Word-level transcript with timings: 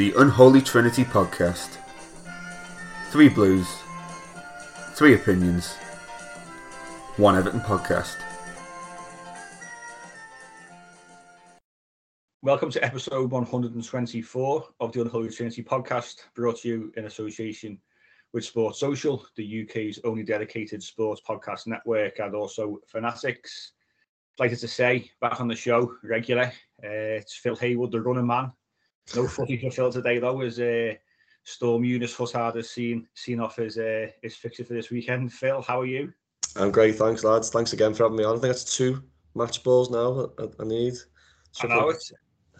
The 0.00 0.14
Unholy 0.16 0.62
Trinity 0.62 1.04
Podcast. 1.04 1.76
Three 3.10 3.28
Blues, 3.28 3.66
three 4.94 5.12
opinions, 5.12 5.74
one 7.18 7.36
Everton 7.36 7.60
podcast. 7.60 8.16
Welcome 12.40 12.70
to 12.70 12.82
episode 12.82 13.30
124 13.30 14.68
of 14.80 14.92
the 14.92 15.02
Unholy 15.02 15.28
Trinity 15.28 15.62
podcast, 15.62 16.20
brought 16.34 16.60
to 16.60 16.68
you 16.68 16.92
in 16.96 17.04
association 17.04 17.78
with 18.32 18.46
Sports 18.46 18.80
Social, 18.80 19.26
the 19.36 19.64
UK's 19.68 20.00
only 20.04 20.22
dedicated 20.22 20.82
sports 20.82 21.20
podcast 21.28 21.66
network, 21.66 22.20
and 22.20 22.34
also 22.34 22.78
Fanatics. 22.86 23.72
Delighted 24.38 24.60
to 24.60 24.68
say, 24.68 25.10
back 25.20 25.42
on 25.42 25.48
the 25.48 25.54
show 25.54 25.94
regular, 26.02 26.44
uh, 26.82 27.18
it's 27.20 27.36
Phill 27.36 27.56
Hayward, 27.56 27.90
the 27.90 28.00
running 28.00 28.26
man. 28.26 28.50
No 29.14 29.26
footy 29.26 29.56
for 29.58 29.70
Phill 29.70 29.92
today, 29.92 30.18
though, 30.18 30.40
as 30.40 30.60
uh, 30.60 30.94
Storm 31.44 31.84
Eunice 31.84 32.14
Hussard 32.14 32.56
has 32.56 32.70
seen, 32.70 33.06
seen 33.14 33.40
off 33.40 33.56
his, 33.56 33.78
uh, 33.78 34.06
his 34.22 34.36
fixture 34.36 34.64
for 34.64 34.74
this 34.74 34.90
weekend. 34.90 35.32
Phill, 35.32 35.62
how 35.62 35.80
are 35.80 35.86
you? 35.86 36.12
I'm 36.56 36.70
great, 36.70 36.96
thanks, 36.96 37.24
lads. 37.24 37.50
Thanks 37.50 37.72
again 37.72 37.94
for 37.94 38.04
having 38.04 38.18
me 38.18 38.24
on. 38.24 38.36
I 38.36 38.40
think 38.40 38.52
that's 38.52 38.76
two 38.76 39.02
match 39.34 39.62
balls 39.62 39.90
now 39.90 40.30
I, 40.38 40.44
I 40.60 40.64
need. 40.64 40.94
I 41.62 41.66
know 41.66 41.90
it's 41.90 42.12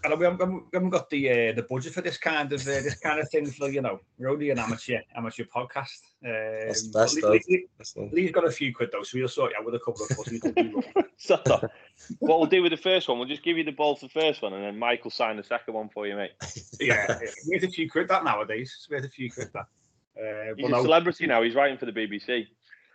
and 0.05 0.19
we 0.19 0.25
haven't, 0.25 0.51
we 0.51 0.61
haven't 0.73 0.91
got 0.91 1.11
the 1.11 1.31
uh, 1.31 1.53
the 1.53 1.67
budget 1.69 1.93
for 1.93 2.01
this 2.01 2.19
kind 2.19 2.53
of 2.53 2.61
uh, 2.63 2.81
this 2.83 2.99
kind 2.99 3.21
of 3.21 3.29
thing. 3.31 3.47
For 3.47 3.69
you 3.71 3.83
know, 3.83 4.01
we're 4.19 4.31
only 4.31 4.51
an 4.51 4.59
amateur 4.59 5.01
amateur 5.17 5.45
podcast. 5.45 6.01
Um, 6.25 6.33
That's 6.69 6.83
the 6.87 6.99
best, 6.99 7.23
Lee, 7.23 7.43
Lee, 7.49 7.67
That's 7.79 7.93
the- 7.93 8.09
Lee's 8.13 8.31
got 8.31 8.47
a 8.47 8.51
few 8.51 8.75
quid 8.75 8.91
though, 8.93 9.03
so 9.03 9.19
we'll 9.19 9.29
sort 9.29 9.53
you 9.53 9.59
out 9.59 9.65
with 9.65 9.75
a 9.75 9.79
couple 9.79 10.03
of 10.03 10.09
footies. 10.11 10.85
So, 11.23 11.37
what 12.21 12.39
we'll 12.39 12.47
do 12.47 12.63
with 12.63 12.71
the 12.71 12.79
first 12.79 13.07
one, 13.07 13.19
we'll 13.19 13.29
just 13.29 13.43
give 13.43 13.59
you 13.59 13.63
the 13.63 13.73
ball 13.73 13.95
for 13.95 14.07
the 14.07 14.13
first 14.13 14.41
one, 14.41 14.55
and 14.55 14.65
then 14.65 14.79
Mike 14.79 15.05
will 15.05 15.11
sign 15.11 15.37
the 15.37 15.43
second 15.43 15.75
one 15.75 15.91
for 15.91 16.07
you, 16.07 16.17
mate. 16.17 16.31
yeah, 16.81 17.05
yeah. 17.11 17.19
it's 17.21 17.47
worth 17.47 17.63
a 17.63 17.69
few 17.69 17.91
quid 17.91 18.09
that 18.09 18.25
nowadays. 18.25 18.75
It's 18.75 18.89
worth 18.89 19.05
a 19.05 19.09
few 19.11 19.31
quid 19.31 19.49
that. 19.53 19.67
Uh, 20.19 20.55
He's 20.57 20.63
but 20.63 20.69
a 20.69 20.71
no, 20.71 20.83
celebrity 20.83 21.27
now. 21.27 21.43
He's 21.43 21.55
writing 21.55 21.77
for 21.77 21.85
the 21.85 21.93
BBC. 21.93 22.47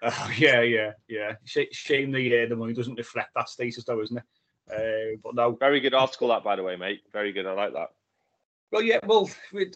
uh, 0.01 0.29
yeah, 0.39 0.61
yeah, 0.61 0.93
yeah. 1.07 1.33
Shame 1.45 2.11
the 2.11 2.43
uh, 2.45 2.49
the 2.49 2.55
money 2.55 2.73
doesn't 2.73 2.95
reflect 2.95 3.29
that 3.35 3.47
status 3.47 3.83
though, 3.83 4.01
isn't 4.01 4.17
it? 4.17 4.23
Uh, 4.71 5.17
but 5.23 5.35
no, 5.35 5.51
Very 5.51 5.79
good 5.79 5.93
article, 5.93 6.29
that 6.29 6.43
by 6.43 6.55
the 6.55 6.63
way, 6.63 6.75
mate. 6.75 7.01
Very 7.13 7.31
good. 7.31 7.45
I 7.45 7.51
like 7.53 7.73
that. 7.73 7.89
Well, 8.71 8.81
yeah, 8.81 8.99
well, 9.05 9.29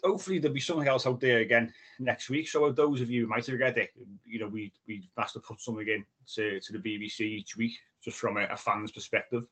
hopefully 0.03 0.39
there'll 0.39 0.53
be 0.53 0.59
something 0.59 0.87
else 0.87 1.05
out 1.05 1.21
there 1.21 1.39
again 1.39 1.71
next 1.99 2.29
week. 2.29 2.49
So 2.49 2.69
those 2.71 3.01
of 3.01 3.09
you 3.09 3.27
might 3.27 3.45
have 3.45 3.59
read 3.59 3.77
it, 3.77 3.91
you 4.25 4.39
know, 4.39 4.47
we 4.47 4.73
we 4.87 5.07
asked 5.17 5.35
to 5.35 5.39
put 5.39 5.61
something 5.61 5.87
in 5.87 6.03
to, 6.35 6.59
to 6.59 6.73
the 6.73 6.79
BBC 6.79 7.21
each 7.21 7.55
week, 7.55 7.77
just 8.03 8.17
from 8.17 8.37
a, 8.37 8.45
a 8.45 8.57
fan's 8.57 8.91
perspective. 8.91 9.43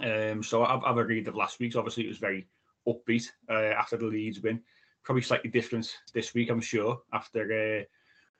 Um, 0.00 0.42
so 0.42 0.64
I've, 0.64 0.84
I've 0.84 0.98
agreed 0.98 1.26
of 1.28 1.34
last 1.34 1.58
week's. 1.60 1.76
Obviously, 1.76 2.04
it 2.04 2.08
was 2.08 2.18
very 2.18 2.46
upbeat 2.86 3.30
uh, 3.48 3.74
after 3.76 3.96
the 3.96 4.06
Leeds 4.06 4.40
win. 4.40 4.60
Probably 5.02 5.22
slightly 5.22 5.50
different 5.50 5.96
this 6.12 6.34
week, 6.34 6.50
I'm 6.50 6.60
sure, 6.60 7.00
after 7.12 7.80
uh, 7.80 7.84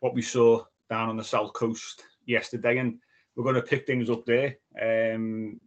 what 0.01 0.15
we 0.15 0.23
saw 0.23 0.65
down 0.91 1.09
on 1.09 1.17
the 1.17 1.25
south 1.25 1.53
coast 1.55 2.05
yesterday, 2.27 2.79
and 2.79 2.99
we're 3.35 3.45
going 3.45 3.57
to 3.57 3.63
pick 3.63 3.87
things 3.87 4.11
up 4.11 4.25
there. 4.25 4.57
Um, 4.81 5.61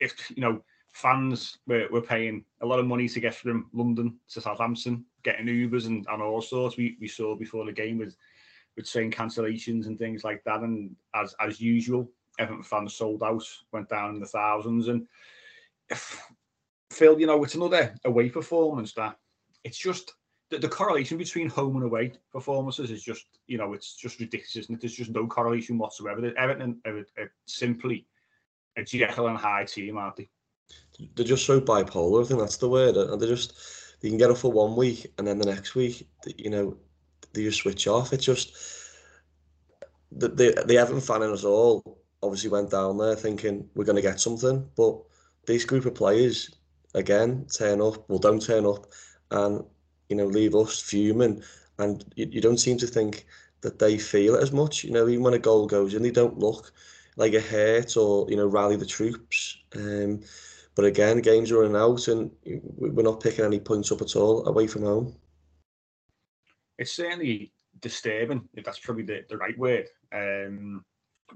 if 0.00 0.30
you 0.30 0.42
know 0.42 0.62
fans 0.92 1.58
were, 1.66 1.86
were 1.90 2.00
paying 2.00 2.42
a 2.62 2.66
lot 2.66 2.78
of 2.78 2.86
money 2.86 3.06
to 3.06 3.20
get 3.20 3.34
from 3.34 3.68
London 3.74 4.18
to 4.30 4.40
Southampton, 4.40 5.04
getting 5.22 5.46
Ubers 5.46 5.86
and, 5.86 6.06
and 6.10 6.22
all 6.22 6.40
sorts. 6.40 6.78
We, 6.78 6.96
we 6.98 7.06
saw 7.06 7.36
before 7.36 7.66
the 7.66 7.72
game 7.72 7.98
with 7.98 8.16
with 8.76 8.90
train 8.90 9.10
cancellations 9.10 9.86
and 9.86 9.98
things 9.98 10.24
like 10.24 10.42
that. 10.44 10.60
And 10.60 10.96
as 11.14 11.34
as 11.40 11.60
usual, 11.60 12.10
Everton 12.38 12.62
fans 12.62 12.94
sold 12.94 13.22
out, 13.22 13.44
went 13.72 13.88
down 13.88 14.14
in 14.14 14.20
the 14.20 14.26
thousands. 14.26 14.88
And 14.88 15.06
if, 15.90 16.22
Phill, 16.90 17.20
you 17.20 17.26
know, 17.26 17.42
it's 17.44 17.54
another 17.54 17.94
away 18.04 18.30
performance 18.30 18.92
that 18.94 19.18
it's 19.64 19.78
just 19.78 20.14
the, 20.50 20.58
the 20.58 20.68
correlation 20.68 21.18
between 21.18 21.48
home 21.48 21.76
and 21.76 21.84
away 21.84 22.12
performances 22.32 22.90
is 22.90 23.02
just, 23.02 23.26
you 23.46 23.58
know, 23.58 23.72
it's 23.72 23.96
just 23.96 24.20
ridiculous, 24.20 24.70
it? 24.70 24.80
There's 24.80 24.94
just 24.94 25.10
no 25.10 25.26
correlation 25.26 25.78
whatsoever. 25.78 26.32
Everton 26.36 26.80
are, 26.86 26.98
are 27.18 27.32
simply 27.46 28.06
a 28.76 28.84
Jekyll 28.84 29.28
and 29.28 29.38
Hyde 29.38 29.68
team, 29.68 29.98
aren't 29.98 30.16
they? 30.16 30.28
They're 31.14 31.24
just 31.24 31.46
so 31.46 31.60
bipolar. 31.60 32.24
I 32.24 32.26
think 32.26 32.40
that's 32.40 32.56
the 32.56 32.68
word. 32.68 32.96
And 32.96 33.20
they 33.20 33.26
just 33.26 33.54
they 34.00 34.08
can 34.08 34.18
get 34.18 34.30
up 34.30 34.38
for 34.38 34.52
one 34.52 34.76
week 34.76 35.06
and 35.18 35.26
then 35.26 35.38
the 35.38 35.46
next 35.52 35.74
week, 35.74 36.08
you 36.36 36.50
know, 36.50 36.76
they 37.32 37.42
just 37.42 37.58
switch 37.58 37.86
off. 37.86 38.12
It's 38.12 38.24
just 38.24 38.54
the 40.12 40.28
the, 40.28 40.64
the 40.66 40.78
Everton 40.78 41.00
fan 41.00 41.22
in 41.22 41.30
us 41.30 41.44
all 41.44 41.98
obviously 42.22 42.50
went 42.50 42.70
down 42.70 42.98
there 42.98 43.14
thinking 43.14 43.68
we're 43.74 43.84
going 43.84 43.96
to 43.96 44.02
get 44.02 44.20
something, 44.20 44.68
but 44.76 44.98
this 45.46 45.64
group 45.64 45.84
of 45.86 45.94
players 45.94 46.50
again 46.94 47.46
turn 47.56 47.80
up, 47.80 48.08
well 48.08 48.18
don't 48.18 48.42
turn 48.42 48.66
up, 48.66 48.86
and 49.30 49.64
you 50.08 50.16
know 50.16 50.26
leave 50.26 50.54
us 50.54 50.80
fuming, 50.80 51.42
and 51.78 52.04
you, 52.16 52.26
you 52.30 52.40
don't 52.40 52.58
seem 52.58 52.78
to 52.78 52.86
think 52.86 53.26
that 53.60 53.78
they 53.78 53.98
feel 53.98 54.34
it 54.34 54.42
as 54.42 54.52
much. 54.52 54.84
You 54.84 54.92
know, 54.92 55.08
even 55.08 55.22
when 55.22 55.34
a 55.34 55.38
goal 55.38 55.66
goes 55.66 55.94
in, 55.94 56.02
they 56.02 56.10
don't 56.10 56.38
look 56.38 56.72
like 57.16 57.34
a 57.34 57.40
hurt 57.40 57.96
or 57.96 58.28
you 58.30 58.36
know 58.36 58.46
rally 58.46 58.76
the 58.76 58.86
troops. 58.86 59.58
Um, 59.74 60.20
but 60.74 60.84
again, 60.84 61.20
games 61.20 61.50
are 61.50 61.60
running 61.60 61.76
out, 61.76 62.08
and 62.08 62.30
we- 62.44 62.90
we're 62.90 63.02
not 63.02 63.22
picking 63.22 63.44
any 63.44 63.58
points 63.60 63.90
up 63.90 64.02
at 64.02 64.14
all 64.16 64.46
away 64.46 64.66
from 64.66 64.82
home. 64.82 65.16
it's 66.78 66.92
certainly 66.92 67.52
disturbing, 67.80 68.48
if 68.54 68.64
that's 68.64 68.78
probably 68.78 69.02
the, 69.04 69.24
the 69.28 69.36
right 69.36 69.56
word. 69.58 69.86
Um, 70.12 70.84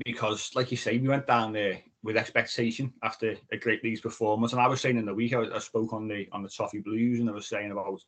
because, 0.05 0.51
like 0.55 0.71
you 0.71 0.77
say, 0.77 0.99
we 0.99 1.09
went 1.09 1.27
down 1.27 1.53
there 1.53 1.81
with 2.03 2.17
expectation 2.17 2.93
after 3.03 3.35
a 3.53 3.57
great 3.57 3.83
Leeds 3.83 4.01
performance. 4.01 4.53
And 4.53 4.61
I 4.61 4.69
was 4.69 4.81
saying 4.81 4.99
in 4.99 5.07
the 5.07 5.15
week, 5.15 5.33
I, 5.35 5.43
I 5.55 5.59
spoke 5.59 5.93
on 5.93 6.09
the 6.09 6.29
on 6.33 6.43
the 6.43 6.49
Toffee 6.49 6.81
Blues, 6.81 7.21
and 7.21 7.29
I 7.29 7.33
was 7.33 7.47
saying 7.49 7.73
about, 7.73 8.01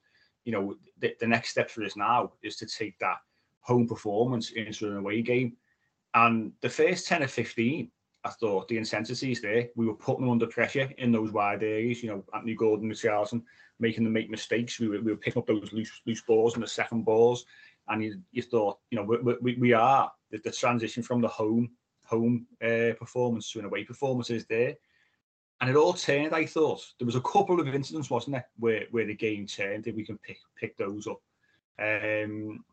you 0.45 0.53
know, 0.53 0.77
the, 1.01 1.15
the 1.21 1.27
next 1.27 1.51
step 1.51 1.71
for 1.71 1.83
us 1.85 1.97
now 1.97 2.33
is 2.43 2.57
to 2.57 2.67
take 2.67 2.99
that 2.99 3.17
home 3.61 3.87
performance 3.89 4.51
into 4.51 4.89
an 4.89 4.97
away 4.99 5.23
game. 5.23 5.57
And 6.15 6.53
the 6.61 6.69
first 6.69 7.07
10 7.09 7.23
or 7.23 7.29
15, 7.29 7.91
I 8.25 8.31
thought 8.31 8.69
the 8.69 8.79
intensity 8.79 9.33
is 9.33 9.41
there. 9.41 9.69
We 9.75 9.87
were 9.87 9.95
putting 9.95 10.23
them 10.23 10.31
under 10.31 10.47
pressure 10.47 10.91
in 10.99 11.11
those 11.11 11.33
wide 11.33 11.63
areas. 11.63 12.03
You 12.03 12.11
know, 12.11 12.25
Anthony 12.35 12.55
Gordon 12.55 12.91
and 12.91 12.99
Charlton 12.99 13.43
making 13.81 14.05
them 14.05 14.13
make 14.13 14.31
mistakes. 14.31 14.79
We 14.79 14.89
were, 14.89 15.01
we 15.01 15.13
were 15.13 15.19
picking 15.19 15.41
up 15.41 15.47
those 15.47 15.73
loose 15.73 15.91
loose 16.07 16.23
balls 16.23 16.55
and 16.55 16.63
the 16.63 16.69
second 16.69 17.05
balls. 17.05 17.45
And 17.89 18.03
you, 18.05 18.21
you 18.31 18.43
thought, 18.43 18.79
you 18.91 18.97
know, 18.97 19.03
we, 19.03 19.35
we, 19.41 19.55
we 19.57 19.73
are 19.73 20.13
the, 20.31 20.39
the 20.39 20.53
transition 20.53 21.03
from 21.03 21.21
the 21.21 21.29
home 21.29 21.71
home 22.05 22.47
uh, 22.63 22.93
performance 22.99 23.51
to 23.51 23.59
an 23.59 23.65
away 23.65 23.85
performance 23.85 24.31
is 24.31 24.47
there. 24.47 24.77
And 25.61 25.71
it 25.71 25.77
all 25.77 25.93
turned, 25.93 26.35
I 26.35 26.45
thought. 26.45 26.85
There 26.99 27.07
was 27.07 27.15
a 27.15 27.21
couple 27.21 27.61
of 27.61 27.75
incidents, 27.75 28.11
wasn't 28.11 28.35
there, 28.35 28.47
where, 28.59 28.85
where 28.91 29.07
the 29.07 29.15
game 29.15 29.47
turned, 29.47 29.87
if 29.87 29.95
we 29.95 30.05
can 30.05 30.19
pick 30.19 30.39
pick 30.57 30.77
those 30.77 31.07
up. 31.07 31.21
Um, 31.79 32.65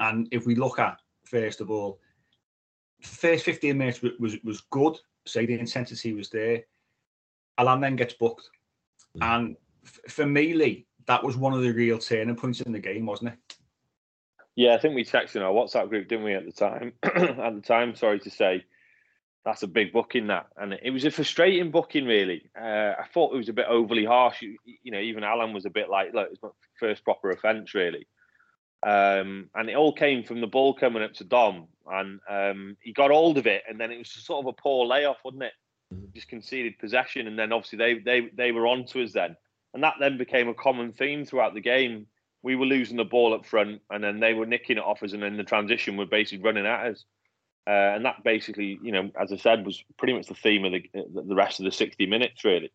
and 0.00 0.28
if 0.30 0.46
we 0.46 0.54
look 0.54 0.78
at, 0.78 1.00
first 1.24 1.60
of 1.60 1.70
all, 1.70 1.98
first 3.04 3.44
15 3.44 3.76
minutes 3.76 4.02
wa- 4.02 4.10
was 4.18 4.36
was 4.42 4.62
good. 4.70 4.98
Say 5.26 5.46
the 5.46 5.58
intensity 5.58 6.12
was 6.12 6.30
there. 6.30 6.62
Allan 7.58 7.80
then 7.80 7.96
gets 7.96 8.14
booked. 8.14 8.50
And 9.20 9.56
f- 9.84 10.12
for 10.12 10.26
me, 10.26 10.54
Lee, 10.54 10.86
that 11.06 11.22
was 11.22 11.36
one 11.36 11.52
of 11.52 11.62
the 11.62 11.72
real 11.72 11.98
turning 11.98 12.36
points 12.36 12.60
in 12.60 12.72
the 12.72 12.78
game, 12.80 13.06
wasn't 13.06 13.32
it? 13.34 13.56
Yeah, 14.56 14.74
I 14.74 14.78
think 14.78 14.94
we 14.94 15.04
texted 15.04 15.36
in 15.36 15.42
our 15.42 15.52
WhatsApp 15.52 15.88
group, 15.88 16.08
didn't 16.08 16.24
we, 16.24 16.34
at 16.34 16.44
the 16.44 16.52
time? 16.52 16.92
at 17.02 17.54
the 17.54 17.62
time, 17.64 17.94
sorry 17.94 18.20
to 18.20 18.30
say. 18.30 18.64
that's 19.44 19.62
a 19.62 19.68
big 19.68 19.92
booking 19.92 20.28
that, 20.28 20.46
and 20.56 20.72
it 20.72 20.90
was 20.90 21.04
a 21.04 21.10
frustrating 21.10 21.70
booking 21.70 22.06
really. 22.06 22.50
Uh, 22.58 22.92
I 22.98 23.04
thought 23.12 23.34
it 23.34 23.38
was 23.38 23.48
a 23.48 23.52
bit 23.52 23.66
overly 23.68 24.04
harsh. 24.04 24.42
You, 24.42 24.56
you, 24.82 24.90
know, 24.90 25.00
even 25.00 25.22
Allan 25.22 25.52
was 25.52 25.66
a 25.66 25.70
bit 25.70 25.90
like, 25.90 26.14
look, 26.14 26.28
it's 26.32 26.42
my 26.42 26.48
first 26.80 27.04
proper 27.04 27.30
offence 27.30 27.74
really, 27.74 28.06
um, 28.84 29.48
and 29.54 29.70
it 29.70 29.76
all 29.76 29.92
came 29.92 30.22
from 30.22 30.40
the 30.40 30.46
ball 30.46 30.74
coming 30.74 31.02
up 31.02 31.14
to 31.14 31.24
Dom, 31.24 31.68
and 31.90 32.20
um, 32.28 32.76
he 32.80 32.92
got 32.92 33.10
hold 33.10 33.38
of 33.38 33.46
it, 33.46 33.62
and 33.68 33.80
then 33.80 33.90
it 33.90 33.98
was 33.98 34.10
sort 34.10 34.44
of 34.44 34.48
a 34.48 34.62
poor 34.62 34.86
layoff, 34.86 35.18
wasn't 35.24 35.44
it? 35.44 35.52
Mm-hmm. 35.92 36.06
Just 36.14 36.28
conceded 36.28 36.78
possession, 36.78 37.26
and 37.26 37.38
then 37.38 37.52
obviously 37.52 37.78
they 37.78 37.98
they 37.98 38.28
they 38.34 38.52
were 38.52 38.66
on 38.66 38.84
to 38.86 39.02
us 39.02 39.12
then, 39.12 39.36
and 39.72 39.82
that 39.82 39.94
then 40.00 40.18
became 40.18 40.48
a 40.48 40.54
common 40.54 40.92
theme 40.92 41.24
throughout 41.24 41.54
the 41.54 41.60
game. 41.60 42.06
We 42.42 42.56
were 42.56 42.66
losing 42.66 42.98
the 42.98 43.04
ball 43.04 43.32
up 43.32 43.46
front, 43.46 43.80
and 43.90 44.04
then 44.04 44.20
they 44.20 44.34
were 44.34 44.44
nicking 44.44 44.76
it 44.76 44.84
off 44.84 45.02
us, 45.02 45.14
and 45.14 45.22
then 45.22 45.38
the 45.38 45.44
transition 45.44 45.96
were 45.96 46.04
basically 46.04 46.44
running 46.44 46.66
at 46.66 46.86
us. 46.86 47.04
Uh, 47.66 47.96
and 47.96 48.04
that 48.04 48.22
basically, 48.22 48.78
you 48.82 48.92
know, 48.92 49.10
as 49.18 49.32
I 49.32 49.36
said, 49.36 49.64
was 49.64 49.82
pretty 49.96 50.12
much 50.12 50.26
the 50.26 50.34
theme 50.34 50.66
of 50.66 50.72
the 50.72 50.82
the 50.92 51.34
rest 51.34 51.58
of 51.58 51.64
the 51.64 51.72
sixty 51.72 52.04
minutes, 52.04 52.44
really. 52.44 52.70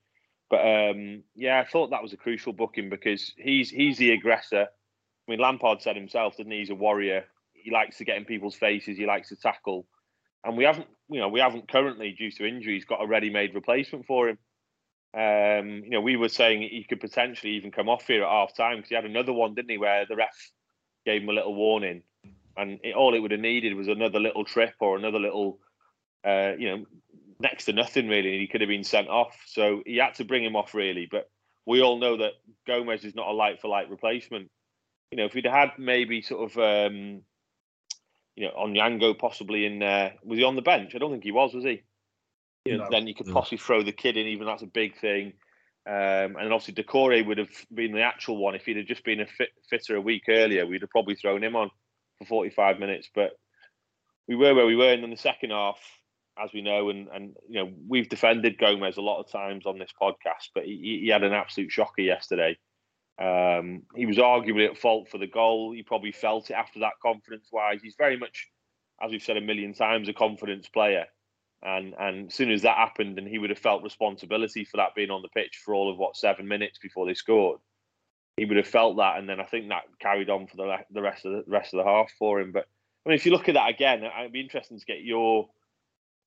But 0.50 0.62
um, 0.62 1.22
yeah, 1.36 1.60
I 1.60 1.70
thought 1.70 1.92
that 1.92 2.02
was 2.02 2.14
a 2.14 2.18
crucial 2.18 2.54
booking 2.54 2.90
because 2.90 3.32
he's 3.38 3.70
he's 3.70 4.00
the 4.00 4.12
aggressor. 4.12 4.68
I 5.30 5.32
mean, 5.32 5.40
Lampard 5.40 5.82
said 5.82 5.96
himself, 5.96 6.38
didn't 6.38 6.54
he? 6.54 6.60
He's 6.60 6.70
a 6.72 6.76
warrior. 6.76 7.26
He 7.54 7.72
likes 7.72 7.98
to 7.98 8.06
get 8.06 8.18
in 8.18 8.26
people's 8.26 8.56
faces. 8.56 8.98
He 8.98 9.06
likes 9.06 9.30
to 9.30 9.36
tackle, 9.36 9.86
and 10.44 10.58
we 10.58 10.64
haven't, 10.64 10.88
you 11.10 11.20
know, 11.20 11.28
we 11.28 11.40
haven't 11.40 11.72
currently, 11.72 12.16
due 12.18 12.32
to 12.32 12.48
injuries, 12.48 12.86
got 12.86 13.04
a 13.04 13.08
ready-made 13.08 13.54
replacement 13.54 14.06
for 14.06 14.30
him. 14.30 14.38
Um, 15.14 15.84
you 15.84 15.92
know, 15.92 16.02
we 16.02 16.16
were 16.16 16.30
saying 16.30 16.62
he 16.62 16.86
could 16.88 17.00
potentially 17.00 17.54
even 17.54 17.72
come 17.72 17.90
off 17.90 18.08
here 18.08 18.24
at 18.24 18.30
half 18.30 18.56
time 18.56 18.78
because 18.78 18.90
he 18.90 18.96
had 18.96 19.06
another 19.06 19.34
one, 19.34 19.54
didn't 19.54 19.72
he, 19.72 19.78
where 19.78 20.06
the 20.08 20.16
ref 20.16 20.52
gave 21.06 21.22
him 21.22 21.30
a 21.30 21.34
little 21.34 21.56
warning 21.56 22.04
and 22.60 22.80
it, 22.84 22.96
all 22.96 23.16
it 23.16 23.20
would 23.20 23.32
have 23.32 23.40
needed 23.40 23.76
was 23.76 23.88
another 23.88 24.20
little 24.20 24.44
trip 24.44 24.74
or 24.80 24.98
another 24.98 25.20
little, 25.20 25.60
uh, 26.26 26.52
you 26.58 26.70
know, 26.70 26.86
next 27.40 27.66
to 27.66 27.74
nothing 27.74 28.08
really, 28.08 28.32
and 28.32 28.42
he 28.42 28.48
could 28.48 28.62
have 28.62 28.68
been 28.68 28.84
sent 28.84 29.08
off. 29.08 29.36
So 29.48 29.82
he 29.86 29.98
had 29.98 30.16
to 30.16 30.26
bring 30.26 30.44
him 30.44 30.56
off 30.56 30.74
really. 30.74 31.08
But 31.10 31.30
we 31.66 31.82
all 31.82 31.98
know 31.98 32.18
that 32.18 32.34
Gomes 32.68 33.06
is 33.06 33.16
not 33.16 33.28
a 33.28 33.34
light 33.34 33.62
for 33.62 33.70
light 33.70 33.90
replacement. 33.90 34.50
You 35.12 35.18
know, 35.18 35.26
if 35.26 35.34
we'd 35.34 35.46
had 35.46 35.72
maybe 35.78 36.22
sort 36.22 36.52
of, 36.52 36.58
um, 36.58 37.22
you 38.36 38.46
know, 38.46 38.54
Onyango 38.58 39.18
possibly 39.18 39.66
in, 39.66 39.82
uh, 39.82 40.12
was 40.24 40.38
he 40.38 40.44
on 40.44 40.56
the 40.56 40.62
bench? 40.62 40.94
I 40.94 41.00
don't 41.00 41.12
think 41.12 41.24
he 41.24 41.32
was, 41.32 41.54
was 41.54 41.64
he? 41.64 41.82
You 42.66 42.78
know, 42.78 42.84
no. 42.84 42.90
then 42.92 43.08
you 43.08 43.16
could 43.16 43.28
possibly 43.28 43.58
throw 43.58 43.82
the 43.84 43.92
kid 43.92 44.18
in. 44.18 44.28
Even 44.28 44.46
that's 44.46 44.62
a 44.62 44.68
big 44.68 45.00
thing. 45.00 45.34
Um, 45.88 46.36
and 46.36 46.54
obviously, 46.54 46.76
Doucouré 46.76 47.26
would 47.26 47.40
have 47.40 47.50
been 47.74 47.94
the 47.94 48.02
actual 48.02 48.38
one 48.38 48.54
if 48.54 48.66
he'd 48.66 48.78
have 48.78 48.86
just 48.86 49.04
been 49.04 49.22
a 49.22 49.26
fit, 49.26 49.50
fitter 49.70 49.96
a 49.96 50.02
week 50.02 50.24
earlier. 50.28 50.68
We'd 50.68 50.82
have 50.82 50.92
probably 50.92 51.16
thrown 51.16 51.44
him 51.44 51.56
on 51.56 51.72
for 52.20 52.26
45 52.26 52.80
minutes. 52.80 53.10
But 53.14 53.32
we 54.28 54.36
were 54.36 54.54
where 54.54 54.68
we 54.68 54.76
were, 54.76 54.94
and 54.94 55.04
in 55.04 55.10
the 55.10 55.18
second 55.18 55.50
half, 55.50 55.80
as 56.42 56.52
we 56.54 56.62
know, 56.62 56.90
and 56.90 57.08
and 57.08 57.36
you 57.50 57.60
know 57.60 57.72
we've 57.88 58.10
defended 58.10 58.60
Gomes 58.60 58.98
a 58.98 59.02
lot 59.02 59.20
of 59.20 59.32
times 59.32 59.66
on 59.66 59.80
this 59.80 59.92
podcast, 60.00 60.50
but 60.54 60.66
he, 60.66 61.02
he 61.04 61.10
had 61.10 61.24
an 61.24 61.34
absolute 61.34 61.72
shocker 61.72 62.02
yesterday. 62.02 62.58
Um, 63.20 63.84
he 63.96 64.06
was 64.06 64.18
arguably 64.18 64.70
at 64.70 64.78
fault 64.78 65.10
for 65.10 65.18
the 65.18 65.28
goal. 65.28 65.74
He 65.74 65.84
probably 65.84 66.12
felt 66.12 66.50
it 66.50 66.54
after 66.54 66.80
that 66.80 66.94
confidence-wise. 67.02 67.82
He's 67.84 67.96
very 67.98 68.18
much, 68.18 68.48
as 69.04 69.12
we've 69.12 69.22
said 69.22 69.38
a 69.38 69.42
million 69.42 69.74
times, 69.74 70.08
a 70.08 70.14
confidence 70.14 70.68
player. 70.68 71.06
And 71.62 71.94
and 72.00 72.28
as 72.28 72.34
soon 72.34 72.52
as 72.52 72.62
that 72.62 72.78
happened, 72.78 73.18
and 73.18 73.28
he 73.28 73.38
would 73.38 73.50
have 73.50 73.60
felt 73.60 73.84
responsibility 73.84 74.64
for 74.64 74.78
that 74.78 74.96
being 74.96 75.12
on 75.12 75.22
the 75.22 75.28
pitch 75.28 75.62
for 75.64 75.74
all 75.74 75.92
of 75.92 75.98
what 75.98 76.16
seven 76.16 76.48
minutes 76.48 76.78
before 76.78 77.06
they 77.06 77.14
scored 77.14 77.60
he 78.40 78.46
would 78.46 78.58
have 78.58 78.68
felt 78.68 78.98
that, 78.98 79.18
and 79.18 79.28
then 79.28 79.40
I 79.40 79.44
think 79.44 79.68
that 79.68 79.84
carried 80.00 80.30
on 80.30 80.48
for 80.48 80.56
the 80.56 80.78
the 80.92 81.02
rest 81.02 81.26
of 81.26 81.34
the 81.34 81.44
rest 81.52 81.74
of 81.74 81.80
the 81.80 81.84
half 81.84 82.10
for 82.18 82.40
him. 82.40 82.52
But 82.54 82.68
I 83.06 83.10
mean, 83.10 83.16
if 83.18 83.26
you 83.26 83.34
look 83.34 83.50
at 83.50 83.56
that 83.56 83.70
again, 83.70 84.04
it'd 84.04 84.32
be 84.32 84.40
interesting 84.40 84.80
to 84.80 84.86
get 84.86 85.02
your 85.02 85.50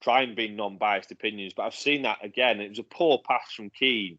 try 0.02 0.22
and 0.22 0.36
be 0.36 0.48
non-biased 0.48 1.10
opinions. 1.10 1.54
But 1.56 1.62
I've 1.62 1.74
seen 1.74 2.02
that 2.02 2.22
again. 2.22 2.60
It 2.60 2.68
was 2.68 2.78
a 2.78 2.84
poor 2.84 3.18
pass 3.26 3.52
from 3.52 3.70
Keane. 3.70 4.18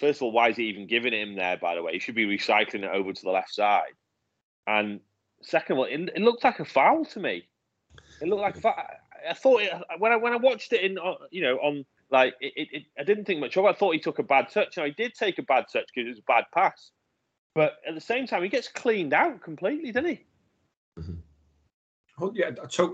First 0.00 0.18
of 0.18 0.22
all, 0.22 0.32
why 0.32 0.48
is 0.48 0.56
he 0.56 0.64
even 0.64 0.86
giving 0.86 1.12
him 1.12 1.34
there? 1.34 1.56
By 1.56 1.74
the 1.74 1.82
way, 1.82 1.92
he 1.92 1.98
should 1.98 2.14
be 2.14 2.26
recycling 2.26 2.84
it 2.84 2.90
over 2.90 3.12
to 3.12 3.22
the 3.22 3.30
left 3.30 3.54
side. 3.54 3.92
And 4.66 5.00
second 5.42 5.74
of 5.74 5.78
all, 5.80 5.84
it, 5.84 6.00
it 6.14 6.22
looked 6.22 6.44
like 6.44 6.60
a 6.60 6.64
foul 6.64 7.04
to 7.06 7.20
me. 7.20 7.46
It 8.20 8.28
looked 8.28 8.42
like 8.42 8.56
a 8.56 8.60
foul. 8.60 8.74
I 9.28 9.34
thought 9.34 9.62
it, 9.62 9.72
when 9.98 10.12
I 10.12 10.16
when 10.16 10.32
I 10.32 10.36
watched 10.36 10.72
it 10.72 10.80
in 10.80 10.98
uh, 10.98 11.14
you 11.30 11.42
know 11.42 11.56
on 11.58 11.84
like 12.10 12.34
it, 12.40 12.68
it, 12.72 12.82
I 12.98 13.04
didn't 13.04 13.26
think 13.26 13.40
much 13.40 13.56
of 13.56 13.64
it. 13.64 13.68
I 13.68 13.72
thought 13.74 13.92
he 13.92 14.00
took 14.00 14.18
a 14.18 14.22
bad 14.22 14.48
touch. 14.50 14.76
Now 14.76 14.84
he 14.84 14.92
did 14.92 15.14
take 15.14 15.38
a 15.38 15.42
bad 15.42 15.66
touch 15.72 15.88
because 15.94 16.06
it 16.06 16.10
was 16.10 16.18
a 16.18 16.22
bad 16.22 16.44
pass. 16.54 16.90
But 17.54 17.76
at 17.86 17.94
the 17.94 18.00
same 18.00 18.26
time, 18.26 18.42
he 18.42 18.48
gets 18.48 18.68
cleaned 18.68 19.12
out 19.12 19.42
completely, 19.42 19.92
doesn't 19.92 20.08
he? 20.08 20.24
Mm-hmm. 20.98 22.28
Yeah, 22.34 22.50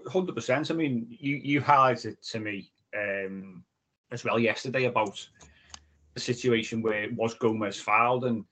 hundred 0.08 0.34
percent. 0.34 0.70
I 0.70 0.74
mean, 0.74 1.06
you 1.10 1.36
you 1.36 1.60
highlighted 1.60 2.16
to 2.30 2.40
me 2.40 2.70
um, 2.96 3.64
as 4.10 4.24
well 4.24 4.38
yesterday 4.38 4.84
about 4.84 5.26
the 6.16 6.20
situation 6.20 6.82
where 6.82 7.04
it 7.04 7.14
was 7.14 7.34
Gomes 7.34 7.78
fouled, 7.78 8.24
and 8.24 8.44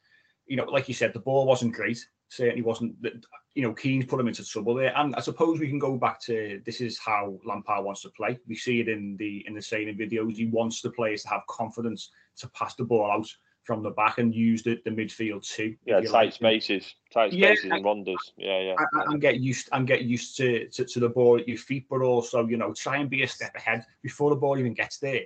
you 0.47 0.57
know, 0.57 0.65
like 0.65 0.87
you 0.87 0.95
said, 0.95 1.15
the 1.15 1.19
ball 1.19 1.47
wasn't 1.47 1.75
great. 1.75 1.99
Certainly 2.29 2.63
wasn't. 2.63 3.01
That 3.03 3.15
you 3.55 3.63
know, 3.63 3.73
Keane's 3.73 4.05
put 4.05 4.21
him 4.21 4.29
into 4.29 4.45
trouble 4.45 4.75
there, 4.75 4.93
and 4.97 5.17
I 5.17 5.21
suppose 5.21 5.59
we 5.59 5.69
can 5.69 5.79
go 5.79 5.97
back 5.97 6.21
to 6.23 6.61
this 6.67 6.83
is 6.83 6.99
how 6.99 7.39
Lampard 7.45 7.85
wants 7.85 8.03
to 8.03 8.11
play. 8.11 8.39
We 8.47 8.55
see 8.55 8.81
it 8.81 8.89
in 8.89 9.17
the 9.17 9.43
in 9.47 9.55
the 9.55 9.63
saying 9.63 9.97
videos. 9.97 10.37
He 10.37 10.47
wants 10.47 10.83
the 10.83 10.91
players 10.91 11.23
to 11.23 11.31
have 11.31 11.41
confidence 11.49 12.11
to 12.37 12.49
pass 12.51 12.75
the 12.75 12.85
ball 12.85 13.11
out 13.11 13.29
from 13.63 13.83
the 13.83 13.91
back 13.91 14.19
and 14.19 14.35
use 14.35 14.67
it 14.67 14.85
the 14.85 14.91
midfield 14.91 15.49
too. 15.49 15.75
Yeah, 15.87 16.01
tight 16.01 16.11
like. 16.11 16.33
spaces, 16.35 16.95
tight 17.11 17.33
spaces 17.33 17.65
yeah, 17.65 17.77
and 17.77 17.85
rondos. 17.85 18.17
Yeah, 18.37 18.61
yeah. 18.61 18.75
And, 18.93 19.13
and, 19.13 19.21
get 19.23 19.41
used 19.41 19.71
and 19.73 19.87
get 19.87 20.03
used 20.03 20.37
to, 20.37 20.69
to, 20.69 20.85
to 20.85 21.01
the 21.01 21.09
ball 21.09 21.39
at 21.39 21.49
your 21.49 21.57
feet, 21.57 21.87
but 21.89 22.03
also 22.03 22.47
you 22.47 22.59
know 22.59 22.75
try 22.75 22.99
and 22.99 23.09
be 23.09 23.23
a 23.23 23.29
step 23.29 23.55
ahead 23.57 23.87
before 24.03 24.29
the 24.29 24.37
ball 24.37 24.59
even 24.59 24.75
gets 24.75 24.99
there. 24.99 25.23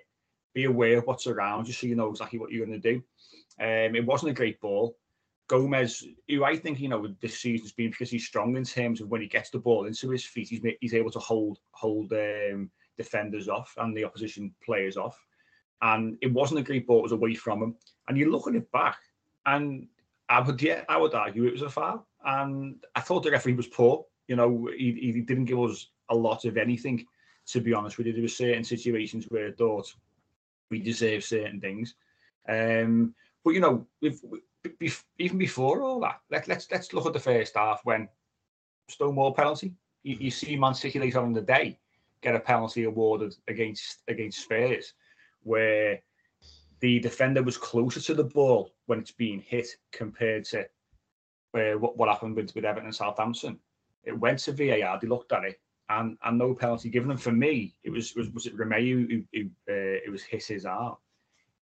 Be 0.55 0.65
aware 0.65 0.99
of 0.99 1.07
what's 1.07 1.27
around 1.27 1.67
you 1.67 1.73
so 1.73 1.87
you 1.87 1.95
know 1.95 2.11
exactly 2.11 2.39
what 2.39 2.51
you're 2.51 2.67
going 2.67 2.81
to 2.81 2.93
do. 2.93 3.03
Um, 3.61 3.95
it 3.95 4.05
wasn't 4.05 4.31
a 4.31 4.35
great 4.35 4.61
ball. 4.61 4.97
Gomes, 5.49 6.05
who 6.29 6.45
I 6.45 6.57
think 6.57 6.79
you 6.79 6.89
know 6.89 7.07
this 7.21 7.41
season's 7.41 7.73
been 7.73 7.91
because 7.91 8.11
he's 8.11 8.27
strong 8.27 8.57
in 8.57 8.65
terms 8.65 9.01
of 9.01 9.09
when 9.09 9.23
he 9.23 9.29
gets 9.29 9.51
the 9.51 9.59
ball 9.59 9.87
into 9.87 10.11
his 10.11 10.25
feet, 10.25 10.49
he's 10.49 10.61
he's 10.81 10.95
able 10.95 11.11
to 11.11 11.19
hold 11.19 11.59
hold 11.73 12.13
um, 12.13 12.71
defenders 12.97 13.49
off 13.49 13.75
and 13.79 13.97
the 13.97 14.05
opposition 14.05 14.53
players 14.65 14.97
off 14.97 15.19
and 15.83 16.19
it 16.21 16.33
wasn't 16.33 16.61
a 16.61 16.63
great 16.63 16.87
ball; 16.87 17.01
it 17.01 17.05
was 17.05 17.13
away 17.13 17.35
from 17.35 17.63
him. 17.63 17.77
And 18.09 18.19
you 18.19 18.31
look 18.31 18.49
at 18.49 18.55
it 18.55 18.71
back, 18.73 18.99
and 19.47 19.87
I 20.29 20.41
would 20.41 20.61
yeah, 20.61 20.85
I 20.89 20.97
would 20.97 21.15
argue 21.15 21.45
it 21.45 21.53
was 21.53 21.63
a 21.63 21.71
foul. 21.71 22.07
And 22.25 22.85
I 22.95 23.01
thought 23.01 23.23
the 23.23 23.31
referee 23.31 23.55
was 23.55 23.69
poor. 23.69 24.05
You 24.27 24.37
know, 24.37 24.69
he, 24.77 24.93
he 24.93 25.21
didn't 25.21 25.47
give 25.47 25.61
us 25.61 25.89
a 26.11 26.15
lot 26.15 26.45
of 26.45 26.57
anything. 26.57 27.07
To 27.49 27.61
be 27.61 27.73
honest 27.73 27.97
with 27.97 28.07
you, 28.07 28.13
there 28.13 28.21
were 28.21 28.29
certain 28.29 28.65
situations 28.65 29.25
where 29.31 29.49
I 29.49 29.53
thought 29.53 29.95
we 30.71 30.81
deserve 30.81 31.25
certain 31.25 31.61
things. 31.61 31.95
Um, 32.49 33.15
but 33.45 33.51
you 33.55 33.61
know, 33.61 33.87
if, 34.01 34.21
if, 34.81 35.05
even 35.19 35.39
before 35.39 35.83
all 35.83 36.01
that, 36.01 36.21
let, 36.31 36.49
let's 36.49 36.71
let's 36.71 36.93
look 36.93 37.07
at 37.07 37.13
the 37.13 37.21
first 37.21 37.57
half 37.57 37.81
when 37.85 38.09
Stonewall 38.89 39.33
penalty. 39.33 39.75
You, 40.03 40.17
you 40.21 40.31
see 40.31 40.57
Man 40.57 40.75
City 40.75 40.99
later 40.99 41.21
on 41.21 41.27
in 41.27 41.33
the 41.33 41.43
day 41.43 41.79
get 42.21 42.35
a 42.35 42.41
penalty 42.41 42.85
awarded 42.85 43.35
against 43.47 44.03
against 44.09 44.43
Spurs 44.43 44.95
where 45.43 46.01
the 46.81 46.99
defender 47.01 47.43
was 47.43 47.57
closer 47.57 48.01
to 48.01 48.15
the 48.15 48.25
ball 48.25 48.75
when 48.87 48.99
it's 49.01 49.11
being 49.11 49.41
hit 49.41 49.69
compared 49.93 50.45
to 50.45 50.61
uh, 51.55 51.79
what, 51.79 51.97
what 51.97 52.09
happened 52.09 52.37
with, 52.37 52.55
with 52.55 52.65
Everton 52.65 52.87
and 52.87 52.95
Southampton. 52.95 53.59
It 54.05 54.19
went 54.19 54.39
to 54.41 54.53
VAR, 54.53 54.99
they 55.01 55.09
looked 55.09 55.33
at 55.33 55.45
it, 55.45 55.61
and, 55.89 56.17
and 56.25 56.39
no 56.39 56.55
penalty 56.55 56.91
given. 56.91 57.11
And 57.11 57.21
for 57.21 57.33
me, 57.33 57.75
it 57.85 57.91
was 57.91 58.15
was, 58.15 58.31
was 58.31 58.47
it 58.47 58.57
Romeu 58.57 59.09
who, 59.11 59.23
who 59.33 59.45
uh, 59.69 59.99
it 60.05 60.11
was 60.11 60.23
hit 60.23 60.45
his 60.45 60.67
arm. 60.67 60.97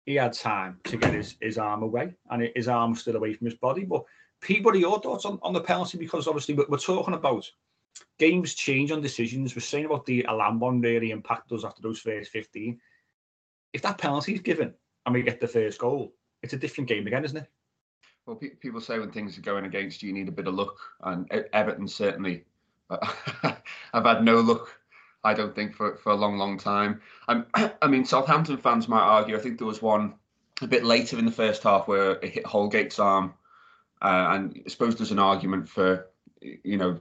He 0.05 0.15
had 0.15 0.33
time 0.33 0.79
to 0.83 0.97
get 0.97 1.13
his, 1.13 1.35
his 1.41 1.57
arm 1.57 1.81
away, 1.81 2.13
and 2.29 2.49
his 2.55 2.67
arm 2.67 2.91
was 2.91 3.01
still 3.01 3.15
away 3.15 3.33
from 3.33 3.45
his 3.45 3.55
body. 3.55 3.85
But 3.85 4.03
Peabody, 4.39 4.79
your 4.79 5.01
thoughts 5.01 5.25
on, 5.25 5.39
on 5.41 5.53
the 5.53 5.61
penalty? 5.61 5.97
Because 5.97 6.27
obviously 6.27 6.53
we're, 6.53 6.67
we're 6.69 6.77
talking 6.77 7.15
about 7.15 7.49
games 8.19 8.53
change 8.53 8.91
on 8.91 9.01
decisions. 9.01 9.55
We're 9.55 9.61
saying 9.61 9.85
about 9.85 10.05
the 10.05 10.25
Allan 10.25 10.59
one 10.59 10.79
really 10.79 11.09
impacted 11.09 11.57
us 11.57 11.65
after 11.65 11.81
those 11.81 11.99
first 11.99 12.31
15 12.31 12.79
if 13.75 13.81
that 13.81 13.97
penalty 13.97 14.33
is 14.33 14.39
given 14.39 14.73
and 15.05 15.13
we 15.13 15.21
get 15.21 15.41
the 15.41 15.47
first 15.47 15.79
goal, 15.79 16.13
it's 16.41 16.53
a 16.53 16.57
different 16.57 16.87
game 16.87 17.05
again, 17.07 17.25
isn't 17.25 17.37
it? 17.37 17.51
Well, 18.25 18.37
pe- 18.37 18.55
people 18.61 18.79
say 18.79 18.97
when 18.97 19.11
things 19.11 19.37
are 19.37 19.41
going 19.41 19.65
against 19.65 20.01
you, 20.01 20.07
you 20.07 20.13
need 20.13 20.29
a 20.29 20.31
bit 20.31 20.47
of 20.47 20.55
luck, 20.55 20.77
and 21.03 21.29
Everton 21.51 21.87
certainly. 21.87 22.45
I've 23.93 24.05
had 24.05 24.23
no 24.23 24.39
luck. 24.39 24.69
I 25.23 25.33
don't 25.33 25.55
think 25.55 25.73
for, 25.75 25.95
for 25.97 26.11
a 26.11 26.15
long, 26.15 26.37
long 26.37 26.57
time. 26.57 27.01
I'm, 27.27 27.45
I 27.81 27.87
mean, 27.87 28.05
Southampton 28.05 28.57
fans 28.57 28.87
might 28.87 29.01
argue. 29.01 29.35
I 29.35 29.39
think 29.39 29.57
there 29.57 29.67
was 29.67 29.81
one 29.81 30.13
a 30.61 30.67
bit 30.67 30.85
later 30.85 31.17
in 31.17 31.25
the 31.25 31.31
first 31.31 31.63
half 31.63 31.87
where 31.87 32.11
it 32.11 32.33
hit 32.33 32.45
Holgate's 32.45 32.99
arm, 32.99 33.33
uh, 34.01 34.27
and 34.29 34.61
I 34.65 34.69
suppose 34.69 34.95
there's 34.95 35.11
an 35.11 35.19
argument 35.19 35.67
for 35.67 36.07
you 36.41 36.77
know 36.77 36.99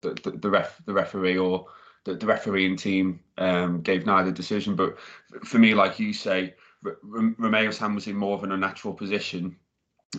the, 0.00 0.14
the, 0.22 0.30
the 0.32 0.50
ref 0.50 0.80
the 0.86 0.92
referee 0.92 1.38
or 1.38 1.66
the, 2.04 2.14
the 2.14 2.26
refereeing 2.26 2.76
team 2.76 3.20
um, 3.38 3.82
gave 3.82 4.06
neither 4.06 4.30
decision. 4.30 4.74
But 4.74 4.98
for 5.44 5.58
me, 5.58 5.74
like 5.74 5.98
you 5.98 6.12
say, 6.12 6.54
R- 6.84 6.96
Romeu's 7.02 7.78
hand 7.78 7.94
was 7.94 8.06
in 8.06 8.16
more 8.16 8.36
of 8.36 8.44
an 8.44 8.52
unnatural 8.52 8.94
position, 8.94 9.56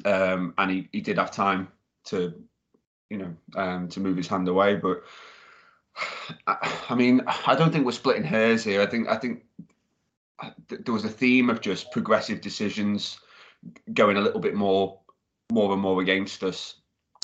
um, 0.06 0.54
and 0.58 0.72
he, 0.72 0.90
he 0.92 1.02
did 1.02 1.18
have 1.18 1.32
time 1.32 1.70
to, 2.06 2.34
you 3.12 3.18
know, 3.18 3.62
um, 3.62 3.90
to 3.90 4.00
move 4.00 4.16
his 4.16 4.30
hand 4.30 4.48
away. 4.48 4.78
But 4.78 5.04
I 6.48 6.96
mean, 6.96 7.22
I 7.46 7.56
don't 7.56 7.72
think 7.72 7.86
we're 7.86 7.92
splitting 7.92 8.24
hairs 8.24 8.64
here. 8.64 8.82
I 8.82 8.86
think 8.86 9.10
I 9.10 9.18
think 9.18 9.44
there 10.70 10.94
was 10.94 11.04
a 11.04 11.10
theme 11.10 11.50
of 11.50 11.60
just 11.60 11.92
progressive 11.92 12.40
decisions 12.40 13.20
going 13.94 14.18
a 14.18 14.22
little 14.22 14.40
bit 14.40 14.56
more, 14.56 14.98
more 15.52 15.74
and 15.74 15.82
more 15.82 16.02
against 16.02 16.42
us, 16.42 16.76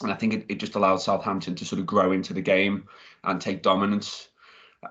and 0.03 0.11
I 0.11 0.15
think 0.15 0.33
it, 0.33 0.45
it 0.49 0.59
just 0.59 0.75
allowed 0.75 0.97
Southampton 0.97 1.55
to 1.55 1.65
sort 1.65 1.79
of 1.79 1.87
grow 1.87 2.11
into 2.11 2.33
the 2.33 2.41
game 2.41 2.87
and 3.23 3.39
take 3.39 3.63
dominance. 3.63 4.27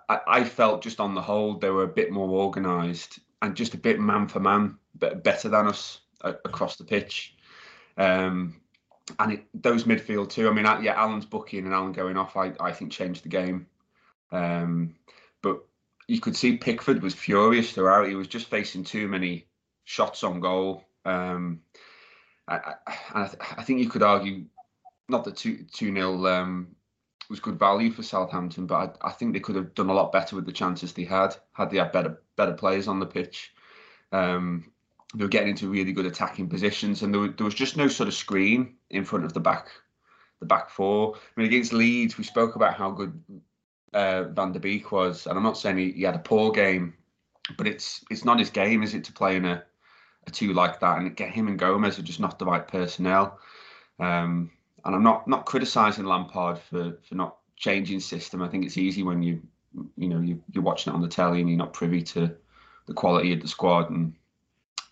I, 0.08 0.20
I 0.26 0.44
felt 0.44 0.82
just 0.82 0.98
on 0.98 1.14
the 1.14 1.22
whole 1.22 1.58
they 1.58 1.70
were 1.70 1.84
a 1.84 1.88
bit 1.88 2.10
more 2.10 2.30
organised 2.30 3.20
and 3.42 3.54
just 3.54 3.74
a 3.74 3.78
bit 3.78 4.00
man 4.00 4.26
for 4.28 4.40
man, 4.40 4.78
better 4.94 5.50
than 5.50 5.66
us 5.66 6.00
across 6.22 6.76
the 6.76 6.84
pitch. 6.84 7.36
Um, 7.98 8.56
and 9.18 9.32
it, 9.34 9.46
those 9.54 9.84
midfield 9.84 10.30
too. 10.30 10.48
I 10.48 10.52
mean, 10.52 10.64
yeah, 10.82 11.00
Allan's 11.00 11.26
booking 11.26 11.64
and 11.64 11.74
Allan 11.74 11.92
going 11.92 12.16
off, 12.16 12.36
I, 12.36 12.52
I 12.60 12.72
think 12.72 12.92
changed 12.92 13.24
the 13.24 13.28
game. 13.28 13.66
Um, 14.32 14.94
but 15.42 15.64
you 16.08 16.20
could 16.20 16.36
see 16.36 16.56
Pickford 16.56 17.02
was 17.02 17.14
furious 17.14 17.72
throughout. 17.72 18.08
He 18.08 18.14
was 18.14 18.28
just 18.28 18.48
facing 18.48 18.84
too 18.84 19.08
many 19.08 19.46
shots 19.84 20.24
on 20.24 20.40
goal. 20.40 20.84
Um, 21.04 21.60
I, 22.48 22.74
I, 22.86 23.30
I, 23.58 23.62
think 23.62 23.80
you 23.80 23.88
could 23.88 24.02
argue 24.02 24.46
not 25.08 25.24
that 25.24 25.36
two 25.36 25.64
two 25.72 25.90
nil 25.92 26.26
um, 26.26 26.74
was 27.30 27.40
good 27.40 27.58
value 27.58 27.92
for 27.92 28.02
Southampton, 28.02 28.66
but 28.66 28.98
I, 29.02 29.08
I, 29.08 29.12
think 29.12 29.32
they 29.32 29.40
could 29.40 29.56
have 29.56 29.74
done 29.74 29.88
a 29.88 29.94
lot 29.94 30.12
better 30.12 30.36
with 30.36 30.46
the 30.46 30.52
chances 30.52 30.92
they 30.92 31.04
had. 31.04 31.36
Had 31.52 31.70
they 31.70 31.78
had 31.78 31.92
better 31.92 32.22
better 32.36 32.54
players 32.54 32.88
on 32.88 33.00
the 33.00 33.06
pitch, 33.06 33.52
um, 34.12 34.72
they 35.16 35.24
were 35.24 35.30
getting 35.30 35.48
into 35.48 35.68
really 35.68 35.92
good 35.92 36.06
attacking 36.06 36.48
positions, 36.48 37.02
and 37.02 37.12
there, 37.12 37.20
were, 37.22 37.28
there 37.28 37.44
was 37.44 37.54
just 37.54 37.76
no 37.76 37.88
sort 37.88 38.08
of 38.08 38.14
screen 38.14 38.74
in 38.90 39.04
front 39.04 39.24
of 39.24 39.32
the 39.32 39.40
back 39.40 39.68
the 40.40 40.46
back 40.46 40.68
four. 40.68 41.14
I 41.14 41.40
mean, 41.40 41.46
against 41.46 41.72
Leeds, 41.72 42.18
we 42.18 42.24
spoke 42.24 42.56
about 42.56 42.74
how 42.74 42.90
good 42.90 43.18
uh, 43.94 44.24
Van 44.24 44.52
der 44.52 44.58
Beek 44.58 44.92
was, 44.92 45.26
and 45.26 45.36
I'm 45.36 45.42
not 45.42 45.56
saying 45.56 45.78
he, 45.78 45.92
he, 45.92 46.02
had 46.02 46.14
a 46.14 46.18
poor 46.18 46.52
game, 46.52 46.92
but 47.56 47.66
it's 47.66 48.04
it's 48.10 48.26
not 48.26 48.38
his 48.38 48.50
game, 48.50 48.82
is 48.82 48.92
it, 48.92 49.04
to 49.04 49.12
play 49.12 49.36
in 49.36 49.46
a, 49.46 49.64
a 50.26 50.30
two 50.30 50.52
like 50.52 50.80
that 50.80 50.98
and 50.98 51.16
get 51.16 51.30
him 51.30 51.48
and 51.48 51.58
Gomes 51.58 51.98
are 51.98 52.02
just 52.02 52.20
not 52.20 52.38
the 52.38 52.44
right 52.44 52.66
personnel. 52.68 53.38
Um, 53.98 54.50
and 54.84 54.94
I'm 54.94 55.02
not 55.02 55.26
not 55.26 55.46
criticising 55.46 56.04
Lampard 56.04 56.58
for 56.58 56.98
for 57.08 57.14
not 57.14 57.38
changing 57.56 58.00
system. 58.00 58.42
I 58.42 58.48
think 58.48 58.66
it's 58.66 58.76
easy 58.76 59.02
when 59.02 59.22
you 59.22 59.40
you 59.96 60.08
know 60.10 60.20
you, 60.20 60.42
you're 60.52 60.62
watching 60.62 60.92
it 60.92 60.96
on 60.96 61.02
the 61.02 61.08
telly 61.08 61.40
and 61.40 61.48
you're 61.48 61.58
not 61.58 61.72
privy 61.72 62.02
to 62.02 62.36
the 62.86 62.94
quality 62.94 63.32
of 63.32 63.40
the 63.40 63.48
squad 63.48 63.88
and 63.90 64.14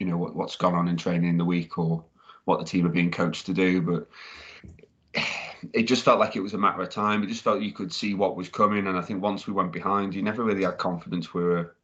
you 0.05 0.11
know 0.11 0.19
what, 0.19 0.37
what's 0.37 0.57
gone 0.57 0.75
on 0.75 0.89
in 0.89 0.99
training 0.99 1.31
in 1.31 1.39
the 1.39 1.45
week 1.45 1.79
or 1.79 2.05
what 2.45 2.59
the 2.59 2.65
team 2.67 2.85
are 2.85 2.91
being 2.91 3.11
coached 3.11 3.47
to 3.47 3.55
do. 3.55 3.81
But 3.81 4.09
it 5.73 5.85
just 5.85 6.05
felt 6.05 6.21
like 6.21 6.37
it 6.37 6.43
was 6.43 6.53
a 6.53 6.59
matter 6.59 6.83
of 6.83 6.91
time. 6.91 7.23
It 7.23 7.29
just 7.29 7.43
felt 7.43 7.63
you 7.63 7.73
could 7.73 7.93
see 7.93 8.13
what 8.13 8.37
was 8.37 8.51
coming, 8.51 8.87
and 8.87 8.99
I 8.99 9.01
think 9.01 9.23
once 9.23 9.47
we 9.47 9.55
went 9.55 9.73
behind, 9.73 10.15
you 10.15 10.23
never 10.23 10.45
really 10.45 10.65
had 10.65 10.77
confidence 10.77 11.33
we 11.33 11.43
were 11.43 11.77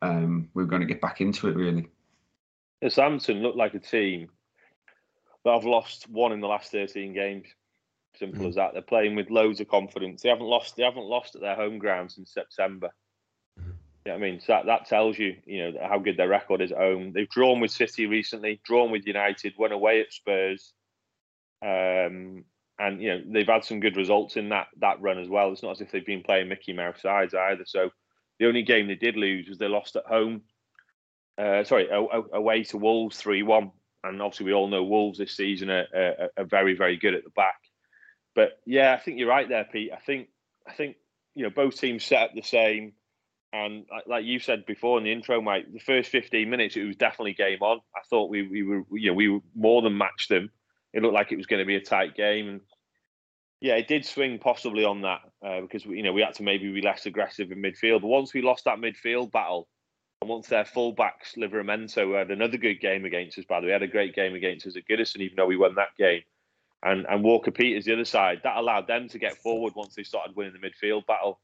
um, 0.00 0.48
we 0.54 0.62
were 0.62 0.68
going 0.68 0.80
to 0.80 0.86
get 0.86 1.02
back 1.02 1.20
into 1.20 1.48
it. 1.48 1.56
Really, 1.56 1.88
Southampton 2.82 3.42
looked 3.42 3.58
like 3.58 3.74
a 3.74 3.80
team 3.80 4.30
that 5.44 5.52
have 5.52 5.64
lost 5.64 6.08
one 6.08 6.32
in 6.32 6.40
the 6.40 6.48
last 6.48 6.72
thirteen 6.72 7.12
games. 7.12 7.48
Simple 8.16 8.46
mm. 8.46 8.48
as 8.48 8.54
that. 8.54 8.72
They're 8.72 8.82
playing 8.82 9.14
with 9.14 9.28
loads 9.28 9.60
of 9.60 9.68
confidence. 9.68 10.22
They 10.22 10.30
haven't 10.30 10.46
lost. 10.46 10.76
They 10.76 10.84
haven't 10.84 11.04
lost 11.04 11.34
at 11.34 11.42
their 11.42 11.54
home 11.54 11.78
ground 11.78 12.12
since 12.12 12.32
September. 12.32 12.90
Know 14.08 14.16
I 14.16 14.18
mean? 14.18 14.40
So 14.40 14.52
that, 14.52 14.66
that 14.66 14.86
tells 14.86 15.18
you, 15.18 15.36
you 15.46 15.72
know, 15.72 15.78
how 15.88 15.98
good 15.98 16.16
their 16.16 16.28
record 16.28 16.60
is 16.60 16.72
at 16.72 16.78
home. 16.78 17.12
They've 17.12 17.28
drawn 17.28 17.60
with 17.60 17.70
City 17.70 18.06
recently, 18.06 18.60
drawn 18.64 18.90
with 18.90 19.06
United, 19.06 19.54
went 19.58 19.72
away 19.72 20.00
at 20.00 20.12
Spurs. 20.12 20.72
Um, 21.64 22.44
and 22.78 23.02
you 23.02 23.08
know 23.10 23.22
they've 23.26 23.46
had 23.46 23.64
some 23.64 23.80
good 23.80 23.96
results 23.96 24.36
in 24.36 24.50
that 24.50 24.68
that 24.80 25.00
run 25.00 25.18
as 25.18 25.28
well. 25.28 25.52
It's 25.52 25.62
not 25.62 25.72
as 25.72 25.80
if 25.80 25.90
they've 25.90 26.06
been 26.06 26.22
playing 26.22 26.48
Mickey 26.48 26.72
Mouse 26.72 27.02
sides 27.02 27.34
either. 27.34 27.64
So 27.66 27.90
the 28.38 28.46
only 28.46 28.62
game 28.62 28.86
they 28.86 28.94
did 28.94 29.16
lose 29.16 29.48
was 29.48 29.58
they 29.58 29.68
lost 29.68 29.96
at 29.96 30.06
home. 30.06 30.42
Uh, 31.36 31.64
sorry, 31.64 31.88
away 31.90 32.64
to 32.64 32.78
Wolves 32.78 33.16
three 33.16 33.42
one, 33.42 33.72
and 34.04 34.22
obviously 34.22 34.46
we 34.46 34.52
all 34.52 34.68
know 34.68 34.84
Wolves 34.84 35.18
this 35.18 35.36
season 35.36 35.70
are, 35.70 35.86
are, 35.94 36.30
are, 36.36 36.44
very 36.44 36.74
very 36.74 36.96
good 36.96 37.14
at 37.14 37.24
the 37.24 37.30
back. 37.30 37.58
But 38.34 38.60
yeah, 38.64 38.92
I 38.92 38.98
think 38.98 39.18
you're 39.18 39.28
right 39.28 39.48
there, 39.48 39.64
Pete. 39.64 39.92
I 39.92 39.98
think 39.98 40.28
I 40.66 40.72
think 40.72 40.96
you 41.34 41.44
know 41.44 41.50
both 41.50 41.80
teams 41.80 42.04
set 42.04 42.22
up 42.22 42.30
the 42.34 42.42
same. 42.42 42.92
And 43.52 43.86
like 44.06 44.24
you 44.24 44.40
said 44.40 44.66
before 44.66 44.98
in 44.98 45.04
the 45.04 45.12
intro, 45.12 45.40
Mike, 45.40 45.72
the 45.72 45.78
first 45.78 46.10
15 46.10 46.50
minutes 46.50 46.76
it 46.76 46.84
was 46.84 46.96
definitely 46.96 47.32
game 47.32 47.62
on. 47.62 47.80
I 47.96 48.00
thought 48.10 48.30
we, 48.30 48.46
we 48.46 48.62
were 48.62 48.82
you 48.92 49.10
know 49.10 49.14
we 49.14 49.40
more 49.54 49.82
than 49.82 49.96
matched 49.96 50.28
them 50.28 50.50
it 50.92 51.02
looked 51.02 51.14
like 51.14 51.32
it 51.32 51.36
was 51.36 51.46
going 51.46 51.60
to 51.60 51.66
be 51.66 51.76
a 51.76 51.80
tight 51.80 52.14
game. 52.14 52.48
And 52.48 52.60
yeah, 53.60 53.74
it 53.74 53.88
did 53.88 54.04
swing 54.04 54.38
possibly 54.38 54.84
on 54.84 55.02
that 55.02 55.20
uh, 55.44 55.60
because 55.60 55.86
we, 55.86 55.98
you 55.98 56.02
know 56.02 56.12
we 56.12 56.22
had 56.22 56.34
to 56.34 56.42
maybe 56.42 56.72
be 56.72 56.82
less 56.82 57.06
aggressive 57.06 57.50
in 57.50 57.62
midfield. 57.62 58.02
But 58.02 58.08
once 58.08 58.32
we 58.32 58.42
lost 58.42 58.64
that 58.64 58.78
midfield 58.78 59.30
battle, 59.32 59.68
and 60.20 60.30
once 60.30 60.48
their 60.48 60.64
fullbacks 60.64 61.36
Livramento 61.36 62.18
had 62.18 62.30
another 62.30 62.56
good 62.56 62.80
game 62.80 63.04
against 63.04 63.38
us, 63.38 63.44
by 63.44 63.60
the 63.60 63.66
way, 63.66 63.72
had 63.72 63.82
a 63.82 63.88
great 63.88 64.14
game 64.14 64.34
against 64.34 64.66
us 64.66 64.76
at 64.76 64.88
Goodison, 64.88 65.20
even 65.20 65.36
though 65.36 65.46
we 65.46 65.56
won 65.56 65.74
that 65.76 65.96
game. 65.96 66.22
And 66.82 67.06
and 67.08 67.22
Walker 67.22 67.50
Peters 67.50 67.84
the 67.84 67.94
other 67.94 68.04
side, 68.04 68.40
that 68.44 68.56
allowed 68.56 68.86
them 68.86 69.08
to 69.08 69.18
get 69.18 69.36
forward 69.36 69.74
once 69.76 69.94
they 69.94 70.04
started 70.04 70.36
winning 70.36 70.54
the 70.54 70.58
midfield 70.58 71.06
battle. 71.06 71.40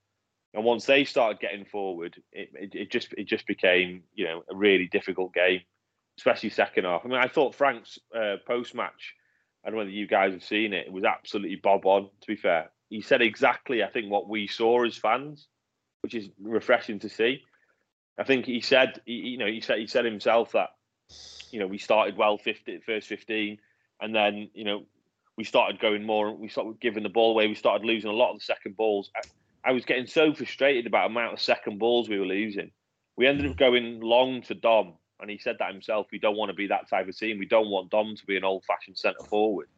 And 0.54 0.64
once 0.64 0.87
they 0.87 1.04
started 1.04 1.40
getting 1.40 1.64
forward, 1.64 2.16
it, 2.32 2.50
it, 2.54 2.75
it 2.75 2.90
just 2.90 3.12
it 3.18 3.25
just 3.25 3.46
became 3.46 4.04
you 4.14 4.25
know 4.25 4.44
a 4.50 4.54
really 4.54 4.87
difficult 4.87 5.34
game, 5.34 5.62
especially 6.16 6.50
second 6.50 6.84
half. 6.84 7.02
I 7.04 7.08
mean, 7.08 7.18
I 7.18 7.28
thought 7.28 7.54
Frank's 7.54 7.99
uh, 8.16 8.37
post 8.46 8.75
match 8.75 9.14
I 9.64 9.70
don't 9.70 9.76
know 9.76 9.78
whether 9.78 9.90
you 9.90 10.06
guys 10.06 10.32
have 10.32 10.44
seen 10.44 10.73
it. 10.75 10.87
It 10.87 10.92
was 10.92 11.04
absolutely 11.04 11.56
bob 11.56 11.87
on. 11.87 12.04
To 12.04 12.26
be 12.26 12.37
fair, 12.37 12.70
he 12.90 13.00
said 13.00 13.23
exactly, 13.23 13.82
I 13.82 13.88
think, 13.88 14.11
what 14.11 14.28
we 14.28 14.46
saw 14.46 14.84
as 14.84 14.96
fans, 14.96 15.49
which 16.02 16.14
is 16.14 16.28
refreshing 16.42 16.99
to 17.00 17.08
see. 17.08 17.42
I 18.18 18.25
think 18.25 18.44
he 18.44 18.61
said, 18.61 19.00
he, 19.06 19.12
you 19.12 19.38
know, 19.38 19.46
he 19.46 19.61
said 19.61 19.78
he 19.78 19.87
said 19.87 20.04
himself 20.04 20.52
that, 20.52 20.70
you 21.50 21.58
know, 21.58 21.66
we 21.66 21.78
started 21.78 22.16
well 22.16 22.37
50, 22.37 22.80
first 22.84 23.08
fifteen, 23.08 23.58
and 24.00 24.14
then 24.14 24.50
you 24.52 24.64
know 24.64 24.84
we 25.38 25.44
started 25.44 25.80
going 25.80 26.04
more. 26.04 26.32
We 26.37 26.49
started 26.49 26.78
giving 26.78 27.02
the 27.02 27.08
ball 27.08 27.30
away. 27.30 27.49
We 27.49 27.54
started 27.54 27.87
losing 27.87 28.11
a 28.11 28.14
lot 28.14 28.32
of 28.32 28.38
the 28.38 28.44
second 28.44 28.76
balls. 28.76 29.11
I, 29.64 29.73
was 29.73 29.85
getting 29.85 30.06
so 30.06 30.33
frustrated 30.35 30.87
about 30.87 31.09
the 31.09 31.18
amount 31.18 31.35
of 31.35 31.40
second 31.40 31.78
balls 31.78 32.09
we 32.09 32.18
were 32.18 32.26
losing. 32.26 32.71
We 33.16 33.26
ended 33.26 33.50
up 33.50 33.56
going 33.56 34.00
long 34.00 34.42
to 34.42 34.54
Dom, 34.54 34.94
and 35.21 35.30
he 35.30 35.38
said 35.38 35.56
that 35.59 35.73
himself. 35.73 36.06
We 36.11 36.18
don't 36.18 36.37
want 36.37 36.50
to 36.50 36.54
be 36.54 36.68
that 36.68 36.88
type 36.88 37.09
of 37.09 37.16
team. 37.16 37.38
We 37.38 37.47
don't 37.47 37.71
want 37.71 37.90
Dom 37.90 38.16
to 38.16 38.26
be 38.26 38.37
an 38.37 38.44
old-fashioned 38.44 38.99
centre 38.99 39.25
forward. 39.28 39.68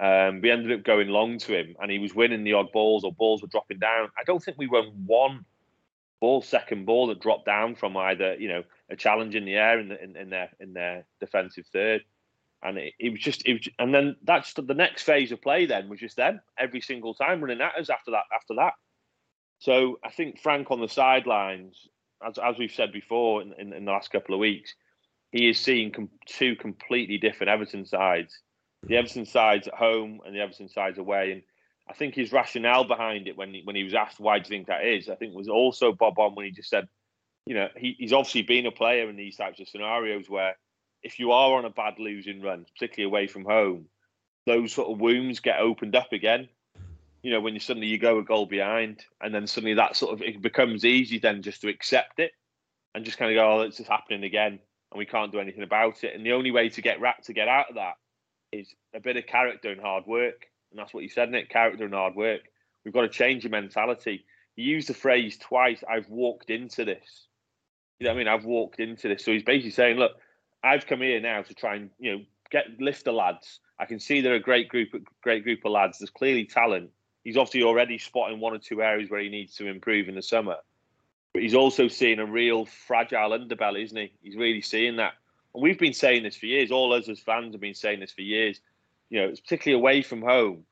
Um, 0.00 0.40
we 0.40 0.50
ended 0.50 0.72
up 0.72 0.84
going 0.84 1.08
long 1.08 1.38
to 1.38 1.58
him, 1.58 1.76
and 1.80 1.90
he 1.90 1.98
was 1.98 2.14
winning 2.14 2.44
the 2.44 2.54
odd 2.54 2.72
balls 2.72 3.04
or 3.04 3.12
balls 3.12 3.42
were 3.42 3.48
dropping 3.48 3.78
down. 3.78 4.08
I 4.18 4.24
don't 4.24 4.42
think 4.42 4.56
we 4.56 4.66
won 4.66 4.92
one 5.06 5.44
ball, 6.20 6.42
second 6.42 6.86
ball 6.86 7.08
that 7.08 7.20
dropped 7.20 7.46
down 7.46 7.74
from 7.74 7.96
either 7.96 8.34
you 8.34 8.48
know 8.48 8.62
a 8.90 8.96
challenge 8.96 9.34
in 9.34 9.44
the 9.44 9.54
air 9.54 9.78
in, 9.78 9.88
the, 9.88 10.02
in, 10.02 10.16
in 10.16 10.30
their 10.30 10.50
in 10.58 10.72
their 10.72 11.04
defensive 11.18 11.66
third, 11.72 12.02
and 12.62 12.78
it, 12.78 12.94
it 12.98 13.10
was 13.10 13.20
just 13.20 13.46
it 13.46 13.54
was, 13.54 13.68
and 13.78 13.92
then 13.92 14.16
that's 14.22 14.54
the 14.54 14.74
next 14.74 15.02
phase 15.02 15.32
of 15.32 15.42
play. 15.42 15.66
Then 15.66 15.88
was 15.88 16.00
just 16.00 16.16
them 16.16 16.40
every 16.58 16.80
single 16.80 17.14
time 17.14 17.40
running 17.40 17.60
at 17.60 17.76
us 17.76 17.90
after 17.90 18.12
that 18.12 18.24
after 18.34 18.54
that. 18.54 18.72
So 19.60 19.98
I 20.02 20.10
think 20.10 20.40
Frank 20.40 20.70
on 20.70 20.80
the 20.80 20.88
sidelines 20.88 21.88
as, 22.26 22.38
as 22.38 22.58
we've 22.58 22.72
said 22.72 22.92
before 22.92 23.42
in, 23.42 23.52
in, 23.58 23.72
in, 23.72 23.84
the 23.84 23.92
last 23.92 24.10
couple 24.10 24.34
of 24.34 24.40
weeks, 24.40 24.74
he 25.32 25.48
is 25.48 25.58
seeing 25.58 25.92
com- 25.92 26.10
two 26.26 26.56
completely 26.56 27.18
different 27.18 27.50
Everton 27.50 27.86
sides. 27.86 28.40
The 28.82 28.96
Everton 28.96 29.26
sides 29.26 29.68
at 29.68 29.74
home 29.74 30.20
and 30.24 30.34
the 30.34 30.40
Everton 30.40 30.68
sides 30.68 30.98
away. 30.98 31.32
And 31.32 31.42
I 31.88 31.92
think 31.92 32.14
his 32.14 32.32
rationale 32.32 32.84
behind 32.84 33.28
it 33.28 33.36
when 33.36 33.52
he, 33.52 33.60
when 33.64 33.76
he 33.76 33.84
was 33.84 33.94
asked 33.94 34.20
why 34.20 34.38
do 34.38 34.44
you 34.44 34.48
think 34.48 34.66
that 34.68 34.84
is, 34.84 35.08
I 35.08 35.14
think 35.14 35.34
was 35.34 35.48
also 35.48 35.92
Bob 35.92 36.18
on 36.18 36.34
when 36.34 36.46
he 36.46 36.52
just 36.52 36.70
said, 36.70 36.88
you 37.46 37.54
know, 37.54 37.68
he, 37.76 37.96
he's 37.98 38.12
obviously 38.12 38.42
been 38.42 38.66
a 38.66 38.70
player 38.70 39.08
in 39.08 39.16
these 39.16 39.36
types 39.36 39.60
of 39.60 39.68
scenarios 39.68 40.28
where 40.28 40.56
if 41.02 41.18
you 41.18 41.32
are 41.32 41.58
on 41.58 41.64
a 41.64 41.70
bad 41.70 41.98
losing 41.98 42.42
run, 42.42 42.66
particularly 42.74 43.10
away 43.10 43.26
from 43.26 43.44
home, 43.44 43.86
those 44.46 44.72
sort 44.72 44.90
of 44.90 45.00
wounds 45.00 45.40
get 45.40 45.60
opened 45.60 45.96
up 45.96 46.12
again 46.12 46.48
you 47.22 47.30
know, 47.30 47.40
when 47.40 47.54
you 47.54 47.60
suddenly 47.60 47.88
you 47.88 47.98
go 47.98 48.18
a 48.18 48.24
goal 48.24 48.46
behind, 48.46 49.04
and 49.20 49.34
then 49.34 49.46
suddenly 49.46 49.74
that 49.74 49.96
sort 49.96 50.14
of 50.14 50.22
it 50.22 50.40
becomes 50.40 50.84
easy 50.84 51.18
then 51.18 51.42
just 51.42 51.60
to 51.62 51.68
accept 51.68 52.18
it 52.18 52.32
and 52.94 53.04
just 53.04 53.18
kind 53.18 53.30
of 53.30 53.36
go, 53.36 53.60
oh, 53.60 53.60
it's 53.62 53.76
just 53.76 53.90
happening 53.90 54.24
again, 54.24 54.58
and 54.90 54.98
we 54.98 55.06
can't 55.06 55.32
do 55.32 55.40
anything 55.40 55.62
about 55.62 56.02
it. 56.02 56.14
And 56.14 56.24
the 56.24 56.32
only 56.32 56.50
way 56.50 56.68
to 56.70 56.82
get 56.82 57.00
rat 57.00 57.24
to 57.24 57.32
get 57.32 57.48
out 57.48 57.68
of 57.68 57.76
that 57.76 57.94
is 58.52 58.74
a 58.94 59.00
bit 59.00 59.16
of 59.16 59.26
character 59.26 59.70
and 59.70 59.80
hard 59.80 60.06
work, 60.06 60.46
and 60.70 60.78
that's 60.78 60.94
what 60.94 61.02
you 61.02 61.08
said, 61.08 61.30
Nick. 61.30 61.50
Character 61.50 61.84
and 61.84 61.94
hard 61.94 62.14
work. 62.14 62.40
We've 62.84 62.94
got 62.94 63.02
to 63.02 63.08
change 63.08 63.44
your 63.44 63.50
mentality. 63.50 64.24
You 64.56 64.64
used 64.64 64.88
the 64.88 64.94
phrase 64.94 65.36
twice. 65.38 65.82
I've 65.88 66.08
walked 66.08 66.50
into 66.50 66.84
this. 66.84 67.26
You 67.98 68.04
know 68.04 68.12
what 68.12 68.16
I 68.16 68.18
mean? 68.18 68.28
I've 68.28 68.44
walked 68.46 68.80
into 68.80 69.08
this. 69.08 69.24
So 69.24 69.32
he's 69.32 69.42
basically 69.42 69.72
saying, 69.72 69.98
look, 69.98 70.12
I've 70.64 70.86
come 70.86 71.00
here 71.00 71.20
now 71.20 71.42
to 71.42 71.54
try 71.54 71.76
and 71.76 71.90
you 71.98 72.12
know 72.12 72.24
get 72.50 72.66
lift 72.78 73.04
the 73.04 73.12
lads. 73.12 73.60
I 73.78 73.86
can 73.86 74.00
see 74.00 74.20
they're 74.20 74.34
a 74.34 74.40
great 74.40 74.68
group, 74.68 74.88
great 75.22 75.44
group 75.44 75.64
of 75.64 75.72
lads. 75.72 75.98
There's 75.98 76.10
clearly 76.10 76.44
talent 76.44 76.90
he's 77.24 77.36
obviously 77.36 77.62
already 77.62 77.98
spotting 77.98 78.40
one 78.40 78.54
or 78.54 78.58
two 78.58 78.82
areas 78.82 79.10
where 79.10 79.20
he 79.20 79.28
needs 79.28 79.54
to 79.56 79.66
improve 79.66 80.08
in 80.08 80.14
the 80.14 80.22
summer. 80.22 80.56
But 81.32 81.42
he's 81.42 81.54
also 81.54 81.88
seeing 81.88 82.18
a 82.18 82.26
real 82.26 82.66
fragile 82.66 83.30
underbelly, 83.30 83.84
isn't 83.84 83.96
he? 83.96 84.12
He's 84.22 84.36
really 84.36 84.62
seeing 84.62 84.96
that. 84.96 85.14
And 85.54 85.62
we've 85.62 85.78
been 85.78 85.92
saying 85.92 86.22
this 86.22 86.36
for 86.36 86.46
years. 86.46 86.70
All 86.70 86.92
us 86.92 87.08
as 87.08 87.20
fans 87.20 87.54
have 87.54 87.60
been 87.60 87.74
saying 87.74 88.00
this 88.00 88.12
for 88.12 88.22
years. 88.22 88.60
You 89.10 89.20
know, 89.20 89.28
it's 89.28 89.40
particularly 89.40 89.80
away 89.80 90.02
from 90.02 90.22
home. 90.22 90.64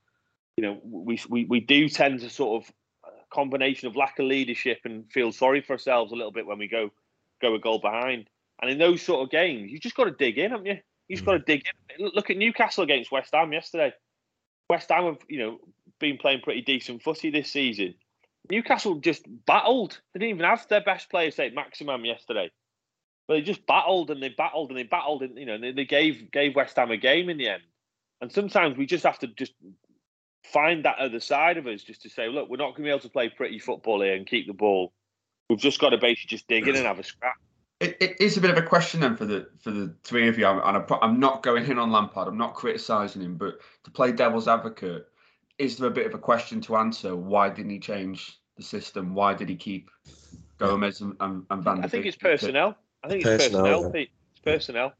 You 0.56 0.62
know, 0.62 0.80
we 0.82 1.20
we, 1.28 1.44
we 1.44 1.60
do 1.60 1.88
tend 1.88 2.20
to 2.20 2.30
sort 2.30 2.62
of 2.62 2.72
combination 3.30 3.88
of 3.88 3.96
lack 3.96 4.18
of 4.18 4.26
leadership 4.26 4.80
and 4.84 5.10
feel 5.10 5.32
sorry 5.32 5.60
for 5.60 5.74
ourselves 5.74 6.12
a 6.12 6.16
little 6.16 6.32
bit 6.32 6.46
when 6.46 6.58
we 6.58 6.66
go 6.66 6.90
go 7.40 7.54
a 7.54 7.58
goal 7.58 7.78
behind. 7.78 8.28
And 8.60 8.70
in 8.70 8.78
those 8.78 9.02
sort 9.02 9.22
of 9.22 9.30
games, 9.30 9.70
you 9.70 9.78
just 9.78 9.94
got 9.94 10.04
to 10.04 10.10
dig 10.10 10.38
in, 10.38 10.50
haven't 10.50 10.66
you? 10.66 10.78
You 11.06 11.16
just 11.16 11.24
got 11.24 11.32
to 11.34 11.38
mm. 11.38 11.46
dig 11.46 11.62
in. 11.98 12.10
Look 12.14 12.30
at 12.30 12.36
Newcastle 12.36 12.82
against 12.84 13.12
West 13.12 13.32
Ham 13.32 13.52
yesterday. 13.52 13.92
West 14.68 14.90
Ham 14.90 15.04
have, 15.04 15.18
you 15.28 15.38
know, 15.38 15.60
been 15.98 16.18
playing 16.18 16.40
pretty 16.40 16.62
decent 16.62 17.02
footy 17.02 17.30
this 17.30 17.50
season. 17.50 17.94
Newcastle 18.50 18.96
just 18.96 19.24
battled. 19.46 20.00
They 20.12 20.20
didn't 20.20 20.36
even 20.36 20.46
have 20.46 20.66
their 20.68 20.80
best 20.80 21.10
player, 21.10 21.30
Saint-Maximin, 21.30 22.04
yesterday. 22.04 22.50
But 23.26 23.34
they 23.34 23.42
just 23.42 23.66
battled 23.66 24.10
and 24.10 24.22
they 24.22 24.30
battled 24.30 24.70
and 24.70 24.78
they 24.78 24.84
battled 24.84 25.22
and 25.22 25.36
you 25.36 25.44
know 25.44 25.58
they, 25.58 25.72
they 25.72 25.84
gave 25.84 26.30
gave 26.30 26.56
West 26.56 26.76
Ham 26.76 26.90
a 26.90 26.96
game 26.96 27.28
in 27.28 27.36
the 27.36 27.48
end. 27.48 27.62
And 28.20 28.32
sometimes 28.32 28.76
we 28.76 28.86
just 28.86 29.04
have 29.04 29.18
to 29.18 29.26
just 29.26 29.52
find 30.44 30.84
that 30.84 30.98
other 30.98 31.20
side 31.20 31.58
of 31.58 31.66
us 31.66 31.82
just 31.82 32.02
to 32.02 32.08
say, 32.08 32.28
look, 32.28 32.48
we're 32.48 32.56
not 32.56 32.70
going 32.70 32.76
to 32.76 32.82
be 32.84 32.88
able 32.88 33.00
to 33.00 33.10
play 33.10 33.28
pretty 33.28 33.58
football 33.58 34.00
here 34.00 34.14
and 34.14 34.26
keep 34.26 34.46
the 34.46 34.54
ball. 34.54 34.92
We've 35.50 35.58
just 35.58 35.78
got 35.78 35.90
to 35.90 35.98
basically 35.98 36.28
just 36.28 36.48
dig 36.48 36.66
in 36.66 36.74
and 36.74 36.86
have 36.86 36.98
a 36.98 37.04
scrap. 37.04 37.36
It, 37.80 37.96
it 38.00 38.20
is 38.20 38.36
a 38.36 38.40
bit 38.40 38.50
of 38.50 38.56
a 38.56 38.62
question 38.62 39.00
then 39.00 39.16
for 39.16 39.24
the 39.24 39.48
for 39.60 39.70
the 39.70 39.94
three 40.02 40.26
of 40.28 40.36
you, 40.36 40.46
and 40.46 40.60
I'm, 40.60 40.84
I'm 41.00 41.20
not 41.20 41.42
going 41.42 41.64
in 41.70 41.78
on 41.78 41.92
Lampard. 41.92 42.26
I'm 42.26 42.36
not 42.36 42.54
criticising 42.54 43.22
him, 43.22 43.36
but 43.36 43.60
to 43.84 43.90
play 43.90 44.10
devil's 44.10 44.48
advocate, 44.48 45.06
is 45.58 45.76
there 45.76 45.88
a 45.88 45.92
bit 45.92 46.06
of 46.06 46.14
a 46.14 46.18
question 46.18 46.60
to 46.62 46.76
answer? 46.76 47.14
Why 47.16 47.50
didn't 47.50 47.70
he 47.70 47.80
change 47.80 48.38
the 48.56 48.62
system? 48.62 49.14
Why 49.14 49.34
did 49.34 49.48
he 49.48 49.56
keep 49.56 49.90
Gomes 50.58 51.00
and, 51.00 51.16
and, 51.20 51.44
and 51.50 51.62
Van? 51.62 51.84
I 51.84 51.88
think 51.88 52.06
it's 52.06 52.16
personnel. 52.16 52.76
I 53.02 53.08
think 53.08 53.24
it's 53.24 53.44
personnel. 53.44 53.62
personnel 53.62 53.92
yeah. 53.94 54.06
It's 54.32 54.40
personnel. 54.40 54.94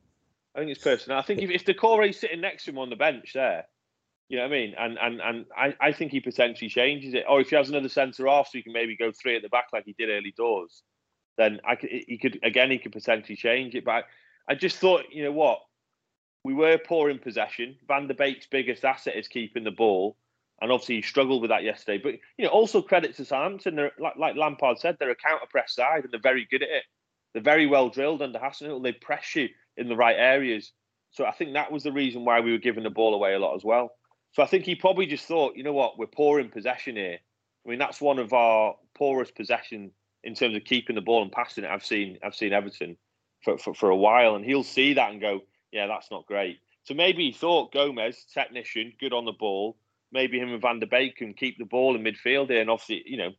I 0.55 0.59
think 0.59 0.71
it's 0.71 0.83
personnel. 0.83 1.19
I 1.19 1.23
think 1.23 1.43
if, 1.43 1.51
if 1.51 1.65
Doucouré's 1.65 2.19
sitting 2.19 2.41
next 2.41 2.65
to 2.65 2.71
him 2.71 2.79
on 2.79 2.91
the 2.91 2.97
bench 2.97 3.33
there, 3.35 3.65
you 4.29 4.37
know 4.37 4.43
what 4.43 4.53
I 4.53 4.59
mean? 4.59 4.75
And 4.79 4.99
and 4.99 5.21
and 5.21 5.47
I, 5.57 5.75
I 5.81 5.93
think 5.93 6.13
he 6.13 6.21
potentially 6.21 6.69
changes 6.69 7.15
it. 7.15 7.25
Or 7.29 7.41
if 7.41 7.51
he 7.51 7.57
has 7.57 7.69
another 7.69 7.89
centre 7.89 8.29
off, 8.29 8.49
so 8.49 8.59
he 8.59 8.63
can 8.63 8.73
maybe 8.73 8.97
go 8.97 9.13
three 9.13 9.37
at 9.37 9.43
the 9.43 9.49
back 9.49 9.69
like 9.73 9.85
he 9.85 9.95
did 9.99 10.11
early 10.11 10.35
doors, 10.37 10.83
then 11.37 11.61
I 11.67 11.77
could, 11.77 11.91
he 11.91 12.19
could 12.19 12.39
again 12.43 12.71
he 12.71 12.79
could 12.79 12.93
potentially 12.93 13.37
change 13.37 13.75
it. 13.75 13.85
But 13.85 13.93
I, 13.93 14.03
I 14.53 14.55
just 14.55 14.79
thought, 14.79 15.05
you 15.11 15.25
know 15.25 15.33
what, 15.33 15.61
we 16.45 16.53
were 16.53 16.79
poor 16.79 17.09
in 17.09 17.19
possession. 17.19 17.77
Van 17.87 18.07
der 18.07 18.15
Beek's 18.15 18.47
biggest 18.47 18.85
asset 18.85 19.17
is 19.17 19.29
keeping 19.29 19.65
the 19.65 19.71
ball, 19.71 20.17
and 20.61 20.73
obviously 20.73 20.97
he 20.97 21.03
struggled 21.03 21.43
with 21.43 21.51
that 21.51 21.63
yesterday. 21.63 22.01
But 22.03 22.15
you 22.37 22.45
know, 22.45 22.51
also 22.51 22.83
credit 22.83 23.17
to 23.17 23.25
Southampton. 23.25 23.77
They're 23.77 23.93
like, 23.99 24.17
like 24.17 24.37
Lampard 24.37 24.79
said, 24.79 24.97
they're 24.99 25.11
a 25.11 25.17
counter 25.17 25.47
press 25.51 25.75
side 25.75 26.05
and 26.05 26.13
they're 26.13 26.21
very 26.21 26.47
good 26.51 26.63
at 26.63 26.69
it. 26.69 26.85
They're 27.33 27.43
very 27.43 27.67
well 27.67 27.89
drilled 27.91 28.23
under 28.23 28.39
Hasenhüttl. 28.39 28.83
They 28.83 28.93
press 28.93 29.37
you 29.37 29.49
in 29.77 29.89
the 29.89 29.97
right 29.97 30.17
areas. 30.17 30.73
So 31.11 31.25
I 31.25 31.33
think 31.33 31.55
that 31.55 31.73
was 31.73 31.83
the 31.83 31.93
reason 31.93 32.25
why 32.25 32.41
we 32.41 32.53
were 32.53 32.59
giving 32.59 32.85
the 32.85 32.91
ball 32.91 33.15
away 33.15 33.35
a 33.35 33.39
lot 33.39 33.55
as 33.55 33.65
well. 33.65 33.91
So 34.33 34.43
I 34.43 34.47
think 34.47 34.65
he 34.65 34.75
probably 34.75 35.07
just 35.07 35.27
thought, 35.27 35.57
you 35.57 35.63
know 35.63 35.73
what, 35.73 35.99
we're 35.99 36.07
poor 36.07 36.41
in 36.41 36.51
possession 36.51 36.97
here. 36.97 37.19
I 37.65 37.71
mean, 37.71 37.79
that's 37.79 38.01
one 38.01 38.19
of 38.19 38.33
our 38.33 38.75
poorest 38.95 39.35
possession 39.35 39.91
in 40.25 40.35
terms 40.35 40.57
of 40.57 40.65
keeping 40.65 40.97
the 40.97 41.03
ball 41.03 41.23
and 41.23 41.33
passing 41.33 41.65
it. 41.65 41.71
I've 41.71 41.85
seen 41.85 42.19
I've 42.25 42.35
seen 42.35 42.53
Everton 42.53 42.97
for, 43.43 43.59
for, 43.59 43.75
for 43.75 43.91
a 43.91 43.97
while, 43.97 44.35
and 44.35 44.45
he'll 44.45 44.65
see 44.65 44.95
that 44.95 45.11
and 45.11 45.21
go, 45.21 45.41
yeah, 45.73 45.87
that's 45.87 46.11
not 46.11 46.27
great. 46.27 46.59
So 46.85 46.95
maybe 46.95 47.27
he 47.27 47.33
thought 47.33 47.73
Gomes, 47.73 48.25
technician, 48.33 48.93
good 48.99 49.13
on 49.13 49.25
the 49.25 49.33
ball. 49.33 49.77
Maybe 50.13 50.39
him 50.39 50.53
and 50.53 50.63
Van 50.63 50.81
der 50.81 50.87
Beek 50.87 51.17
can 51.17 51.35
keep 51.35 51.59
the 51.59 51.65
ball 51.65 51.95
in 51.95 52.03
midfield 52.03 52.49
here, 52.49 52.61
and 52.61 52.71
obviously, 52.71 53.03
you 53.07 53.19
know, 53.19 53.31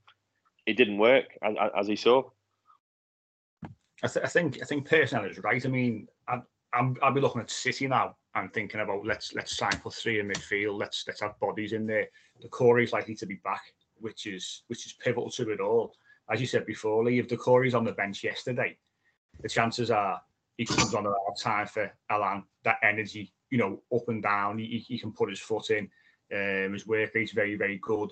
it 0.65 0.77
didn't 0.77 0.97
work 0.97 1.25
as, 1.41 1.55
as 1.77 1.87
he 1.87 1.95
saw. 1.95 2.23
I, 4.03 4.07
th- 4.07 4.25
I, 4.25 4.29
think 4.29 4.59
I 4.61 4.65
think 4.65 4.87
personally 4.87 5.29
is 5.29 5.39
right. 5.39 5.65
I 5.65 5.69
mean, 5.69 6.07
I, 6.27 6.39
I'm, 6.73 6.95
I'll 7.01 7.13
be 7.13 7.21
looking 7.21 7.41
at 7.41 7.49
City 7.49 7.87
now 7.87 8.15
and 8.35 8.53
thinking 8.53 8.81
about 8.81 9.05
let's 9.05 9.33
let's 9.33 9.57
sign 9.57 9.71
for 9.71 9.91
three 9.91 10.19
in 10.19 10.27
midfield. 10.27 10.79
Let's 10.79 11.03
let's 11.07 11.21
have 11.21 11.39
bodies 11.39 11.73
in 11.73 11.85
there. 11.87 12.07
Doucouré 12.43 12.83
is 12.83 12.93
likely 12.93 13.15
to 13.15 13.25
be 13.25 13.35
back, 13.43 13.61
which 13.95 14.27
is 14.27 14.63
which 14.67 14.85
is 14.85 14.93
pivotal 14.93 15.31
to 15.31 15.49
it 15.49 15.59
all. 15.59 15.95
As 16.31 16.39
you 16.39 16.47
said 16.47 16.65
before, 16.65 17.03
Lee, 17.03 17.19
if 17.19 17.27
Doucouré 17.27 17.67
is 17.67 17.75
on 17.75 17.83
the 17.83 17.91
bench 17.91 18.23
yesterday, 18.23 18.77
the 19.41 19.49
chances 19.49 19.89
are 19.89 20.21
he 20.57 20.65
comes 20.65 20.93
on 20.93 21.07
around 21.07 21.35
time 21.41 21.67
for 21.67 21.91
Allan. 22.09 22.43
That 22.63 22.77
energy, 22.83 23.33
you 23.49 23.57
know, 23.57 23.81
up 23.93 24.07
and 24.09 24.21
down. 24.21 24.59
He, 24.59 24.85
he 24.87 24.99
can 24.99 25.11
put 25.11 25.29
his 25.29 25.39
foot 25.39 25.69
in. 25.71 25.89
Um, 26.33 26.73
his 26.73 26.87
work 26.87 27.11
rate's 27.15 27.31
very 27.31 27.55
very 27.55 27.79
good, 27.81 28.11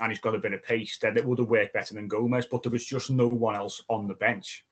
and 0.00 0.10
he's 0.10 0.20
got 0.20 0.34
a 0.34 0.38
bit 0.38 0.52
of 0.52 0.62
pace. 0.62 0.98
Then 1.00 1.16
it 1.16 1.24
would 1.24 1.38
have 1.38 1.48
worked 1.48 1.74
better 1.74 1.94
than 1.94 2.08
Gomes, 2.08 2.46
but 2.46 2.62
there 2.62 2.72
was 2.72 2.86
just 2.86 3.10
no 3.10 3.28
one 3.28 3.54
else 3.54 3.82
on 3.88 4.06
the 4.06 4.14
bench 4.14 4.64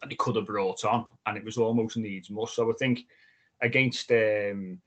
that 0.00 0.10
he 0.10 0.16
could 0.16 0.36
have 0.36 0.46
brought 0.46 0.84
on, 0.84 1.06
and 1.26 1.36
it 1.36 1.44
was 1.44 1.56
almost 1.56 1.96
needs 1.96 2.30
more. 2.30 2.48
So 2.48 2.70
I 2.70 2.74
think 2.78 3.00
against 3.60 4.10
um, 4.12 4.80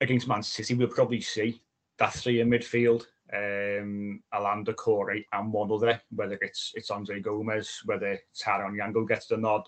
against 0.00 0.28
Man 0.28 0.42
City, 0.42 0.74
we'll 0.74 0.88
probably 0.88 1.20
see 1.20 1.60
that 1.98 2.12
three 2.12 2.40
in 2.40 2.50
midfield. 2.50 3.04
Um, 3.32 4.22
Allan 4.32 4.64
Doucouré 4.64 5.24
and 5.32 5.52
one 5.52 5.72
other, 5.72 6.00
whether 6.14 6.38
it's 6.40 6.72
it's 6.74 6.90
Andre 6.90 7.20
Gomes, 7.20 7.82
whether 7.84 8.18
Tyler 8.38 8.70
Onyango 8.70 9.08
gets 9.08 9.26
the 9.26 9.36
nod, 9.36 9.62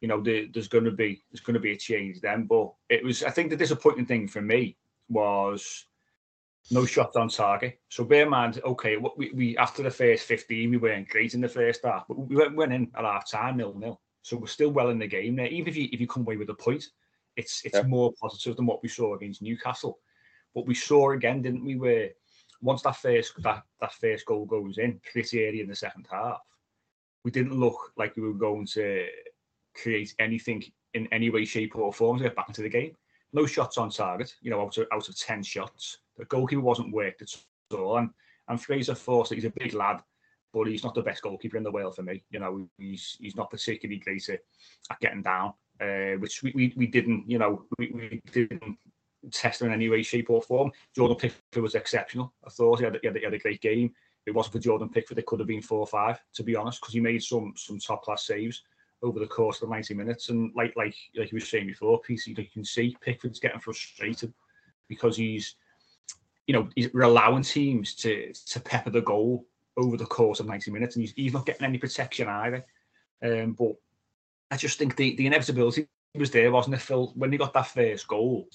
you 0.00 0.08
know, 0.08 0.20
the, 0.20 0.50
there's 0.52 0.68
going 0.68 0.84
to 0.84 0.90
be 0.90 1.22
there's 1.30 1.40
going 1.40 1.54
to 1.54 1.60
be 1.60 1.72
a 1.72 1.76
change 1.76 2.20
then. 2.20 2.46
But 2.46 2.72
it 2.88 3.04
was, 3.04 3.22
I 3.22 3.30
think, 3.30 3.50
the 3.50 3.56
disappointing 3.56 4.06
thing 4.06 4.26
for 4.26 4.42
me 4.42 4.76
was 5.08 5.86
no 6.70 6.86
shots 6.86 7.16
on 7.16 7.28
target. 7.28 7.78
So 7.90 8.04
bear 8.04 8.22
in 8.22 8.30
mind, 8.30 8.60
okay, 8.64 8.96
we, 8.96 9.30
we 9.32 9.56
after 9.58 9.82
the 9.82 9.90
first 9.90 10.24
15, 10.24 10.70
we 10.70 10.76
weren't 10.76 11.08
great 11.08 11.34
in 11.34 11.40
the 11.40 11.48
first 11.48 11.84
half, 11.84 12.06
but 12.08 12.18
we 12.18 12.36
went, 12.36 12.56
went 12.56 12.72
in 12.72 12.90
at 12.96 13.04
half 13.04 13.30
time 13.30 13.56
nil 13.56 13.74
nil. 13.78 14.00
So 14.22 14.38
we're 14.38 14.46
still 14.46 14.70
well 14.70 14.88
in 14.88 14.98
the 14.98 15.06
game 15.06 15.36
there. 15.36 15.48
Even 15.48 15.68
if 15.68 15.76
you 15.76 15.88
if 15.92 16.00
you 16.00 16.06
come 16.06 16.22
away 16.22 16.36
with 16.36 16.48
a 16.48 16.54
point, 16.54 16.84
it's 17.36 17.62
it's 17.64 17.76
yeah. 17.76 17.82
more 17.82 18.12
positive 18.20 18.56
than 18.56 18.66
what 18.66 18.82
we 18.82 18.88
saw 18.88 19.14
against 19.14 19.42
Newcastle. 19.42 19.98
But 20.54 20.66
we 20.66 20.74
saw 20.74 21.12
again, 21.12 21.42
didn't 21.42 21.64
we? 21.64 21.76
Where 21.76 22.10
once 22.62 22.82
that 22.82 22.96
first 22.96 23.34
that, 23.42 23.62
that 23.80 23.92
first 23.92 24.24
goal 24.24 24.46
goes 24.46 24.78
in, 24.78 25.00
pretty 25.12 25.46
early 25.46 25.60
in 25.60 25.68
the 25.68 25.74
second 25.74 26.06
half, 26.10 26.40
we 27.24 27.30
didn't 27.30 27.58
look 27.58 27.92
like 27.96 28.16
we 28.16 28.22
were 28.22 28.32
going 28.32 28.66
to 28.68 29.06
create 29.74 30.14
anything 30.18 30.62
in 30.94 31.06
any 31.12 31.28
way, 31.28 31.44
shape, 31.44 31.76
or 31.76 31.92
form 31.92 32.18
to 32.18 32.24
get 32.24 32.36
back 32.36 32.48
into 32.48 32.62
the 32.62 32.68
game. 32.68 32.96
No 33.34 33.44
shots 33.44 33.76
on 33.76 33.90
target, 33.90 34.34
you 34.40 34.50
know, 34.50 34.62
out 34.62 34.78
of 34.78 34.86
out 34.92 35.08
of 35.08 35.18
ten 35.18 35.42
shots. 35.42 35.98
The 36.16 36.24
goalkeeper 36.24 36.62
wasn't 36.62 36.94
worked 36.94 37.20
at 37.20 37.36
all, 37.76 37.98
and 37.98 38.10
and 38.48 38.60
Fraser 38.60 38.94
Forster, 38.94 39.34
he's 39.34 39.44
a 39.44 39.50
big 39.50 39.74
lad, 39.74 40.00
but 40.52 40.68
he's 40.68 40.84
not 40.84 40.94
the 40.94 41.02
best 41.02 41.22
goalkeeper 41.22 41.56
in 41.58 41.62
the 41.62 41.72
world 41.72 41.96
for 41.96 42.02
me. 42.02 42.24
You 42.30 42.38
know, 42.38 42.68
he's 42.78 43.18
he's 43.20 43.36
not 43.36 43.50
particularly 43.50 44.00
great 44.00 44.26
at, 44.30 44.40
at 44.90 45.00
getting 45.00 45.22
down 45.22 45.52
uh, 45.80 46.16
which 46.18 46.42
we, 46.42 46.52
we, 46.54 46.72
we 46.76 46.86
didn't, 46.86 47.28
you 47.28 47.38
know, 47.38 47.64
we, 47.78 47.90
we 47.92 48.22
didn't 48.32 48.78
test 49.32 49.60
him 49.60 49.68
in 49.68 49.72
any 49.72 49.88
way, 49.88 50.02
shape, 50.02 50.30
or 50.30 50.42
form. 50.42 50.70
Jordan 50.94 51.16
Pickford 51.16 51.62
was 51.62 51.74
exceptional. 51.74 52.32
I 52.46 52.50
thought 52.50 52.78
he 52.78 52.84
had, 52.84 52.98
he 53.00 53.06
had, 53.06 53.16
he 53.16 53.24
had 53.24 53.34
a 53.34 53.38
great 53.38 53.60
game. 53.60 53.92
If 54.26 54.28
it 54.28 54.34
wasn't 54.34 54.54
for 54.54 54.60
Jordan 54.60 54.88
Pickford, 54.88 55.18
it 55.18 55.26
could 55.26 55.40
have 55.40 55.48
been 55.48 55.62
four 55.62 55.80
or 55.80 55.86
five, 55.86 56.20
to 56.34 56.42
be 56.42 56.56
honest, 56.56 56.80
because 56.80 56.94
he 56.94 57.00
made 57.00 57.22
some 57.22 57.52
some 57.56 57.78
top 57.78 58.02
class 58.02 58.26
saves 58.26 58.62
over 59.04 59.20
the 59.20 59.26
course 59.26 59.60
of 59.62 59.68
the 59.68 59.74
90 59.74 59.94
minutes. 59.94 60.30
And 60.30 60.50
like 60.56 60.74
like 60.76 60.96
like 61.16 61.30
you 61.30 61.36
were 61.36 61.40
saying 61.40 61.66
before, 61.66 62.00
PC, 62.02 62.36
you 62.36 62.46
can 62.52 62.64
see 62.64 62.96
Pickford's 63.00 63.38
getting 63.38 63.60
frustrated 63.60 64.32
because 64.88 65.16
he's, 65.16 65.54
you 66.46 66.54
know, 66.54 66.68
he's, 66.74 66.92
we're 66.92 67.02
allowing 67.02 67.42
teams 67.42 67.94
to 67.96 68.32
to 68.46 68.60
pepper 68.60 68.90
the 68.90 69.02
goal 69.02 69.46
over 69.76 69.96
the 69.96 70.06
course 70.06 70.40
of 70.40 70.46
90 70.46 70.70
minutes, 70.70 70.96
and 70.96 71.02
he's, 71.02 71.12
he's 71.12 71.32
not 71.32 71.46
getting 71.46 71.66
any 71.66 71.78
protection 71.78 72.28
either. 72.28 72.64
Um, 73.22 73.52
but 73.52 73.72
I 74.50 74.56
just 74.56 74.78
think 74.78 74.96
the, 74.96 75.16
the 75.16 75.26
inevitability 75.26 75.88
was 76.14 76.30
there, 76.30 76.52
wasn't 76.52 76.76
it, 76.76 76.80
Phill? 76.80 77.12
When 77.16 77.32
he 77.32 77.38
got 77.38 77.52
that 77.54 77.66
first 77.66 78.06
goal, 78.06 78.48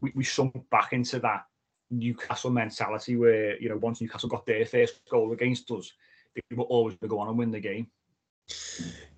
we, 0.00 0.12
we 0.14 0.24
sunk 0.24 0.54
back 0.70 0.92
into 0.92 1.18
that 1.20 1.46
Newcastle 1.90 2.50
mentality 2.50 3.16
where, 3.16 3.60
you 3.60 3.68
know, 3.68 3.76
once 3.76 4.00
Newcastle 4.00 4.28
got 4.28 4.46
their 4.46 4.64
first 4.64 5.00
goal 5.10 5.32
against 5.32 5.70
us, 5.70 5.92
they 6.34 6.56
were 6.56 6.64
always 6.64 6.94
going 6.94 7.08
to 7.08 7.14
go 7.14 7.20
on 7.20 7.28
and 7.28 7.38
win 7.38 7.50
the 7.50 7.60
game. 7.60 7.88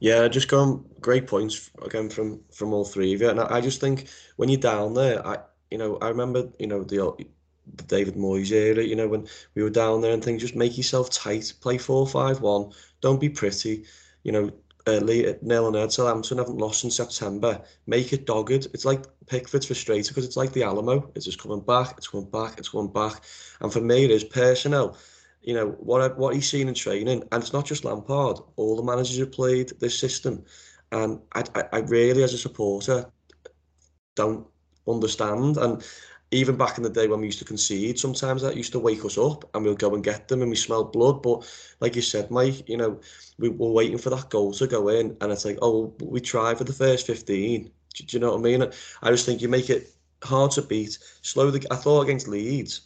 Yeah, 0.00 0.28
just 0.28 0.48
going 0.48 0.84
great 1.00 1.26
points 1.26 1.70
again 1.82 2.08
from 2.08 2.40
from 2.52 2.72
all 2.72 2.84
three 2.84 3.14
of 3.14 3.20
you, 3.20 3.30
and 3.30 3.40
I, 3.40 3.56
I 3.56 3.60
just 3.60 3.80
think 3.80 4.08
when 4.36 4.48
you're 4.48 4.60
down 4.60 4.94
there, 4.94 5.26
I 5.26 5.38
you 5.70 5.78
know 5.78 5.96
I 6.00 6.08
remember 6.08 6.50
you 6.58 6.66
know 6.66 6.84
the, 6.84 7.14
the 7.74 7.82
David 7.84 8.14
Moyes 8.14 8.52
era, 8.52 8.82
you 8.82 8.94
know 8.96 9.08
when 9.08 9.26
we 9.54 9.62
were 9.62 9.70
down 9.70 10.00
there 10.00 10.12
and 10.12 10.22
things, 10.24 10.42
just 10.42 10.54
make 10.56 10.76
yourself 10.76 11.10
tight, 11.10 11.52
play 11.60 11.78
four 11.78 12.06
five 12.06 12.40
one, 12.40 12.72
don't 13.00 13.20
be 13.20 13.28
pretty, 13.28 13.84
you 14.22 14.32
know 14.32 14.52
uh, 14.86 15.00
nil 15.00 15.66
and 15.66 15.74
nil 15.74 15.90
Southampton 15.90 16.38
haven't 16.38 16.56
lost 16.56 16.84
in 16.84 16.90
September. 16.90 17.60
Make 17.86 18.12
it 18.12 18.24
dogged. 18.26 18.68
It's 18.72 18.84
like 18.84 19.04
Pickford's 19.26 19.66
frustrated 19.66 20.08
because 20.08 20.24
it's 20.24 20.36
like 20.36 20.52
the 20.52 20.62
Alamo. 20.62 21.10
It's 21.14 21.26
just 21.26 21.40
coming 21.40 21.60
back. 21.60 21.94
It's 21.98 22.08
coming 22.08 22.30
back. 22.30 22.58
It's 22.58 22.70
coming 22.70 22.92
back. 22.92 23.20
And 23.60 23.72
for 23.72 23.80
me, 23.80 24.04
it 24.04 24.10
is 24.10 24.24
personnel. 24.24 24.96
You 25.48 25.54
know 25.54 25.68
what 25.80 26.18
what 26.18 26.34
he's 26.34 26.50
seen 26.50 26.68
in 26.68 26.74
training, 26.74 27.22
and 27.32 27.42
it's 27.42 27.54
not 27.54 27.64
just 27.64 27.86
Lampard. 27.86 28.36
All 28.56 28.76
the 28.76 28.82
managers 28.82 29.18
have 29.18 29.32
played 29.32 29.72
this 29.80 29.98
system, 29.98 30.44
and 30.92 31.20
I, 31.34 31.42
I, 31.54 31.62
I 31.72 31.78
really, 31.78 32.22
as 32.22 32.34
a 32.34 32.38
supporter, 32.38 33.10
don't 34.14 34.46
understand. 34.86 35.56
And 35.56 35.82
even 36.32 36.58
back 36.58 36.76
in 36.76 36.84
the 36.84 36.90
day 36.90 37.08
when 37.08 37.20
we 37.20 37.28
used 37.28 37.38
to 37.38 37.46
concede, 37.46 37.98
sometimes 37.98 38.42
that 38.42 38.58
used 38.58 38.72
to 38.72 38.78
wake 38.78 39.06
us 39.06 39.16
up 39.16 39.48
and 39.54 39.64
we'll 39.64 39.74
go 39.74 39.94
and 39.94 40.04
get 40.04 40.28
them 40.28 40.42
and 40.42 40.50
we 40.50 40.56
smell 40.56 40.84
blood. 40.84 41.22
But 41.22 41.50
like 41.80 41.96
you 41.96 42.02
said, 42.02 42.30
Mike, 42.30 42.68
you 42.68 42.76
know, 42.76 43.00
we 43.38 43.48
were 43.48 43.72
waiting 43.72 43.96
for 43.96 44.10
that 44.10 44.28
goal 44.28 44.52
to 44.52 44.66
go 44.66 44.88
in 44.88 45.16
and 45.22 45.32
it's 45.32 45.46
like, 45.46 45.56
oh, 45.62 45.94
we 46.02 46.20
try 46.20 46.54
for 46.54 46.64
the 46.64 46.74
first 46.74 47.06
15. 47.06 47.70
Do, 47.94 48.04
do 48.04 48.16
you 48.16 48.20
know 48.20 48.32
what 48.32 48.40
I 48.40 48.42
mean? 48.42 48.70
I 49.02 49.10
just 49.10 49.24
think 49.24 49.40
you 49.40 49.48
make 49.48 49.70
it 49.70 49.94
hard 50.22 50.50
to 50.52 50.62
beat. 50.62 50.98
Slow 51.22 51.50
the. 51.50 51.66
I 51.70 51.76
thought 51.76 52.02
against 52.02 52.28
Leeds, 52.28 52.82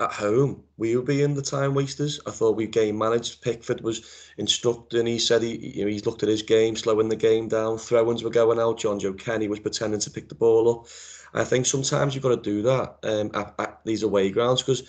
at 0.00 0.12
home, 0.12 0.62
we 0.78 0.96
will 0.96 1.04
be 1.04 1.22
in 1.22 1.34
the 1.34 1.42
time 1.42 1.74
wasters. 1.74 2.18
I 2.26 2.30
thought 2.30 2.56
we 2.56 2.66
game 2.66 2.96
managed. 2.96 3.42
Pickford 3.42 3.82
was 3.82 4.30
instructing. 4.38 5.06
He 5.06 5.18
said 5.18 5.42
he, 5.42 5.56
you 5.56 5.84
know, 5.84 5.90
he's 5.90 6.06
looked 6.06 6.22
at 6.22 6.28
his 6.28 6.42
game, 6.42 6.76
slowing 6.76 7.08
the 7.08 7.16
game 7.16 7.48
down. 7.48 7.78
Throw-ins 7.78 8.22
were 8.22 8.30
going 8.30 8.58
out. 8.58 8.80
Jonjoe 8.80 9.18
Kenny 9.18 9.48
was 9.48 9.60
pretending 9.60 10.00
to 10.00 10.10
pick 10.10 10.28
the 10.28 10.34
ball 10.34 10.70
up. 10.70 10.86
I 11.34 11.44
think 11.44 11.66
sometimes 11.66 12.14
you've 12.14 12.22
got 12.22 12.30
to 12.30 12.50
do 12.50 12.62
that 12.62 12.98
um, 13.04 13.30
at, 13.34 13.54
at 13.58 13.80
these 13.84 14.02
away 14.02 14.30
grounds 14.30 14.62
because, 14.62 14.82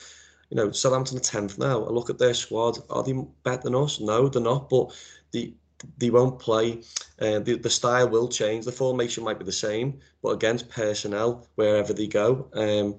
you 0.50 0.58
know, 0.58 0.72
Southampton 0.72 1.18
are 1.18 1.22
10th 1.22 1.58
now. 1.58 1.84
I 1.84 1.90
look 1.90 2.10
at 2.10 2.18
their 2.18 2.34
squad. 2.34 2.80
Are 2.90 3.04
they 3.04 3.14
better 3.44 3.64
than 3.64 3.76
us? 3.76 4.00
No, 4.00 4.28
they're 4.30 4.42
not. 4.42 4.70
But 4.70 4.94
the 5.32 5.54
they 5.98 6.10
won't 6.10 6.40
play. 6.40 6.82
Uh, 7.20 7.40
the, 7.40 7.58
the 7.58 7.70
style 7.70 8.08
will 8.10 8.28
change. 8.28 8.66
The 8.66 8.72
formation 8.72 9.24
might 9.24 9.40
be 9.40 9.46
the 9.46 9.52
same, 9.52 10.00
but 10.22 10.30
against 10.30 10.70
personnel, 10.70 11.48
wherever 11.56 11.94
they 11.94 12.08
go, 12.08 12.48
um, 12.54 12.98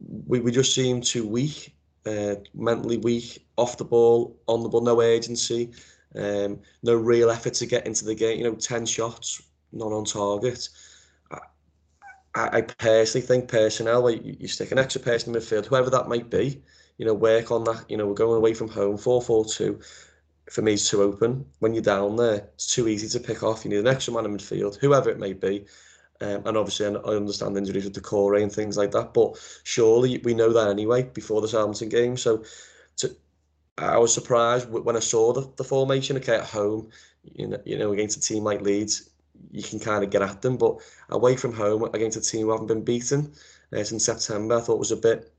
we, 0.00 0.40
we 0.40 0.50
just 0.52 0.74
seem 0.74 1.00
too 1.00 1.26
weak, 1.26 1.74
uh, 2.06 2.36
mentally 2.54 2.98
weak, 2.98 3.46
off 3.56 3.78
the 3.78 3.84
ball, 3.84 4.36
on 4.46 4.62
the 4.62 4.68
ball, 4.68 4.80
no 4.82 5.02
agency, 5.02 5.72
um, 6.16 6.60
no 6.82 6.94
real 6.94 7.30
effort 7.30 7.54
to 7.54 7.66
get 7.66 7.86
into 7.86 8.04
the 8.04 8.14
game. 8.14 8.38
You 8.38 8.44
know, 8.44 8.54
10 8.54 8.86
shots, 8.86 9.42
not 9.72 9.92
on 9.92 10.04
target. 10.04 10.68
I, 12.34 12.58
I 12.58 12.60
personally 12.62 13.26
think 13.26 13.48
personnel, 13.48 14.02
like 14.02 14.24
you, 14.24 14.36
you 14.40 14.48
stick 14.48 14.72
an 14.72 14.78
extra 14.78 15.00
person 15.00 15.34
in 15.34 15.40
midfield, 15.40 15.66
whoever 15.66 15.90
that 15.90 16.08
might 16.08 16.30
be, 16.30 16.62
you 16.98 17.06
know, 17.06 17.14
work 17.14 17.50
on 17.50 17.64
that. 17.64 17.84
You 17.88 17.96
know, 17.96 18.06
we're 18.06 18.14
going 18.14 18.36
away 18.36 18.54
from 18.54 18.68
home, 18.68 18.96
4 18.96 19.22
4 19.22 19.44
2. 19.44 19.80
For 20.50 20.62
me, 20.62 20.74
it's 20.74 20.90
too 20.90 21.02
open. 21.02 21.46
When 21.60 21.72
you're 21.74 21.82
down 21.82 22.16
there, 22.16 22.48
it's 22.54 22.66
too 22.66 22.86
easy 22.88 23.08
to 23.08 23.24
pick 23.24 23.42
off. 23.42 23.64
You 23.64 23.70
need 23.70 23.78
an 23.78 23.86
extra 23.86 24.12
man 24.12 24.26
in 24.26 24.36
midfield, 24.36 24.76
whoever 24.76 25.10
it 25.10 25.18
may 25.18 25.32
be. 25.32 25.64
Um, 26.20 26.46
and 26.46 26.56
obviously, 26.56 26.86
I 26.86 26.90
understand 26.90 27.56
injuries 27.56 27.84
with 27.84 27.94
Doucouré 27.94 28.42
and 28.42 28.52
things 28.52 28.76
like 28.76 28.92
that. 28.92 29.14
But 29.14 29.36
surely 29.64 30.18
we 30.18 30.34
know 30.34 30.52
that 30.52 30.68
anyway 30.68 31.02
before 31.02 31.40
the 31.40 31.48
Southampton 31.48 31.88
game. 31.88 32.16
So 32.16 32.44
to, 32.98 33.16
I 33.78 33.98
was 33.98 34.14
surprised 34.14 34.70
when 34.70 34.96
I 34.96 35.00
saw 35.00 35.32
the, 35.32 35.50
the 35.56 35.64
formation. 35.64 36.16
Okay, 36.16 36.36
at 36.36 36.44
home, 36.44 36.90
you 37.24 37.48
know, 37.48 37.60
you 37.64 37.78
know, 37.78 37.92
against 37.92 38.16
a 38.16 38.20
team 38.20 38.44
like 38.44 38.62
Leeds, 38.62 39.10
you 39.50 39.62
can 39.62 39.80
kind 39.80 40.04
of 40.04 40.10
get 40.10 40.22
at 40.22 40.42
them. 40.42 40.56
But 40.56 40.76
away 41.10 41.36
from 41.36 41.52
home 41.52 41.82
against 41.92 42.16
a 42.16 42.20
team 42.20 42.46
who 42.46 42.52
haven't 42.52 42.68
been 42.68 42.84
beaten 42.84 43.32
uh, 43.72 43.82
since 43.82 44.04
September, 44.04 44.56
I 44.56 44.60
thought 44.60 44.78
was 44.78 44.92
a 44.92 44.96
bit 44.96 45.32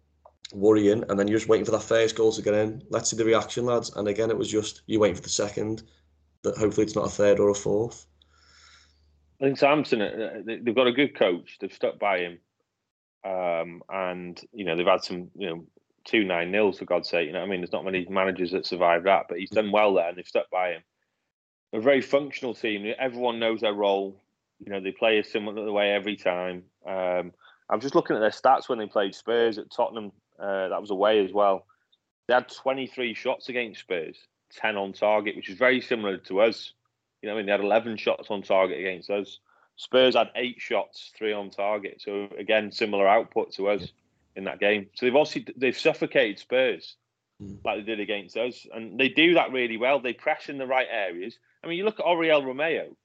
worrying. 0.54 1.04
And 1.08 1.18
then 1.18 1.28
you're 1.28 1.40
just 1.40 1.50
waiting 1.50 1.66
for 1.66 1.72
that 1.72 1.84
first 1.84 2.18
goal 2.18 2.34
to 2.34 2.42
get 2.42 2.54
in. 2.54 2.84
Let's 2.90 3.10
see 3.10 3.18
the 3.18 3.26
reaction, 3.26 3.66
lads. 3.66 3.96
And 3.96 4.10
again, 4.10 4.30
it 4.30 4.38
was 4.38 4.52
just 4.52 4.82
you 4.88 5.00
waiting 5.00 5.16
for 5.16 5.24
the 5.24 5.30
second. 5.30 5.84
That 6.44 6.58
hopefully 6.58 6.86
it's 6.86 6.96
not 6.96 7.08
a 7.08 7.10
third 7.10 7.40
or 7.40 7.50
a 7.50 7.56
fourth. 7.56 8.06
I 9.40 9.46
think 9.46 9.58
Samson, 9.58 10.02
uh, 10.02 10.42
they've 10.46 10.76
got 10.76 10.88
a 10.88 10.94
good 10.94 11.18
coach. 11.18 11.58
They've 11.60 11.74
stuck 11.74 12.00
by 12.00 12.20
him, 12.20 12.40
um, 13.26 13.82
and 13.90 14.40
you 14.54 14.64
know 14.64 14.78
they've 14.78 14.86
had 14.86 15.04
some, 15.04 15.30
you 15.36 15.50
know, 15.50 15.66
two 16.06 16.24
nine 16.24 16.52
nils 16.52 16.80
for 16.80 16.86
God's 16.86 17.10
sake. 17.10 17.28
You 17.28 17.34
know, 17.34 17.42
I 17.42 17.46
mean, 17.46 17.60
there's 17.60 17.74
not 17.74 17.84
many 17.84 18.06
managers 18.10 18.52
that 18.52 18.66
survive 18.66 19.04
that, 19.04 19.26
but 19.28 19.38
he's 19.38 19.50
done 19.50 19.72
well 19.72 19.94
there, 19.94 20.08
and 20.08 20.18
they've 20.18 20.28
stuck 20.28 20.50
by 20.50 20.70
him. 20.70 20.84
A 21.74 21.82
very 21.82 22.02
functional 22.02 22.54
team. 22.54 22.94
Everyone 22.98 23.40
knows 23.40 23.62
their 23.62 23.74
role. 23.74 24.22
You 24.60 24.72
know, 24.72 24.80
they 24.80 24.92
play 24.92 25.20
a 25.20 25.24
similar 25.24 25.70
way 25.72 25.92
every 25.92 26.16
time. 26.16 26.64
Um, 26.88 27.34
I 27.70 27.76
was 27.76 27.82
just 27.82 27.96
looking 27.96 28.16
at 28.16 28.20
their 28.20 28.30
stats 28.30 28.70
when 28.70 28.80
they 28.80 28.86
played 28.86 29.16
Spurs 29.16 29.58
at 29.58 29.70
Tottenham. 29.70 30.14
Uh, 30.40 30.70
that 30.70 30.80
was 30.80 30.92
away 30.92 31.26
as 31.26 31.34
well. 31.34 31.66
They 32.28 32.34
had 32.34 32.48
23 32.48 33.14
shots 33.14 33.50
against 33.50 33.82
Spurs, 33.82 34.18
10 34.54 34.78
on 34.78 34.94
target, 34.94 35.36
which 35.36 35.50
is 35.50 35.58
very 35.58 35.82
similar 35.82 36.18
to 36.18 36.42
us. 36.42 36.74
You 37.26 37.32
know, 37.32 37.38
I 37.38 37.38
mean, 37.38 37.48
they 37.48 37.54
had 37.54 37.62
11 37.62 37.98
shots 37.98 38.28
on 38.30 38.44
target 38.44 38.80
against 38.80 39.10
us. 39.10 39.40
Spurs 39.78 40.16
had 40.16 40.30
eight 40.36 40.62
shots, 40.62 41.12
three 41.18 41.34
on 41.34 41.50
target. 41.50 42.00
So 42.00 42.30
again, 42.38 42.72
similar 42.72 43.08
output 43.08 43.52
to 43.54 43.68
us 43.68 43.92
in 44.36 44.44
that 44.44 44.60
game. 44.60 44.86
So 44.94 45.08
they've 45.08 45.16
also 45.16 45.40
they've 45.58 45.78
suffocated 45.78 46.38
Spurs 46.38 46.98
mm. 47.42 47.58
like 47.66 47.78
they 47.78 47.82
did 47.82 48.00
against 48.00 48.38
us, 48.38 48.68
and 48.72 49.00
they 49.00 49.10
do 49.10 49.34
that 49.34 49.52
really 49.52 49.76
well. 49.76 50.00
They 50.00 50.14
press 50.14 50.50
in 50.50 50.60
the 50.60 50.68
right 50.68 50.86
areas. 50.88 51.40
I 51.64 51.68
mean, 51.68 51.80
you 51.80 51.84
look 51.84 52.00
at 52.00 52.06
Oriol 52.06 52.44
Romeu. 52.44 52.96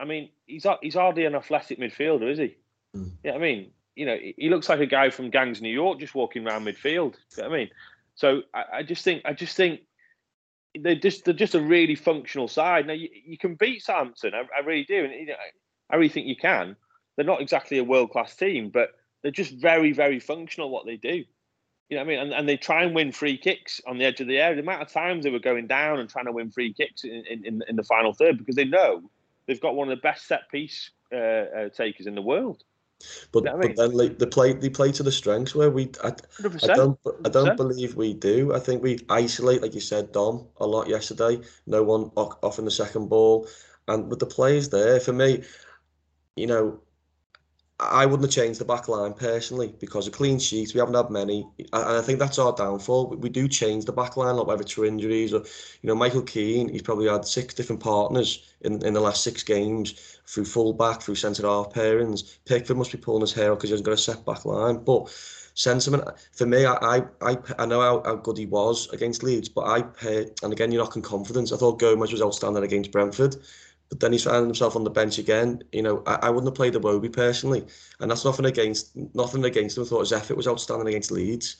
I 0.00 0.06
mean, 0.06 0.30
he's 0.46 0.66
he's 0.80 0.94
hardly 0.94 1.26
an 1.26 1.34
athletic 1.34 1.78
midfielder, 1.78 2.30
is 2.30 2.38
he? 2.38 2.56
Mm. 2.96 3.10
Yeah, 3.22 3.34
I 3.34 3.38
mean, 3.38 3.70
you 3.94 4.06
know, 4.06 4.16
he 4.18 4.48
looks 4.48 4.70
like 4.70 4.80
a 4.80 4.86
guy 4.86 5.10
from 5.10 5.28
Gangs 5.28 5.60
New 5.60 5.68
York 5.68 6.00
just 6.00 6.14
walking 6.14 6.46
around 6.46 6.64
midfield. 6.64 7.16
You 7.36 7.42
know 7.42 7.50
I 7.50 7.52
mean, 7.52 7.70
so 8.14 8.44
I, 8.54 8.64
I 8.76 8.82
just 8.82 9.04
think 9.04 9.22
I 9.26 9.34
just 9.34 9.58
think 9.58 9.82
they're 10.74 10.94
just 10.94 11.24
they're 11.24 11.34
just 11.34 11.54
a 11.54 11.60
really 11.60 11.94
functional 11.94 12.48
side. 12.48 12.86
Now 12.86 12.92
you, 12.92 13.08
you 13.12 13.38
can 13.38 13.54
beat 13.54 13.82
Southampton, 13.82 14.34
I, 14.34 14.42
I 14.56 14.64
really 14.64 14.84
do, 14.84 15.04
and 15.04 15.12
you 15.12 15.26
know, 15.26 15.34
I 15.90 15.96
really 15.96 16.08
think 16.08 16.26
you 16.26 16.36
can. 16.36 16.76
They're 17.16 17.24
not 17.24 17.40
exactly 17.40 17.78
a 17.78 17.84
world 17.84 18.10
class 18.10 18.36
team, 18.36 18.70
but 18.70 18.90
they're 19.22 19.32
just 19.32 19.54
very 19.54 19.92
very 19.92 20.20
functional 20.20 20.70
what 20.70 20.86
they 20.86 20.96
do. 20.96 21.24
You 21.88 21.96
know 21.96 22.04
what 22.04 22.06
I 22.06 22.08
mean? 22.10 22.18
And, 22.18 22.34
and 22.34 22.48
they 22.48 22.58
try 22.58 22.82
and 22.82 22.94
win 22.94 23.12
free 23.12 23.38
kicks 23.38 23.80
on 23.86 23.96
the 23.96 24.04
edge 24.04 24.20
of 24.20 24.26
the 24.26 24.38
area. 24.38 24.56
The 24.56 24.62
amount 24.62 24.82
of 24.82 24.92
times 24.92 25.24
they 25.24 25.30
were 25.30 25.38
going 25.38 25.66
down 25.66 26.00
and 26.00 26.08
trying 26.08 26.26
to 26.26 26.32
win 26.32 26.50
free 26.50 26.74
kicks 26.74 27.04
in, 27.04 27.24
in, 27.26 27.62
in 27.66 27.76
the 27.76 27.82
final 27.82 28.12
third 28.12 28.36
because 28.36 28.56
they 28.56 28.66
know 28.66 29.10
they've 29.46 29.60
got 29.60 29.74
one 29.74 29.90
of 29.90 29.96
the 29.96 30.02
best 30.02 30.26
set 30.26 30.50
piece 30.50 30.90
uh, 31.12 31.16
uh, 31.16 31.68
takers 31.70 32.06
in 32.06 32.14
the 32.14 32.20
world. 32.20 32.62
But, 33.32 33.44
you 33.44 33.50
know 33.50 33.56
but 33.60 33.64
I 33.64 33.68
mean? 33.68 33.76
then 33.76 33.92
like, 33.92 34.18
they 34.18 34.26
play 34.26 34.52
they 34.54 34.70
play 34.70 34.92
to 34.92 35.02
the 35.02 35.12
strengths 35.12 35.54
where 35.54 35.70
we 35.70 35.90
I, 36.02 36.12
I 36.62 36.68
don't 36.68 36.98
I 37.24 37.28
don't 37.28 37.56
believe 37.56 37.94
we 37.94 38.14
do. 38.14 38.54
I 38.54 38.58
think 38.58 38.82
we 38.82 39.00
isolate 39.08 39.62
like 39.62 39.74
you 39.74 39.80
said 39.80 40.12
Dom 40.12 40.46
a 40.58 40.66
lot 40.66 40.88
yesterday. 40.88 41.40
No 41.66 41.82
one 41.82 42.10
off 42.16 42.58
in 42.58 42.64
the 42.64 42.70
second 42.70 43.08
ball, 43.08 43.46
and 43.86 44.08
with 44.10 44.18
the 44.18 44.26
players 44.26 44.68
there 44.70 45.00
for 45.00 45.12
me, 45.12 45.44
you 46.36 46.46
know, 46.46 46.80
I 47.80 48.06
wouldn't 48.06 48.24
have 48.24 48.44
changed 48.44 48.58
the 48.58 48.64
back 48.64 48.88
line 48.88 49.14
personally 49.14 49.72
because 49.78 50.08
of 50.08 50.12
clean 50.12 50.40
sheets. 50.40 50.74
We 50.74 50.80
haven't 50.80 50.96
had 50.96 51.10
many, 51.10 51.46
and 51.58 51.84
I 51.84 52.00
think 52.00 52.18
that's 52.18 52.38
our 52.38 52.52
downfall. 52.52 53.10
We 53.10 53.28
do 53.28 53.46
change 53.46 53.84
the 53.84 53.92
back 53.92 54.16
line, 54.16 54.34
like 54.34 54.48
whether 54.48 54.62
it's 54.62 54.76
injuries 54.76 55.32
or, 55.32 55.38
you 55.82 55.86
know, 55.86 55.94
Michael 55.94 56.22
Keane. 56.22 56.68
He's 56.68 56.82
probably 56.82 57.08
had 57.08 57.24
six 57.24 57.54
different 57.54 57.80
partners 57.80 58.52
in, 58.62 58.84
in 58.84 58.94
the 58.94 59.00
last 59.00 59.22
six 59.22 59.44
games 59.44 60.18
through 60.26 60.46
full 60.46 60.72
back, 60.72 61.02
through 61.02 61.14
centre 61.14 61.46
half 61.46 61.72
pairings. 61.72 62.38
Pickford 62.46 62.76
must 62.76 62.90
be 62.90 62.98
pulling 62.98 63.20
his 63.20 63.32
hair 63.32 63.54
because 63.54 63.70
he's 63.70 63.80
got 63.80 63.94
a 63.94 63.96
set 63.96 64.24
back 64.26 64.44
line, 64.44 64.78
but 64.78 65.08
sentiment 65.54 66.04
for 66.32 66.46
me, 66.46 66.66
I 66.66 67.02
I 67.20 67.38
I 67.58 67.66
know 67.66 67.80
how, 67.80 68.02
how 68.04 68.16
good 68.16 68.38
he 68.38 68.46
was 68.46 68.88
against 68.90 69.22
Leeds, 69.22 69.48
but 69.48 69.62
I 69.62 69.84
and 70.42 70.52
again, 70.52 70.72
you're 70.72 70.82
knocking 70.82 71.02
confidence. 71.02 71.52
I 71.52 71.56
thought 71.56 71.78
Gomes 71.78 72.10
was 72.10 72.22
outstanding 72.22 72.64
against 72.64 72.90
Brentford. 72.90 73.36
But 73.88 74.00
then 74.00 74.12
he's 74.12 74.24
finding 74.24 74.44
himself 74.44 74.76
on 74.76 74.84
the 74.84 74.90
bench 74.90 75.18
again. 75.18 75.62
You 75.72 75.82
know, 75.82 76.02
I, 76.06 76.14
I 76.22 76.30
wouldn't 76.30 76.48
have 76.48 76.54
played 76.54 76.74
Iwobi 76.74 77.12
personally, 77.12 77.66
and 78.00 78.10
that's 78.10 78.24
nothing 78.24 78.46
against 78.46 78.94
nothing 79.14 79.44
against 79.44 79.76
him. 79.76 79.84
I 79.84 79.86
thought 79.86 80.00
his 80.00 80.12
effort 80.12 80.36
was 80.36 80.48
outstanding 80.48 80.88
against 80.88 81.10
Leeds. 81.10 81.56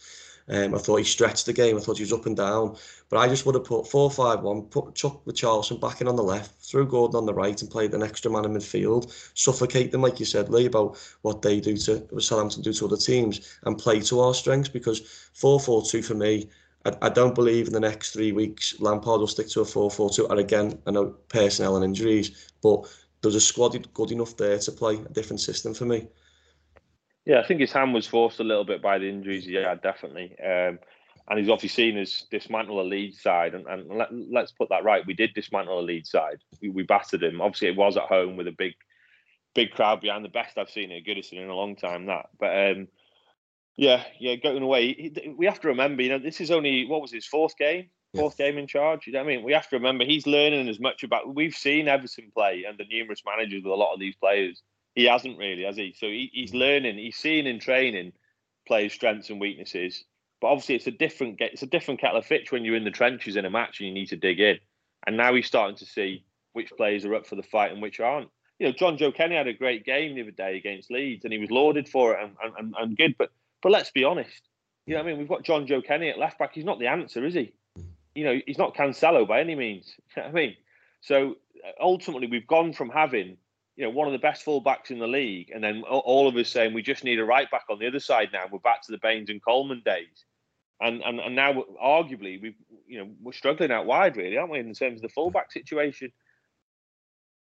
Um, 0.50 0.74
I 0.74 0.78
thought 0.78 0.96
he 0.96 1.04
stretched 1.04 1.46
the 1.46 1.52
game. 1.52 1.76
I 1.76 1.80
thought 1.80 1.98
he 1.98 2.02
was 2.02 2.12
up 2.12 2.26
and 2.26 2.36
down. 2.36 2.76
But 3.10 3.18
I 3.18 3.28
just 3.28 3.44
would 3.44 3.54
have 3.54 3.64
put 3.64 3.86
4 3.86 4.10
5 4.10 4.42
1, 4.42 4.62
put 4.62 4.94
Chuck 4.94 5.26
with 5.26 5.36
Charleston 5.36 5.78
back 5.78 6.00
in 6.00 6.08
on 6.08 6.16
the 6.16 6.22
left, 6.22 6.54
threw 6.62 6.86
Gordon 6.86 7.16
on 7.16 7.26
the 7.26 7.34
right, 7.34 7.60
and 7.60 7.70
played 7.70 7.92
an 7.94 8.02
extra 8.02 8.30
man 8.30 8.44
in 8.44 8.52
midfield. 8.52 9.12
Suffocate 9.34 9.92
them, 9.92 10.02
like 10.02 10.18
you 10.18 10.26
said, 10.26 10.48
Lee, 10.48 10.66
about 10.66 10.96
what 11.22 11.42
they 11.42 11.60
do 11.60 11.76
to 11.76 11.96
what 12.10 12.22
Southampton 12.22 12.62
do 12.62 12.72
to 12.72 12.86
other 12.86 12.96
teams, 12.96 13.58
and 13.64 13.78
play 13.78 14.00
to 14.00 14.20
our 14.20 14.34
strengths 14.34 14.68
because 14.68 15.30
4 15.34 15.60
4 15.60 15.82
2 15.84 16.02
for 16.02 16.14
me 16.14 16.48
I, 16.84 16.92
I 17.02 17.08
don't 17.08 17.34
believe 17.34 17.66
in 17.66 17.72
the 17.72 17.80
next 17.80 18.12
three 18.12 18.32
weeks 18.32 18.80
Lampard 18.80 19.20
will 19.20 19.26
stick 19.26 19.48
to 19.50 19.60
a 19.60 19.64
4-4-2. 19.64 20.30
And 20.30 20.40
again, 20.40 20.78
I 20.86 20.90
know 20.90 21.06
personnel 21.28 21.76
and 21.76 21.84
injuries, 21.84 22.52
but 22.62 22.86
there's 23.22 23.34
a 23.34 23.40
squad 23.40 23.92
good 23.94 24.12
enough 24.12 24.36
there 24.36 24.58
to 24.58 24.72
play 24.72 24.94
a 24.94 25.12
different 25.12 25.40
system 25.40 25.74
for 25.74 25.84
me. 25.84 26.08
Yeah, 27.24 27.40
I 27.40 27.46
think 27.46 27.60
his 27.60 27.72
hand 27.72 27.92
was 27.92 28.06
forced 28.06 28.40
a 28.40 28.44
little 28.44 28.64
bit 28.64 28.80
by 28.80 28.98
the 28.98 29.08
injuries. 29.08 29.44
he 29.44 29.54
had, 29.54 29.82
definitely. 29.82 30.34
Um, 30.40 30.78
and 31.28 31.38
he's 31.38 31.50
obviously 31.50 31.68
seen 31.68 31.98
us 31.98 32.24
dismantle 32.30 32.80
a 32.80 32.82
lead 32.82 33.14
side. 33.14 33.54
And, 33.54 33.66
and 33.66 33.86
let, 34.30 34.44
us 34.44 34.52
put 34.52 34.70
that 34.70 34.84
right. 34.84 35.06
We 35.06 35.12
did 35.12 35.34
dismantle 35.34 35.78
a 35.78 35.82
lead 35.82 36.06
side. 36.06 36.38
We, 36.62 36.70
we 36.70 36.82
battered 36.84 37.22
him. 37.22 37.42
Obviously, 37.42 37.68
it 37.68 37.76
was 37.76 37.98
at 37.98 38.04
home 38.04 38.36
with 38.36 38.48
a 38.48 38.54
big, 38.56 38.72
big 39.54 39.72
crowd 39.72 40.00
behind. 40.00 40.24
The 40.24 40.30
best 40.30 40.56
I've 40.56 40.70
seen 40.70 40.90
at 40.90 41.04
Goodison 41.04 41.34
in 41.34 41.50
a 41.50 41.54
long 41.54 41.76
time. 41.76 42.06
That, 42.06 42.30
but 42.40 42.70
um, 42.70 42.88
yeah, 43.78 44.02
yeah, 44.18 44.34
going 44.34 44.62
away. 44.62 45.12
We 45.36 45.46
have 45.46 45.60
to 45.60 45.68
remember, 45.68 46.02
you 46.02 46.08
know, 46.08 46.18
this 46.18 46.40
is 46.40 46.50
only 46.50 46.84
what 46.84 47.00
was 47.00 47.12
his 47.12 47.24
fourth 47.24 47.56
game, 47.56 47.88
fourth 48.12 48.34
yeah. 48.36 48.46
game 48.46 48.58
in 48.58 48.66
charge. 48.66 49.06
You 49.06 49.12
know 49.12 49.20
what 49.20 49.32
I 49.32 49.36
mean? 49.36 49.44
We 49.44 49.52
have 49.52 49.68
to 49.68 49.76
remember 49.76 50.04
he's 50.04 50.26
learning 50.26 50.68
as 50.68 50.80
much 50.80 51.04
about. 51.04 51.32
We've 51.32 51.54
seen 51.54 51.86
Everton 51.86 52.32
play 52.34 52.64
under 52.68 52.84
numerous 52.90 53.22
managers 53.24 53.62
with 53.62 53.72
a 53.72 53.76
lot 53.76 53.94
of 53.94 54.00
these 54.00 54.16
players. 54.16 54.62
He 54.96 55.04
hasn't 55.04 55.38
really, 55.38 55.62
has 55.62 55.76
he? 55.76 55.94
So 55.96 56.08
he, 56.08 56.28
he's 56.32 56.50
mm. 56.50 56.58
learning. 56.58 56.98
He's 56.98 57.16
seeing 57.16 57.46
in 57.46 57.60
training 57.60 58.14
players' 58.66 58.94
strengths 58.94 59.30
and 59.30 59.40
weaknesses. 59.40 60.02
But 60.40 60.48
obviously, 60.48 60.74
it's 60.74 60.88
a 60.88 60.90
different 60.90 61.36
it's 61.40 61.62
a 61.62 61.66
different 61.66 62.00
kettle 62.00 62.18
of 62.18 62.26
fish 62.26 62.50
when 62.50 62.64
you're 62.64 62.74
in 62.74 62.84
the 62.84 62.90
trenches 62.90 63.36
in 63.36 63.44
a 63.44 63.50
match 63.50 63.78
and 63.78 63.88
you 63.88 63.94
need 63.94 64.08
to 64.08 64.16
dig 64.16 64.40
in. 64.40 64.58
And 65.06 65.16
now 65.16 65.32
he's 65.34 65.46
starting 65.46 65.76
to 65.76 65.86
see 65.86 66.24
which 66.52 66.72
players 66.76 67.04
are 67.04 67.14
up 67.14 67.28
for 67.28 67.36
the 67.36 67.44
fight 67.44 67.70
and 67.70 67.80
which 67.80 68.00
aren't. 68.00 68.28
You 68.58 68.66
know, 68.66 68.72
Jonjoe 68.72 69.14
Kenny 69.14 69.36
had 69.36 69.46
a 69.46 69.52
great 69.52 69.84
game 69.84 70.16
the 70.16 70.22
other 70.22 70.32
day 70.32 70.56
against 70.56 70.90
Leeds, 70.90 71.22
and 71.22 71.32
he 71.32 71.38
was 71.38 71.52
lauded 71.52 71.88
for 71.88 72.14
it 72.14 72.24
and, 72.24 72.52
and, 72.58 72.74
and 72.76 72.96
good. 72.96 73.14
But 73.16 73.30
but 73.62 73.72
let's 73.72 73.90
be 73.90 74.04
honest. 74.04 74.42
You 74.86 74.94
know 74.94 75.02
what 75.02 75.06
I 75.06 75.10
mean? 75.10 75.18
We've 75.18 75.28
got 75.28 75.44
Jonjoe 75.44 75.84
Kenny 75.84 76.08
at 76.08 76.18
left 76.18 76.38
back. 76.38 76.54
He's 76.54 76.64
not 76.64 76.78
the 76.78 76.86
answer, 76.86 77.24
is 77.24 77.34
he? 77.34 77.52
You 78.14 78.24
know, 78.24 78.40
he's 78.46 78.58
not 78.58 78.74
Cancelo 78.74 79.26
by 79.28 79.40
any 79.40 79.54
means. 79.54 79.94
You 80.16 80.22
know 80.22 80.28
I 80.28 80.32
mean? 80.32 80.56
So 81.00 81.36
uh, 81.64 81.70
ultimately, 81.80 82.26
we've 82.26 82.46
gone 82.46 82.72
from 82.72 82.88
having, 82.88 83.36
you 83.76 83.84
know, 83.84 83.90
one 83.90 84.06
of 84.08 84.12
the 84.12 84.18
best 84.18 84.44
fullbacks 84.44 84.90
in 84.90 84.98
the 84.98 85.06
league, 85.06 85.50
and 85.54 85.62
then 85.62 85.82
all 85.82 86.26
of 86.26 86.36
us 86.36 86.48
saying 86.48 86.72
we 86.74 86.82
just 86.82 87.04
need 87.04 87.20
a 87.20 87.24
right 87.24 87.50
back 87.50 87.64
on 87.70 87.78
the 87.78 87.86
other 87.86 88.00
side 88.00 88.30
now. 88.32 88.44
We're 88.50 88.58
back 88.60 88.82
to 88.82 88.92
the 88.92 88.98
Baines 88.98 89.30
and 89.30 89.44
Coleman 89.44 89.82
days. 89.84 90.24
and 90.80 91.02
and, 91.02 91.20
and 91.20 91.36
now 91.36 91.64
arguably 91.82 92.40
we've 92.40 92.54
you 92.86 92.98
know 92.98 93.08
we're 93.22 93.32
struggling 93.32 93.70
out 93.70 93.86
wide 93.86 94.16
really, 94.16 94.36
aren't 94.36 94.52
we, 94.52 94.58
in 94.58 94.72
terms 94.74 94.98
of 94.98 95.02
the 95.02 95.08
fullback 95.08 95.52
situation? 95.52 96.10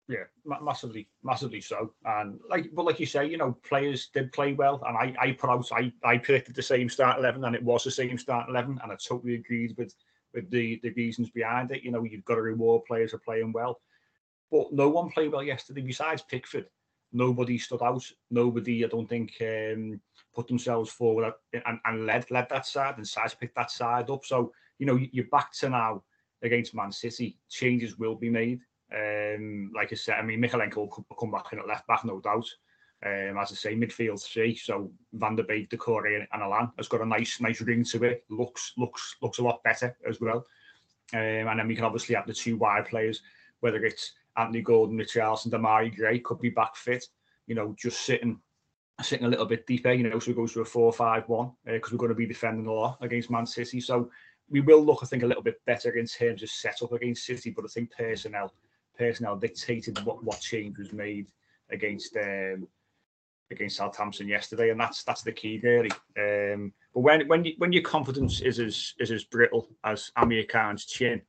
Yeah, 0.09 0.25
massively, 0.61 1.09
massively 1.23 1.61
so. 1.61 1.95
And 2.05 2.41
like, 2.51 2.71
but 2.75 2.85
like 2.85 3.01
you 3.01 3.07
say, 3.07 3.27
you 3.27 3.37
know, 3.38 3.57
players 3.67 4.09
did 4.12 4.33
play 4.33 4.53
well, 4.53 4.83
and 4.87 4.97
I, 4.97 5.15
I 5.19 5.33
put 5.33 5.49
out, 5.51 5.69
I, 5.73 5.93
I 6.05 6.19
predicted 6.19 6.55
the 6.55 6.62
same 6.62 6.88
start 6.88 7.19
eleven, 7.19 7.45
and 7.45 7.55
it 7.55 7.62
was 7.62 7.85
the 7.85 7.91
same 7.91 8.19
start 8.19 8.49
eleven, 8.49 8.81
and 8.83 8.93
I 8.93 8.97
totally 8.97 9.37
agreed 9.37 9.75
with 9.79 9.95
with 10.35 10.51
the 10.51 10.81
the 10.83 10.91
reasons 10.91 11.31
behind 11.31 11.71
it. 11.71 11.83
You 11.85 11.93
know, 11.93 12.03
you've 12.03 12.25
got 12.25 12.35
to 12.35 12.43
reward 12.43 12.85
players 12.85 13.12
for 13.12 13.19
playing 13.19 13.53
well, 13.53 13.81
but 14.51 14.73
no 14.73 14.88
one 14.88 15.11
played 15.11 15.33
well 15.33 15.43
yesterday 15.43 15.83
besides 15.83 16.23
Pickford. 16.23 16.67
Nobody 17.12 17.57
stood 17.59 17.83
out. 17.83 18.05
Nobody, 18.31 18.85
I 18.85 18.88
don't 18.88 19.09
think, 19.09 19.35
um, 19.41 20.01
put 20.35 20.49
themselves 20.49 20.91
forward 20.91 21.33
and, 21.53 21.79
and 21.85 22.07
led 22.07 22.31
led 22.31 22.49
that 22.49 22.67
side 22.67 22.97
and 22.97 23.07
size 23.07 23.35
picked 23.35 23.55
that 23.55 23.71
side 23.71 24.11
up. 24.11 24.25
So 24.25 24.53
you 24.79 24.87
know, 24.87 24.99
you're 25.12 25.27
back 25.27 25.53
to 25.61 25.69
now 25.69 26.03
against 26.43 26.75
Man 26.75 26.91
City. 26.91 27.38
Changes 27.49 27.99
will 27.99 28.17
be 28.17 28.31
made. 28.31 28.61
Um, 28.95 29.73
like 29.75 29.93
I 29.93 29.95
said, 29.95 30.19
I 30.19 30.23
mean, 30.23 30.41
Mykolenko 30.41 30.77
will 30.77 31.17
come 31.19 31.31
back 31.31 31.53
in 31.53 31.59
at 31.59 31.67
left 31.67 31.87
back, 31.87 32.05
no 32.05 32.21
doubt. 32.21 32.49
Um, 33.05 33.39
as 33.39 33.51
I 33.51 33.55
say, 33.55 33.75
midfield 33.75 34.23
three. 34.23 34.55
So 34.55 34.93
Van 35.15 35.35
der 35.35 35.43
Beek, 35.43 35.71
Doucouré, 35.71 36.27
and 36.33 36.43
Allan 36.43 36.71
has 36.77 36.89
got 36.89 37.01
a 37.01 37.07
nice, 37.07 37.41
nice 37.41 37.61
ring 37.61 37.85
to 37.85 38.05
it. 38.05 38.25
Looks, 38.29 38.75
looks, 38.77 39.17
looks 39.21 39.39
a 39.39 39.43
lot 39.43 39.65
better 39.65 39.97
as 40.09 40.21
well. 40.21 40.47
Um, 41.15 41.49
and 41.49 41.59
then 41.59 41.69
we 41.69 41.75
can 41.75 41.85
obviously 41.85 42.15
have 42.15 42.27
the 42.27 42.33
two 42.33 42.57
wide 42.57 42.87
players, 42.87 43.23
whether 43.61 43.85
it's 43.85 44.13
Anthony 44.37 44.63
Gordon, 44.63 44.99
Richarlison, 44.99 45.51
Demarai 45.51 45.95
Gray 45.95 46.21
could 46.21 46.41
be 46.41 46.51
back 46.51 46.77
fit. 46.77 47.05
You 47.47 47.57
know, 47.57 47.75
just 47.77 48.03
sitting, 48.03 48.39
sitting 49.01 49.27
a 49.27 49.29
little 49.29 49.47
bit 49.47 49.67
deeper. 49.67 49.93
You 49.93 50.09
know, 50.09 50.19
so 50.21 50.31
it 50.31 50.37
goes 50.37 50.53
to 50.53 50.61
a 50.61 50.65
four-five-one 50.65 51.51
because 51.65 51.93
uh, 51.93 51.95
we're 51.95 51.99
going 51.99 52.11
to 52.11 52.15
be 52.15 52.27
defending 52.27 52.67
a 52.67 52.73
lot 52.73 52.99
against 53.01 53.31
Man 53.31 53.47
City. 53.47 53.81
So 53.81 54.11
we 54.49 54.61
will 54.61 54.85
look, 54.85 55.01
I 55.03 55.07
think, 55.07 55.25
a 55.25 55.27
little 55.27 55.43
bit 55.43 55.61
better 55.67 55.91
in 55.97 56.07
terms 56.07 56.43
of 56.43 56.51
setup 56.51 56.93
against 56.93 57.27
City. 57.27 57.51
But 57.51 57.65
I 57.65 57.69
think 57.69 57.91
personnel 57.91 58.55
personnel 58.99 59.37
dictated 59.37 60.05
what, 60.05 60.23
what 60.25 60.41
change 60.41 60.79
was 60.79 60.93
made 60.93 61.27
against 61.71 62.17
um, 62.17 62.67
against 63.51 63.77
Southampton 63.77 64.29
yesterday, 64.29 64.71
and 64.71 64.81
that's 64.81 65.05
that's 65.05 65.23
the 65.23 65.33
key 65.33 65.61
really. 65.63 65.91
Um, 66.19 66.73
but 66.95 67.01
when 67.01 67.29
when 67.29 67.45
you, 67.45 67.55
when 67.59 67.73
your 67.73 67.83
confidence 67.83 68.41
is 68.41 68.59
as 68.59 68.95
is 68.99 69.11
as 69.11 69.25
brittle 69.25 69.69
as 69.85 70.11
Amir 70.17 70.45
Khan's 70.45 70.85
chin, 70.87 71.23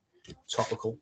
topical. 0.51 0.97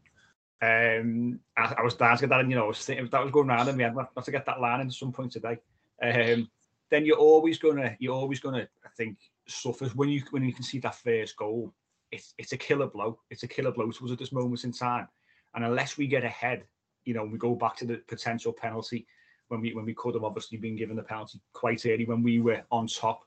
Um, 0.64 1.40
I, 1.58 1.74
I 1.80 1.82
was 1.82 1.96
dancing 1.96 2.30
that, 2.30 2.40
and 2.40 2.52
you 2.52 2.56
know, 2.56 2.66
I 2.66 2.68
was 2.68 2.86
thinking 2.86 3.08
that 3.12 3.24
was 3.24 3.32
going 3.32 3.50
around 3.50 3.68
in 3.68 3.78
my 3.78 3.84
head. 3.84 3.96
Not 3.96 4.26
to 4.26 4.32
get 4.32 4.46
that 4.46 4.62
line 4.62 4.82
in 4.82 4.92
some 4.92 5.12
point 5.12 5.32
today. 5.32 5.58
Um, 6.04 6.50
then 6.90 7.06
you're 7.06 7.18
always 7.18 7.58
gonna 7.58 7.96
you're 8.00 8.14
always 8.14 8.40
gonna 8.40 8.68
I 8.86 8.90
think 8.98 9.18
suffer 9.48 9.86
when 9.96 10.10
you 10.10 10.22
when 10.32 10.44
you 10.44 10.54
can 10.54 10.64
see 10.64 10.80
that 10.80 10.96
first 10.96 11.36
goal. 11.36 11.74
It's 12.12 12.34
it's 12.38 12.52
a 12.52 12.58
killer 12.58 12.88
blow. 12.88 13.20
It's 13.30 13.44
a 13.44 13.48
killer 13.48 13.72
blow 13.72 13.90
to 13.90 14.06
us 14.06 14.12
at 14.12 14.20
this 14.20 14.34
moment 14.34 14.64
in 14.66 14.74
time. 14.74 15.08
And 15.54 15.66
unless 15.66 15.98
we 15.98 16.08
get 16.08 16.24
ahead, 16.24 16.64
you 17.06 17.14
know, 17.14 17.26
we 17.26 17.38
go 17.38 17.56
back 17.56 17.76
to 17.78 17.86
the 17.86 17.98
potential 18.08 18.54
penalty 18.54 19.06
when 19.48 19.62
we 19.62 19.74
when 19.74 19.86
we 19.86 19.94
could 19.94 20.16
have 20.16 20.24
obviously 20.24 20.58
been 20.58 20.76
given 20.76 20.96
the 20.96 21.04
penalty 21.04 21.42
quite 21.54 21.86
early 21.86 22.06
when 22.06 22.24
we 22.24 22.40
were 22.40 22.64
on 22.72 22.88
top. 22.88 23.24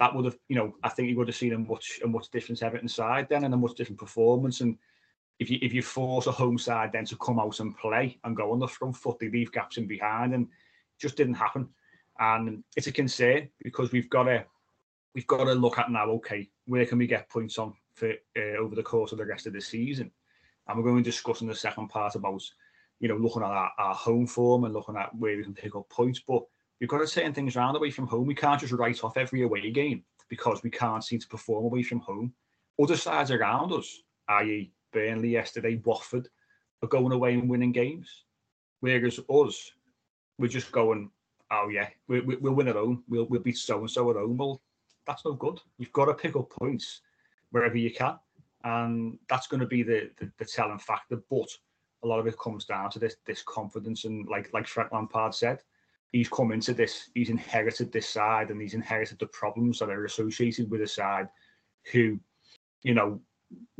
That 0.00 0.14
would 0.14 0.24
have, 0.24 0.36
you 0.48 0.56
know, 0.56 0.74
I 0.82 0.88
think 0.88 1.08
you 1.08 1.16
would 1.16 1.28
have 1.28 1.36
seen 1.36 1.52
a 1.52 1.58
much 1.58 2.00
a 2.04 2.06
much 2.06 2.30
different 2.30 2.62
Everton 2.62 2.88
side 2.88 3.28
then 3.28 3.44
and 3.44 3.54
a 3.54 3.56
much 3.56 3.74
different 3.74 3.98
performance. 3.98 4.60
And 4.60 4.78
if 5.38 5.50
you 5.50 5.58
if 5.62 5.72
you 5.72 5.82
force 5.82 6.26
a 6.26 6.32
home 6.32 6.58
side 6.58 6.92
then 6.92 7.04
to 7.06 7.16
come 7.16 7.40
out 7.40 7.60
and 7.60 7.76
play 7.76 8.18
and 8.24 8.36
go 8.36 8.52
on 8.52 8.60
the 8.60 8.68
front 8.68 8.96
foot, 8.96 9.18
they 9.18 9.28
leave 9.28 9.52
gaps 9.52 9.76
in 9.76 9.86
behind, 9.86 10.34
and 10.34 10.48
just 11.00 11.16
didn't 11.16 11.34
happen. 11.34 11.68
And 12.18 12.62
it's 12.76 12.86
a 12.86 12.92
concern 12.92 13.48
because 13.62 13.90
we've 13.90 14.10
got 14.10 14.24
to 14.24 14.44
we've 15.14 15.26
got 15.26 15.44
to 15.44 15.54
look 15.54 15.78
at 15.78 15.90
now. 15.90 16.10
Okay, 16.10 16.48
where 16.66 16.86
can 16.86 16.98
we 16.98 17.06
get 17.06 17.28
points 17.28 17.58
on 17.58 17.74
for 17.94 18.12
uh, 18.36 18.56
over 18.58 18.74
the 18.74 18.82
course 18.82 19.12
of 19.12 19.18
the 19.18 19.26
rest 19.26 19.46
of 19.46 19.52
the 19.52 19.60
season? 19.60 20.10
And 20.66 20.78
we're 20.78 20.84
going 20.84 21.02
to 21.02 21.10
discuss 21.10 21.40
in 21.40 21.46
the 21.46 21.54
second 21.54 21.88
part 21.88 22.14
about, 22.14 22.42
you 23.00 23.08
know, 23.08 23.16
looking 23.16 23.42
at 23.42 23.48
our, 23.48 23.70
our 23.78 23.94
home 23.94 24.26
form 24.26 24.64
and 24.64 24.74
looking 24.74 24.96
at 24.96 25.14
where 25.16 25.36
we 25.36 25.42
can 25.42 25.54
pick 25.54 25.76
up 25.76 25.88
points. 25.90 26.20
But 26.26 26.42
we've 26.80 26.88
got 26.88 27.06
to 27.06 27.06
turn 27.06 27.34
things 27.34 27.56
around 27.56 27.76
away 27.76 27.90
from 27.90 28.06
home. 28.06 28.26
We 28.26 28.34
can't 28.34 28.60
just 28.60 28.72
write 28.72 29.04
off 29.04 29.16
every 29.16 29.42
away 29.42 29.70
game 29.70 30.04
because 30.28 30.62
we 30.62 30.70
can't 30.70 31.04
seem 31.04 31.20
to 31.20 31.28
perform 31.28 31.66
away 31.66 31.82
from 31.82 32.00
home. 32.00 32.32
Other 32.80 32.96
sides 32.96 33.30
around 33.30 33.72
us, 33.72 34.00
i.e., 34.28 34.72
Burnley 34.92 35.30
yesterday, 35.30 35.80
Watford, 35.84 36.28
are 36.82 36.88
going 36.88 37.12
away 37.12 37.34
and 37.34 37.48
winning 37.48 37.72
games. 37.72 38.24
Whereas 38.80 39.20
us, 39.28 39.72
we're 40.38 40.48
just 40.48 40.72
going, 40.72 41.10
oh 41.50 41.68
yeah, 41.68 41.88
we, 42.08 42.20
we, 42.20 42.36
we'll 42.36 42.54
win 42.54 42.68
at 42.68 42.76
home. 42.76 43.04
We'll, 43.08 43.26
we'll 43.26 43.42
beat 43.42 43.58
so 43.58 43.80
and 43.80 43.90
so 43.90 44.10
at 44.10 44.16
home. 44.16 44.36
Well, 44.36 44.60
that's 45.06 45.24
no 45.24 45.32
good. 45.34 45.60
You've 45.78 45.92
got 45.92 46.06
to 46.06 46.14
pick 46.14 46.36
up 46.36 46.50
points 46.50 47.00
wherever 47.50 47.76
you 47.76 47.92
can 47.92 48.18
and 48.64 49.18
that's 49.28 49.46
going 49.46 49.60
to 49.60 49.66
be 49.66 49.82
the, 49.82 50.10
the, 50.18 50.30
the 50.38 50.44
telling 50.44 50.78
factor. 50.78 51.18
But 51.30 51.48
a 52.02 52.06
lot 52.06 52.18
of 52.18 52.26
it 52.26 52.38
comes 52.38 52.64
down 52.64 52.90
to 52.90 52.98
this 52.98 53.16
this 53.26 53.42
confidence, 53.42 54.04
and 54.04 54.26
like 54.28 54.52
like 54.52 54.66
Frank 54.66 54.92
Lampard 54.92 55.34
said, 55.34 55.60
he's 56.12 56.28
come 56.28 56.52
into 56.52 56.74
this, 56.74 57.10
he's 57.14 57.30
inherited 57.30 57.92
this 57.92 58.08
side, 58.08 58.50
and 58.50 58.60
he's 58.60 58.74
inherited 58.74 59.18
the 59.18 59.26
problems 59.26 59.78
that 59.78 59.90
are 59.90 60.04
associated 60.04 60.70
with 60.70 60.82
a 60.82 60.86
side 60.86 61.28
who, 61.92 62.18
you 62.82 62.94
know, 62.94 63.20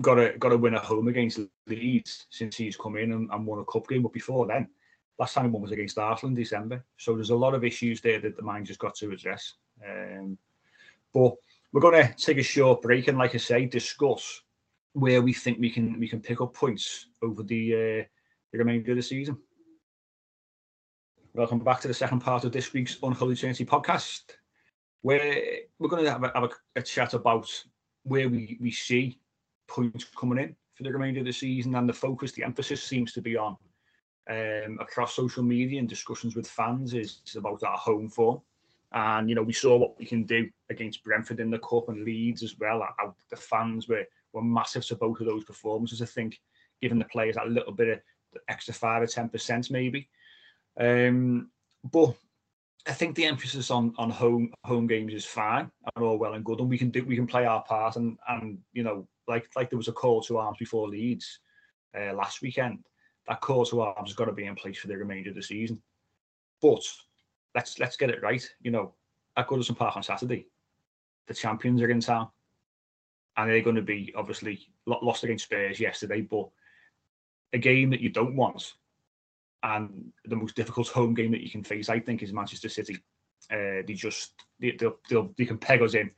got 0.01 0.15
to 0.15 0.37
got 0.39 0.51
to 0.51 0.59
win 0.59 0.75
at 0.75 0.85
home 0.85 1.09
against 1.09 1.41
Leeds 1.67 2.27
since 2.31 2.57
he's 2.57 2.77
come 2.77 2.97
in 2.97 3.13
and, 3.13 3.31
and 3.31 3.47
won 3.47 3.61
a 3.61 3.65
cup 3.65 3.89
game. 3.89 4.03
But 4.03 4.13
before 4.13 4.47
then, 4.47 4.69
last 5.19 5.35
time 5.35 5.47
he 5.47 5.51
won 5.51 5.63
was 5.63 5.73
against 5.73 5.99
Arsenal 5.99 6.31
in 6.31 6.35
December. 6.35 6.85
So 6.97 7.15
there's 7.15 7.31
a 7.31 7.37
lot 7.37 7.55
of 7.55 7.65
issues 7.65 8.01
there 8.01 8.21
that 8.21 8.37
the 8.37 8.63
just 8.65 8.81
got 8.81 8.95
to 8.97 9.13
address. 9.13 9.55
Um, 9.87 10.37
but 11.13 11.35
we're 11.73 11.81
going 11.81 12.07
to 12.07 12.15
take 12.17 12.39
a 12.39 12.43
short 12.43 12.83
break 12.83 13.09
and, 13.09 13.19
like 13.19 13.35
I 13.35 13.39
say, 13.39 13.67
discuss 13.67 14.43
where 14.95 15.23
we 15.23 15.33
think 15.33 15.59
we 15.59 15.71
can 15.71 15.99
we 15.99 16.09
can 16.09 16.21
pick 16.21 16.41
up 16.41 16.55
points 16.55 17.09
over 17.23 17.43
the 17.43 17.75
uh, 17.75 18.05
the 18.53 18.59
remainder 18.59 18.93
of 18.93 18.97
the 18.97 19.03
season. 19.03 19.37
Welcome 21.35 21.59
back 21.59 21.81
to 21.81 21.89
the 21.89 21.95
second 21.95 22.21
part 22.21 22.45
of 22.45 22.53
this 22.53 22.73
week's 22.73 22.97
Unholy 23.03 23.35
Trinity 23.35 23.65
podcast, 23.65 24.23
where 25.03 25.45
we're 25.81 25.89
going 25.89 26.05
to 26.05 26.11
have, 26.13 26.23
a, 26.23 26.31
have 26.33 26.45
a, 26.45 26.51
a, 26.77 26.83
chat 26.83 27.13
about 27.13 27.51
where 28.05 28.29
we, 28.29 28.57
we 28.61 28.71
see 28.71 29.19
points 29.67 30.05
coming 30.17 30.39
in 30.39 30.55
for 30.75 30.85
the 30.85 30.93
remainder 30.93 31.21
of 31.21 31.27
the 31.27 31.33
season, 31.33 31.75
and 31.75 31.89
the 31.89 31.93
focus, 31.93 32.31
the 32.31 32.45
emphasis 32.45 32.85
seems 32.85 33.13
to 33.15 33.21
be 33.21 33.37
on 33.37 33.57
um, 34.31 34.79
across 34.81 35.17
social 35.17 35.43
media 35.43 35.81
and 35.81 35.89
discussions 35.89 36.37
with 36.37 36.49
fans 36.49 36.95
is 36.95 37.21
about 37.37 37.65
our 37.65 37.77
home 37.77 38.09
form. 38.09 38.41
And 38.93 39.29
you 39.29 39.35
know, 39.35 39.43
we 39.43 39.53
saw 39.53 39.77
what 39.77 39.99
we 39.99 40.07
can 40.07 40.23
do 40.23 40.49
against 40.71 41.03
Brentford 41.03 41.41
in 41.41 41.51
the 41.51 41.59
cup 41.59 41.89
and 41.89 42.05
Leeds 42.05 42.45
as 42.45 42.57
well. 42.61 42.87
The 43.29 43.37
fans 43.37 43.89
were 43.89 44.07
were 44.35 44.43
massive 44.43 44.85
to 44.87 44.97
both 44.97 45.21
of 45.21 45.27
those 45.27 45.45
performances. 45.45 46.03
I 46.03 46.07
think 46.07 46.41
giving 46.83 46.99
the 46.99 47.05
players 47.07 47.37
that 47.37 47.49
little 47.49 47.73
bit 47.73 47.89
of 47.89 48.01
extra 48.49 48.75
five 48.75 49.03
or 49.03 49.07
ten 49.07 49.29
percent 49.29 49.71
maybe. 49.71 50.09
Um, 50.79 51.51
but 51.91 52.15
I 52.87 52.93
think 52.93 53.15
the 53.15 53.25
emphasis 53.25 53.71
on 53.71 53.95
on 53.97 54.11
home 54.11 54.53
home 54.65 54.87
games 54.87 55.15
is 55.15 55.25
fine 55.25 55.71
and 55.95 56.05
all 56.05 56.19
well 56.19 56.35
and 56.35 56.45
good, 56.45 56.61
and 56.61 56.69
we 56.69 56.79
can 56.79 56.91
do 56.91 57.05
we 57.05 57.17
can 57.17 57.27
play 57.27 57.47
our 57.47 57.63
part. 57.63 57.97
And 57.97 58.19
and 58.29 58.59
you 58.73 58.83
know, 58.83 59.07
like 59.29 59.49
like 59.57 59.71
there 59.71 59.79
was 59.79 59.89
a 59.89 59.93
call 59.93 60.23
to 60.23 60.39
arms 60.39 60.59
before 60.59 60.89
Leeds 60.89 61.41
uh, 61.99 62.13
last 62.13 62.43
weekend. 62.43 62.81
That 63.29 63.41
call 63.41 63.65
to 63.67 63.81
arms 63.81 64.11
has 64.11 64.17
got 64.17 64.27
to 64.27 64.33
be 64.33 64.45
in 64.45 64.55
place 64.55 64.79
for 64.79 64.89
the 64.89 64.99
remainder 64.99 65.31
of 65.31 65.37
the 65.37 65.43
season. 65.43 65.83
But 66.61 66.83
let's 67.55 67.79
let's 67.79 67.97
get 67.97 68.11
it 68.11 68.23
right. 68.23 68.47
You 68.61 68.71
know, 68.71 68.95
at 69.37 69.49
Goodison 69.49 69.77
Park 69.77 69.97
on 69.97 70.03
Saturday, 70.03 70.47
the 71.27 71.35
champions 71.35 71.81
are 71.81 71.91
in 71.91 72.01
town 72.01 72.29
and 73.37 73.51
they're 73.51 73.63
going 73.63 73.77
to 73.77 73.83
be 73.83 74.13
obviously 74.17 74.69
lost 74.87 75.25
against 75.25 75.45
Spurs 75.45 75.81
yesterday, 75.81 76.21
but 76.21 76.49
a 77.53 77.59
game 77.59 77.91
that 77.91 78.01
you 78.01 78.09
don't 78.09 78.37
want, 78.37 78.75
and 79.63 80.13
the 80.25 80.37
most 80.37 80.57
difficult 80.57 80.89
home 80.89 81.15
game 81.15 81.33
that 81.33 81.41
you 81.41 81.51
can 81.51 81.65
face, 81.65 81.89
I 81.89 81.99
think, 81.99 82.23
is 82.23 82.33
Manchester 82.33 82.69
City. 82.69 82.99
Uh, 83.51 83.83
they 83.87 83.95
just 83.95 84.33
they, 84.61 84.73
they'll, 84.73 84.97
they'll, 85.09 85.35
they 85.37 85.45
can 85.45 85.59
peg 85.59 85.83
us 85.83 85.95
in 85.95 86.11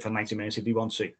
for 0.00 0.10
90 0.10 0.34
minutes 0.34 0.58
if 0.58 0.64
they 0.64 0.72
want 0.72 0.92
to. 0.92 1.12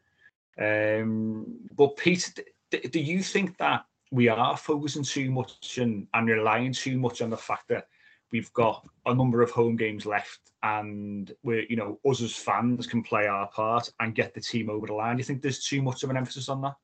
Um, 0.59 1.59
but 1.75 1.97
Pete, 1.97 2.39
do 2.71 3.01
you 3.01 3.23
think 3.23 3.57
that 3.59 3.85
we 4.11 4.29
are 4.29 4.57
focusing 4.57 5.03
too 5.03 5.31
much 5.31 5.79
and, 5.79 6.07
and 6.15 6.29
relying 6.29 6.73
too 6.73 6.99
much 6.99 7.21
on 7.21 7.31
the 7.31 7.37
fact 7.37 7.69
that 7.69 7.89
we've 8.35 8.53
got 8.53 8.85
a 9.07 9.15
number 9.15 9.43
of 9.43 9.51
home 9.53 9.77
games 9.77 10.05
left 10.05 10.41
and 10.65 11.33
we're 11.45 11.65
you 11.71 11.77
know 11.77 12.01
us 12.05 12.21
as 12.21 12.35
fans 12.35 12.85
can 12.85 13.01
play 13.01 13.29
our 13.29 13.47
part 13.47 13.89
and 14.01 14.17
get 14.17 14.35
the 14.35 14.41
team 14.41 14.69
over 14.69 14.89
the 14.89 14.93
line. 14.93 15.15
Do 15.15 15.21
you 15.21 15.25
think 15.25 15.41
there's 15.41 15.65
too 15.65 15.81
much 15.81 16.03
of 16.03 16.11
an 16.11 16.17
emphasis 16.17 16.49
on 16.49 16.61
that? 16.63 16.75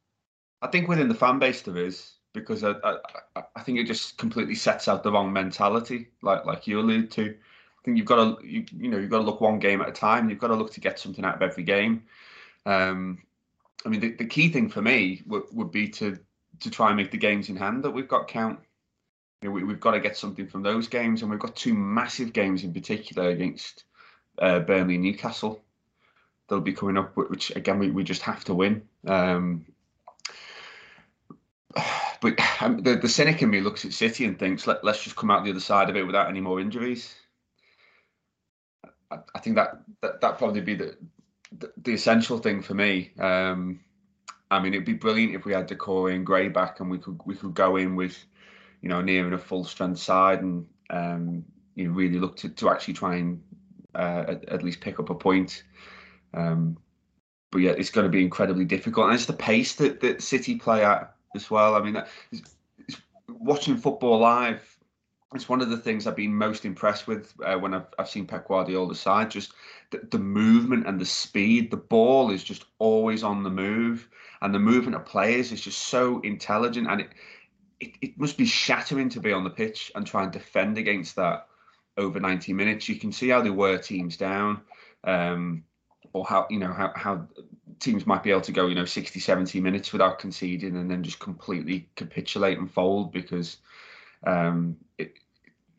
I 0.62 0.68
think 0.68 0.86
within 0.88 1.08
the 1.08 1.14
fan 1.14 1.40
base 1.40 1.62
there 1.62 1.76
is 1.76 2.12
because 2.34 2.62
I, 2.62 2.74
I, 2.84 3.42
I 3.56 3.62
think 3.62 3.78
it 3.78 3.88
just 3.88 4.16
completely 4.16 4.54
sets 4.54 4.86
out 4.86 5.02
the 5.02 5.10
wrong 5.10 5.32
mentality 5.32 6.10
like 6.22 6.46
like 6.46 6.68
you 6.68 6.78
allude 6.78 7.10
to. 7.12 7.34
I 7.34 7.82
think 7.84 7.96
you've 7.96 8.06
got 8.06 8.38
to 8.38 8.46
you, 8.46 8.64
you 8.72 8.88
know 8.88 8.98
you've 8.98 9.10
got 9.10 9.18
to 9.18 9.24
look 9.24 9.40
one 9.40 9.58
game 9.58 9.80
at 9.80 9.88
a 9.88 9.92
time. 9.92 10.30
You've 10.30 10.38
got 10.38 10.48
to 10.48 10.54
look 10.54 10.72
to 10.74 10.80
get 10.80 11.00
something 11.00 11.24
out 11.24 11.34
of 11.34 11.42
every 11.42 11.64
game. 11.64 12.04
Um 12.64 13.18
i 13.84 13.88
mean 13.88 13.98
the, 14.00 14.12
the 14.12 14.26
key 14.26 14.50
thing 14.50 14.68
for 14.68 14.82
me 14.82 15.22
would, 15.26 15.44
would 15.50 15.72
be 15.72 15.88
to 15.88 16.16
to 16.60 16.70
try 16.70 16.88
and 16.88 16.96
make 16.96 17.10
the 17.10 17.16
games 17.16 17.48
in 17.48 17.56
hand 17.56 17.82
that 17.82 17.90
we've 17.90 18.06
got 18.06 18.28
count 18.28 18.60
you 19.42 19.48
know, 19.48 19.54
we, 19.54 19.72
have 19.72 19.80
got 19.80 19.92
to 19.92 20.00
get 20.00 20.16
something 20.16 20.46
from 20.46 20.62
those 20.62 20.88
games, 20.88 21.22
and 21.22 21.30
we've 21.30 21.40
got 21.40 21.56
two 21.56 21.74
massive 21.74 22.32
games 22.32 22.62
in 22.62 22.72
particular 22.72 23.30
against 23.30 23.84
uh, 24.38 24.60
Burnley 24.60 24.94
and 24.94 25.04
Newcastle. 25.04 25.60
they'll 26.48 26.60
be 26.60 26.72
coming 26.72 26.98
up, 26.98 27.16
which 27.16 27.50
again 27.56 27.78
we, 27.78 27.90
we 27.90 28.04
just 28.04 28.22
have 28.22 28.44
to 28.44 28.54
win. 28.54 28.82
Um, 29.06 29.66
but 32.20 32.38
um, 32.60 32.82
the, 32.82 32.96
the 32.96 33.08
cynic 33.08 33.42
in 33.42 33.50
me 33.50 33.60
looks 33.60 33.84
at 33.84 33.92
City 33.92 34.24
and 34.24 34.38
thinks, 34.38 34.66
Let, 34.66 34.84
let's 34.84 35.02
just 35.02 35.16
come 35.16 35.30
out 35.30 35.44
the 35.44 35.50
other 35.50 35.60
side 35.60 35.88
of 35.88 35.96
it 35.96 36.06
without 36.06 36.28
any 36.28 36.40
more 36.40 36.60
injuries. 36.60 37.14
I, 39.10 39.18
I 39.34 39.38
think 39.38 39.56
that, 39.56 39.80
that 40.02 40.20
that 40.20 40.38
probably 40.38 40.60
be 40.60 40.74
the, 40.74 40.96
the, 41.58 41.72
the 41.78 41.94
essential 41.94 42.38
thing 42.38 42.60
for 42.62 42.74
me. 42.74 43.12
Um, 43.18 43.80
I 44.50 44.60
mean, 44.60 44.74
it'd 44.74 44.84
be 44.84 44.94
brilliant 44.94 45.34
if 45.34 45.44
we 45.44 45.52
had 45.52 45.68
Doucouré 45.68 46.14
and 46.14 46.26
Gray 46.26 46.48
back 46.48 46.80
and 46.80 46.90
we 46.90 46.98
could 46.98 47.20
we 47.24 47.36
could 47.36 47.54
go 47.54 47.76
in 47.76 47.94
with, 47.94 48.24
you 48.82 48.88
know, 48.88 49.00
nearing 49.00 49.32
a 49.32 49.38
full 49.38 49.64
strength 49.64 49.98
side 49.98 50.42
and 50.42 50.66
um, 50.90 51.44
you 51.74 51.92
really 51.92 52.18
look 52.18 52.36
to, 52.36 52.48
to 52.48 52.70
actually 52.70 52.94
try 52.94 53.16
and 53.16 53.42
uh, 53.94 54.24
at, 54.28 54.48
at, 54.48 54.62
least 54.62 54.80
pick 54.80 54.98
up 54.98 55.10
a 55.10 55.14
point. 55.14 55.62
Um, 56.34 56.76
but 57.50 57.58
yeah, 57.58 57.72
it's 57.72 57.90
going 57.90 58.04
to 58.04 58.10
be 58.10 58.22
incredibly 58.22 58.64
difficult, 58.64 59.06
and 59.06 59.14
it's 59.14 59.26
the 59.26 59.32
pace 59.32 59.74
that, 59.76 60.00
that 60.00 60.22
City 60.22 60.56
play 60.56 60.84
at 60.84 61.14
as 61.34 61.50
well. 61.50 61.74
I 61.74 61.80
mean, 61.80 61.96
it's, 62.30 62.42
it's, 62.86 63.00
watching 63.28 63.76
football 63.76 64.18
live, 64.18 64.78
it's 65.34 65.48
one 65.48 65.60
of 65.60 65.70
the 65.70 65.76
things 65.76 66.06
I've 66.06 66.16
been 66.16 66.34
most 66.34 66.64
impressed 66.64 67.06
with 67.06 67.32
uh, 67.44 67.56
when 67.56 67.74
I've, 67.74 67.86
I've 67.98 68.08
seen 68.08 68.26
Pep 68.26 68.48
Guardiola's 68.48 69.00
side. 69.00 69.30
Just 69.30 69.52
the, 69.90 70.00
the 70.10 70.18
movement 70.18 70.86
and 70.86 71.00
the 71.00 71.06
speed. 71.06 71.70
The 71.70 71.76
ball 71.76 72.30
is 72.30 72.42
just 72.42 72.64
always 72.78 73.22
on 73.22 73.42
the 73.42 73.50
move, 73.50 74.08
and 74.42 74.54
the 74.54 74.58
movement 74.58 74.96
of 74.96 75.04
players 75.04 75.52
is 75.52 75.60
just 75.60 75.78
so 75.78 76.20
intelligent. 76.20 76.88
And 76.88 77.02
it, 77.02 77.10
it, 77.80 77.94
it 78.00 78.18
must 78.18 78.36
be 78.36 78.46
shattering 78.46 79.08
to 79.10 79.20
be 79.20 79.32
on 79.32 79.44
the 79.44 79.50
pitch 79.50 79.90
and 79.94 80.06
try 80.06 80.22
and 80.22 80.32
defend 80.32 80.78
against 80.78 81.16
that 81.16 81.46
over 81.96 82.20
90 82.20 82.52
minutes. 82.52 82.88
You 82.88 82.96
can 82.96 83.12
see 83.12 83.28
how 83.28 83.42
they 83.42 83.50
were 83.50 83.78
teams 83.78 84.16
down. 84.16 84.62
Um, 85.02 85.64
or 86.12 86.24
how 86.24 86.46
you 86.50 86.58
know 86.58 86.72
how, 86.72 86.92
how 86.96 87.26
teams 87.78 88.06
might 88.06 88.22
be 88.22 88.30
able 88.30 88.40
to 88.42 88.52
go, 88.52 88.66
you 88.66 88.74
know, 88.74 88.84
60, 88.84 89.18
70 89.20 89.60
minutes 89.60 89.92
without 89.92 90.18
conceding 90.18 90.76
and 90.76 90.90
then 90.90 91.02
just 91.02 91.18
completely 91.18 91.88
capitulate 91.96 92.58
and 92.58 92.70
fold 92.70 93.10
because, 93.10 93.56
um, 94.26 94.76
it, 94.98 95.14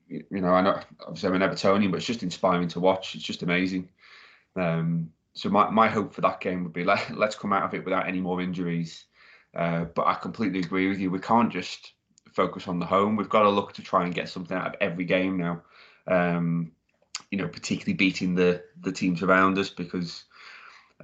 you 0.07 0.41
know, 0.41 0.49
I 0.49 0.61
know 0.61 0.79
obviously 1.01 1.29
I'm 1.29 1.41
an 1.41 1.47
Evertonian, 1.47 1.91
but 1.91 1.97
it's 1.97 2.05
just 2.05 2.23
inspiring 2.23 2.67
to 2.69 2.79
watch. 2.79 3.15
It's 3.15 3.23
just 3.23 3.43
amazing. 3.43 3.89
Um, 4.55 5.11
so 5.33 5.49
my, 5.49 5.69
my 5.69 5.87
hope 5.87 6.13
for 6.13 6.21
that 6.21 6.41
game 6.41 6.63
would 6.63 6.73
be 6.73 6.83
let, 6.83 7.15
let's 7.17 7.35
come 7.35 7.53
out 7.53 7.63
of 7.63 7.73
it 7.73 7.85
without 7.85 8.07
any 8.07 8.19
more 8.19 8.41
injuries. 8.41 9.05
Uh, 9.55 9.85
but 9.95 10.07
I 10.07 10.13
completely 10.15 10.59
agree 10.59 10.87
with 10.87 10.99
you. 10.99 11.11
We 11.11 11.19
can't 11.19 11.51
just 11.51 11.93
focus 12.33 12.67
on 12.67 12.79
the 12.79 12.85
home. 12.85 13.15
We've 13.15 13.29
got 13.29 13.43
to 13.43 13.49
look 13.49 13.73
to 13.73 13.81
try 13.81 14.05
and 14.05 14.13
get 14.13 14.29
something 14.29 14.55
out 14.55 14.67
of 14.67 14.75
every 14.79 15.05
game 15.05 15.37
now. 15.37 15.63
Um, 16.07 16.71
you 17.29 17.37
know, 17.37 17.47
particularly 17.47 17.93
beating 17.93 18.35
the 18.35 18.63
the 18.81 18.91
teams 18.91 19.23
around 19.23 19.57
us 19.57 19.69
because 19.69 20.23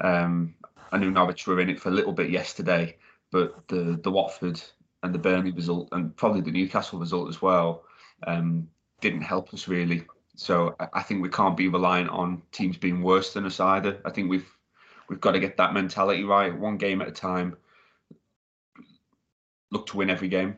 um, 0.02 0.56
I 0.92 0.98
knew 0.98 1.12
Norwich 1.12 1.48
were 1.48 1.60
in 1.60 1.70
it 1.70 1.80
for 1.80 1.90
a 1.90 1.94
little 1.94 2.14
bit 2.14 2.30
yesterday, 2.30 2.98
but 3.32 3.68
the 3.68 4.00
the 4.04 4.12
Watford 4.12 4.62
and 5.04 5.14
the 5.14 5.20
Burnley 5.20 5.52
result 5.52 5.90
and 5.92 6.16
probably 6.16 6.42
the 6.42 6.52
Newcastle 6.52 7.00
result 7.00 7.30
as 7.30 7.42
well 7.42 7.84
um, 8.26 8.68
didn't 9.02 9.22
help 9.22 9.54
us 9.54 9.68
really. 9.68 10.04
So 10.36 10.76
I 10.94 11.02
think 11.02 11.22
we 11.22 11.30
can't 11.30 11.58
be 11.58 11.68
reliant 11.68 12.10
on 12.10 12.44
teams 12.52 12.78
being 12.78 13.02
worse 13.02 13.34
than 13.34 13.46
us 13.46 13.60
either. 13.60 14.00
I 14.06 14.12
think 14.12 14.30
we've 14.30 14.50
we've 15.10 15.22
got 15.22 15.32
to 15.32 15.40
get 15.40 15.58
that 15.58 15.74
mentality 15.74 16.24
right, 16.24 16.58
one 16.58 16.78
game 16.78 17.02
at 17.02 17.08
a 17.08 17.12
time. 17.12 17.58
Look 19.72 19.88
to 19.88 19.98
win 19.98 20.10
every 20.10 20.28
game. 20.28 20.58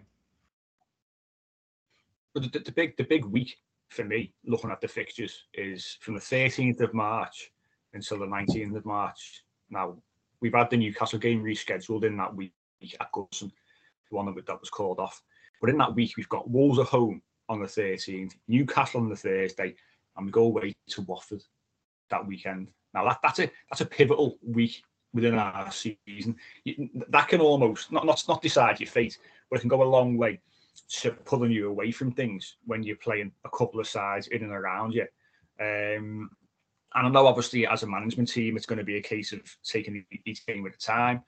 But 2.34 2.52
the, 2.52 2.60
the 2.60 2.72
big 2.72 2.96
the 2.98 3.04
big 3.04 3.26
week 3.26 3.58
for 3.90 4.04
me, 4.04 4.34
looking 4.46 4.70
at 4.70 4.82
the 4.82 4.88
fixtures, 4.88 5.46
is 5.54 5.98
from 6.02 6.14
the 6.14 6.20
13th 6.20 6.82
of 6.82 6.94
March 6.94 7.52
until 7.94 8.20
the 8.20 8.26
19th 8.26 8.76
of 8.76 8.86
March. 8.86 9.44
Now, 9.70 9.98
we've 10.42 10.54
had 10.54 10.70
the 10.70 10.78
Newcastle 10.78 11.20
game 11.20 11.44
rescheduled 11.44 12.04
in 12.04 12.16
that 12.18 12.36
week 12.36 12.54
at 13.00 13.12
Goodison, 13.12 13.52
the 14.10 14.16
one 14.16 14.26
that, 14.28 14.60
was 14.60 14.70
called 14.70 15.00
off. 15.00 15.22
But 15.60 15.72
in 15.72 15.78
that 15.78 15.96
week, 15.96 16.14
we've 16.18 16.30
got 16.30 16.50
Wolves 16.50 16.80
at 16.80 16.86
home 16.86 17.22
on 17.50 17.60
the 17.60 17.68
13th, 17.68 18.34
Newcastle 18.48 19.02
on 19.02 19.10
the 19.10 19.16
Thursday, 19.16 19.76
and 20.16 20.26
we 20.26 20.32
go 20.32 20.44
away 20.44 20.76
to 20.90 21.02
Watford 21.02 21.42
that 22.10 22.26
weekend. 22.26 22.70
Now 22.94 23.06
that 23.06 23.20
that's 23.22 23.40
a 23.40 23.52
that's 23.70 23.82
a 23.82 23.86
pivotal 23.86 24.38
week 24.44 24.82
within 25.14 25.36
our 25.36 25.72
season. 25.72 26.36
That 27.10 27.28
can 27.28 27.42
almost 27.42 27.92
not 27.92 28.06
not 28.06 28.24
not 28.28 28.42
decide 28.42 28.80
your 28.80 28.90
fate, 28.90 29.18
but 29.50 29.58
it 29.58 29.62
can 29.62 29.70
go 29.70 29.84
a 29.84 29.96
long 29.96 30.18
way 30.18 30.40
to 30.88 31.12
pulling 31.12 31.52
you 31.52 31.70
away 31.70 31.92
from 31.92 32.12
things 32.12 32.58
when 32.66 32.84
you're 32.84 32.96
playing 32.96 33.32
a 33.46 33.50
couple 33.50 33.80
of 33.80 33.88
sides 33.88 34.28
in 34.28 34.44
and 34.44 34.52
around 34.52 34.94
you. 34.94 35.06
Um, 35.60 36.30
and 36.96 37.08
I 37.08 37.10
know 37.10 37.28
obviously 37.28 37.68
as 37.68 37.84
a 37.84 37.88
management 37.88 38.30
team, 38.30 38.56
it's 38.56 38.66
going 38.66 38.80
to 38.80 38.86
be 38.86 38.98
a 38.98 39.02
case 39.02 39.32
of 39.34 39.42
taking 39.64 40.06
each 40.26 40.46
game 40.46 40.66
at 40.66 40.76
a 40.76 40.78
time. 40.78 41.24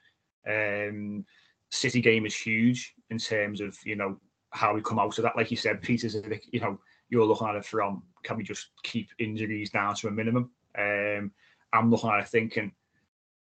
Um, 0.47 1.25
City 1.69 2.01
game 2.01 2.25
is 2.25 2.35
huge 2.35 2.93
in 3.09 3.17
terms 3.17 3.61
of 3.61 3.77
you 3.85 3.95
know 3.95 4.19
how 4.51 4.73
we 4.73 4.81
come 4.81 4.99
out 4.99 5.17
of 5.17 5.23
that. 5.23 5.37
Like 5.37 5.51
you 5.51 5.57
said, 5.57 5.81
Peter's, 5.81 6.17
you 6.51 6.59
know, 6.59 6.79
you're 7.09 7.25
looking 7.25 7.47
at 7.47 7.55
it 7.55 7.65
from 7.65 8.03
can 8.23 8.37
we 8.37 8.43
just 8.43 8.69
keep 8.83 9.09
injuries 9.19 9.69
down 9.69 9.95
to 9.95 10.07
a 10.07 10.11
minimum? 10.11 10.51
Um, 10.77 11.31
I'm 11.73 11.89
looking 11.89 12.09
at 12.09 12.19
it 12.19 12.27
thinking, 12.27 12.71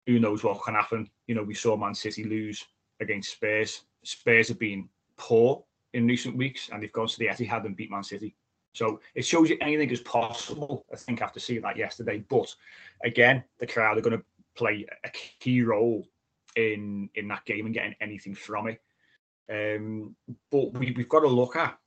who 0.09 0.19
knows 0.19 0.43
what 0.43 0.63
can 0.63 0.73
happen? 0.73 1.07
You 1.27 1.35
know, 1.35 1.43
we 1.43 1.53
saw 1.53 1.77
Man 1.77 1.93
City 1.93 2.23
lose 2.23 2.65
against 2.99 3.31
Spurs. 3.31 3.83
Spurs 4.03 4.47
have 4.47 4.57
been 4.57 4.89
poor 5.17 5.63
in 5.93 6.07
recent 6.07 6.35
weeks, 6.35 6.69
and 6.71 6.81
they've 6.81 6.91
gone 6.91 7.07
to 7.07 7.19
the 7.19 7.27
Etihad 7.27 7.65
and 7.65 7.75
beat 7.75 7.91
Man 7.91 8.03
City. 8.03 8.35
So 8.73 9.01
it 9.13 9.23
shows 9.23 9.51
you 9.51 9.57
anything 9.61 9.91
is 9.91 10.01
possible. 10.01 10.83
I 10.91 10.95
think 10.95 11.21
after 11.21 11.39
seeing 11.39 11.61
that 11.61 11.77
yesterday, 11.77 12.23
but 12.27 12.55
again, 13.03 13.43
the 13.59 13.67
crowd 13.67 13.99
are 13.99 14.01
going 14.01 14.17
to 14.17 14.25
play 14.55 14.87
a 15.03 15.09
key 15.09 15.61
role 15.61 16.07
in 16.55 17.09
in 17.13 17.27
that 17.27 17.45
game 17.45 17.67
and 17.67 17.75
getting 17.75 17.95
anything 18.01 18.33
from 18.33 18.67
it. 18.67 18.81
Um, 19.51 20.15
but 20.49 20.73
we, 20.73 20.91
we've 20.91 21.09
got 21.09 21.19
to 21.19 21.27
look 21.27 21.55
at 21.55 21.77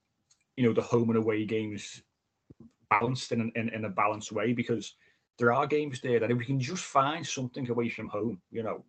you 0.56 0.64
know 0.64 0.72
the 0.72 0.82
home 0.82 1.10
and 1.10 1.18
away 1.18 1.44
games 1.44 2.02
balanced 2.88 3.32
in, 3.32 3.50
in, 3.56 3.68
in 3.70 3.84
a 3.84 3.88
balanced 3.88 4.30
way 4.30 4.52
because 4.52 4.94
there 5.38 5.52
are 5.52 5.66
games 5.66 6.00
there 6.00 6.20
that 6.20 6.30
if 6.30 6.38
we 6.38 6.44
can 6.44 6.60
just 6.60 6.84
find 6.84 7.26
something 7.26 7.68
away 7.70 7.88
from 7.88 8.08
home, 8.08 8.40
you 8.50 8.62
know, 8.62 8.84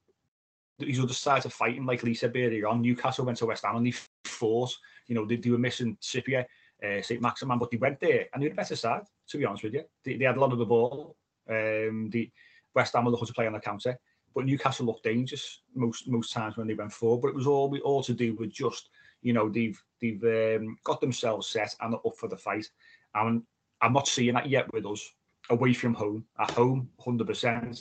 these 0.79 0.99
other 0.99 1.13
sides 1.13 1.45
are 1.45 1.49
fighting. 1.49 1.85
Like 1.85 2.03
Lee 2.03 2.13
said 2.13 2.33
earlier 2.35 2.67
on, 2.67 2.81
Newcastle 2.81 3.25
went 3.25 3.37
to 3.39 3.45
West 3.45 3.65
Ham 3.65 3.77
and 3.77 3.85
they 3.85 3.93
fought. 4.25 4.75
You 5.07 5.15
know, 5.15 5.25
they, 5.25 5.37
they 5.37 5.49
were 5.49 5.57
missing 5.57 5.97
Trippier 6.01 6.45
uh, 6.83 7.01
Saint-Maximin, 7.01 7.59
but 7.59 7.71
they 7.71 7.77
went 7.77 7.99
there 7.99 8.25
and 8.33 8.41
they 8.41 8.47
were 8.47 8.51
the 8.53 8.55
better 8.55 8.75
side, 8.75 9.03
to 9.29 9.37
be 9.37 9.45
honest 9.45 9.63
with 9.63 9.73
you. 9.73 9.83
They, 10.03 10.17
they 10.17 10.25
had 10.25 10.37
a 10.37 10.39
lot 10.39 10.51
of 10.51 10.59
the 10.59 10.65
ball. 10.65 11.15
Um, 11.49 12.09
the 12.11 12.29
West 12.75 12.93
Ham 12.93 13.05
were 13.05 13.11
looking 13.11 13.27
to 13.27 13.33
play 13.33 13.47
on 13.47 13.53
the 13.53 13.59
counter, 13.59 13.97
but 14.33 14.45
Newcastle 14.45 14.85
looked 14.85 15.03
dangerous 15.03 15.61
most 15.75 16.07
most 16.07 16.31
times 16.33 16.57
when 16.57 16.67
they 16.67 16.73
went 16.73 16.91
forward. 16.91 17.21
But 17.21 17.27
it 17.29 17.35
was 17.35 17.47
all 17.47 17.69
we 17.69 17.79
all 17.81 18.03
to 18.03 18.13
do 18.13 18.35
with 18.35 18.51
just 18.51 18.89
you 19.21 19.33
know 19.33 19.49
they've 19.49 19.79
they've 20.01 20.23
um, 20.23 20.77
got 20.83 21.01
themselves 21.01 21.47
set 21.47 21.75
and 21.81 21.93
up 21.93 22.15
for 22.17 22.27
the 22.27 22.37
fight. 22.37 22.67
And 23.13 23.43
I'm 23.81 23.93
not 23.93 24.07
seeing 24.07 24.33
that 24.33 24.49
yet 24.49 24.71
with 24.73 24.85
us 24.85 25.07
away 25.49 25.73
from 25.73 25.93
home. 25.93 26.25
At 26.39 26.51
home, 26.51 26.89
hundred 26.99 27.27
percent. 27.27 27.79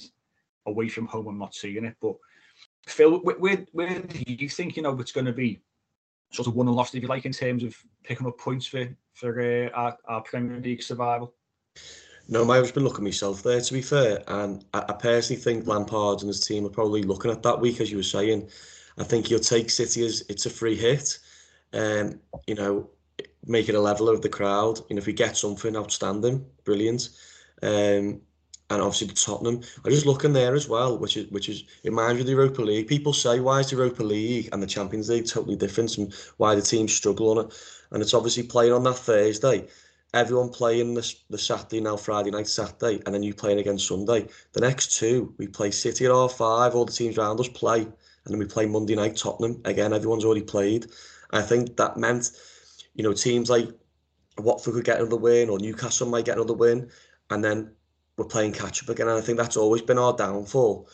Away 0.66 0.88
from 0.88 1.07
home, 1.07 1.27
I'm 1.27 1.38
not 1.38 1.55
seeing 1.55 1.85
it. 1.85 1.96
But 2.01 2.14
Phill, 2.87 3.18
where 3.18 3.66
where 3.72 4.01
do 4.01 4.22
you 4.27 4.48
think 4.48 4.77
you 4.77 4.83
know 4.83 4.98
it's 4.98 5.12
going 5.12 5.27
to 5.27 5.33
be 5.33 5.61
sort 6.33 6.48
of 6.48 6.55
won 6.55 6.66
and 6.66 6.77
lost, 6.77 6.94
if 6.94 7.03
you 7.03 7.09
like, 7.09 7.27
in 7.27 7.33
terms 7.33 7.62
of 7.62 7.77
picking 8.05 8.27
up 8.27 8.38
points 8.38 8.66
for 8.66 8.88
for 9.14 9.40
uh, 9.40 9.68
our, 9.75 9.96
our 10.07 10.22
Premier 10.22 10.61
League 10.61 10.83
survival? 10.83 11.35
No, 12.29 12.48
I've 12.51 12.62
just 12.62 12.75
been 12.75 12.85
looking 12.85 13.05
myself 13.05 13.42
there, 13.42 13.61
to 13.61 13.72
be 13.72 13.83
fair. 13.83 14.22
And 14.29 14.64
I, 14.72 14.85
I, 14.88 14.92
personally 14.92 15.42
think 15.42 15.66
Lampard 15.66 16.20
and 16.20 16.29
his 16.29 16.46
team 16.46 16.64
are 16.64 16.70
probably 16.70 17.03
looking 17.03 17.31
at 17.31 17.42
that 17.42 17.61
week, 17.61 17.81
as 17.81 17.90
you 17.90 17.96
were 17.96 18.03
saying. 18.03 18.48
I 18.96 19.05
think 19.05 19.27
he'll 19.27 19.40
take 19.40 19.70
City 19.70 20.07
as 20.07 20.25
it's 20.29 20.46
a 20.46 20.51
free 20.51 20.77
hit. 20.77 21.18
Um, 21.72 22.20
you 22.46 22.55
know, 22.55 22.88
make 23.46 23.68
it 23.68 23.75
a 23.75 23.81
leveler 23.81 24.14
of 24.14 24.22
the 24.22 24.29
crowd. 24.29 24.79
You 24.88 24.96
know, 24.96 25.01
if 25.01 25.07
we 25.07 25.12
get 25.12 25.37
something 25.37 25.77
outstanding, 25.77 26.44
brilliant. 26.64 27.11
Um, 27.62 28.20
and 28.72 28.81
obviously 28.81 29.09
the 29.09 29.14
Tottenham. 29.14 29.61
I 29.85 29.90
just 29.90 30.07
looking 30.07 30.33
there 30.33 30.55
as 30.55 30.68
well, 30.68 30.98
which 30.98 31.16
is 31.16 31.31
which 31.31 31.48
is 31.48 31.64
it 31.83 31.90
reminds 31.90 32.14
me 32.14 32.20
of 32.20 32.27
the 32.27 32.33
Europa 32.33 32.62
League. 32.62 32.88
People 32.88 33.12
say 33.12 33.40
why 33.40 33.61
is 33.61 33.70
the 33.70 33.77
Europa 33.77 34.03
League 34.03 34.48
and 34.52 34.63
the 34.63 34.67
Champions 34.67 35.10
League 35.10 35.27
totally 35.27 35.56
different 35.56 35.98
and 35.98 36.15
why 36.38 36.54
the 36.54 36.63
teams 36.63 36.94
struggle 36.94 37.38
on 37.38 37.46
it. 37.46 37.54
And 37.90 38.02
it's 38.02 38.15
obviously 38.15 38.44
playing 38.44 38.73
on 38.73 38.85
that 38.85 38.96
Thursday. 38.96 39.69
Everyone 40.15 40.50
playing 40.50 40.94
this 40.94 41.23
the 41.31 41.38
Saturday 41.38 41.81
now, 41.81 41.96
Friday 41.96 42.31
night, 42.31 42.48
Saturday, 42.48 43.02
and 43.04 43.15
then 43.15 43.23
you 43.23 43.35
playing 43.35 43.58
again 43.58 43.79
Sunday. 43.79 44.29
The 44.52 44.60
next 44.60 44.98
two, 44.98 45.35
we 45.38 45.46
play 45.46 45.71
City 45.71 46.06
at 46.06 46.10
half 46.10 46.33
five, 46.33 46.75
all 46.75 46.85
the 46.85 46.92
teams 46.92 47.19
around 47.19 47.40
us 47.40 47.48
play, 47.48 47.81
and 47.81 47.92
then 48.27 48.38
we 48.38 48.46
play 48.46 48.67
Monday 48.67 48.94
night 48.94 49.17
Tottenham. 49.17 49.60
Again, 49.65 49.92
everyone's 49.92 50.25
already 50.25 50.42
played. 50.42 50.87
I 51.31 51.40
think 51.42 51.77
that 51.77 51.96
meant, 51.96 52.31
you 52.94 53.02
know, 53.02 53.15
teams 53.15 53.48
like 53.48 53.71
Watford 54.38 54.75
could 54.75 54.85
get 54.85 55.00
another 55.00 55.17
win 55.17 55.48
or 55.48 55.58
Newcastle 55.58 56.08
might 56.08 56.27
get 56.27 56.37
another 56.37 56.54
win. 56.54 56.90
And 57.33 57.44
then 57.44 57.72
we're 58.16 58.26
playing 58.26 58.52
catch 58.52 58.83
up 58.83 58.88
again. 58.88 59.08
And 59.08 59.18
I 59.18 59.20
think 59.20 59.38
that's 59.38 59.56
always 59.56 59.83
been 59.83 59.98
our 59.98 60.14
downfall. 60.14 60.88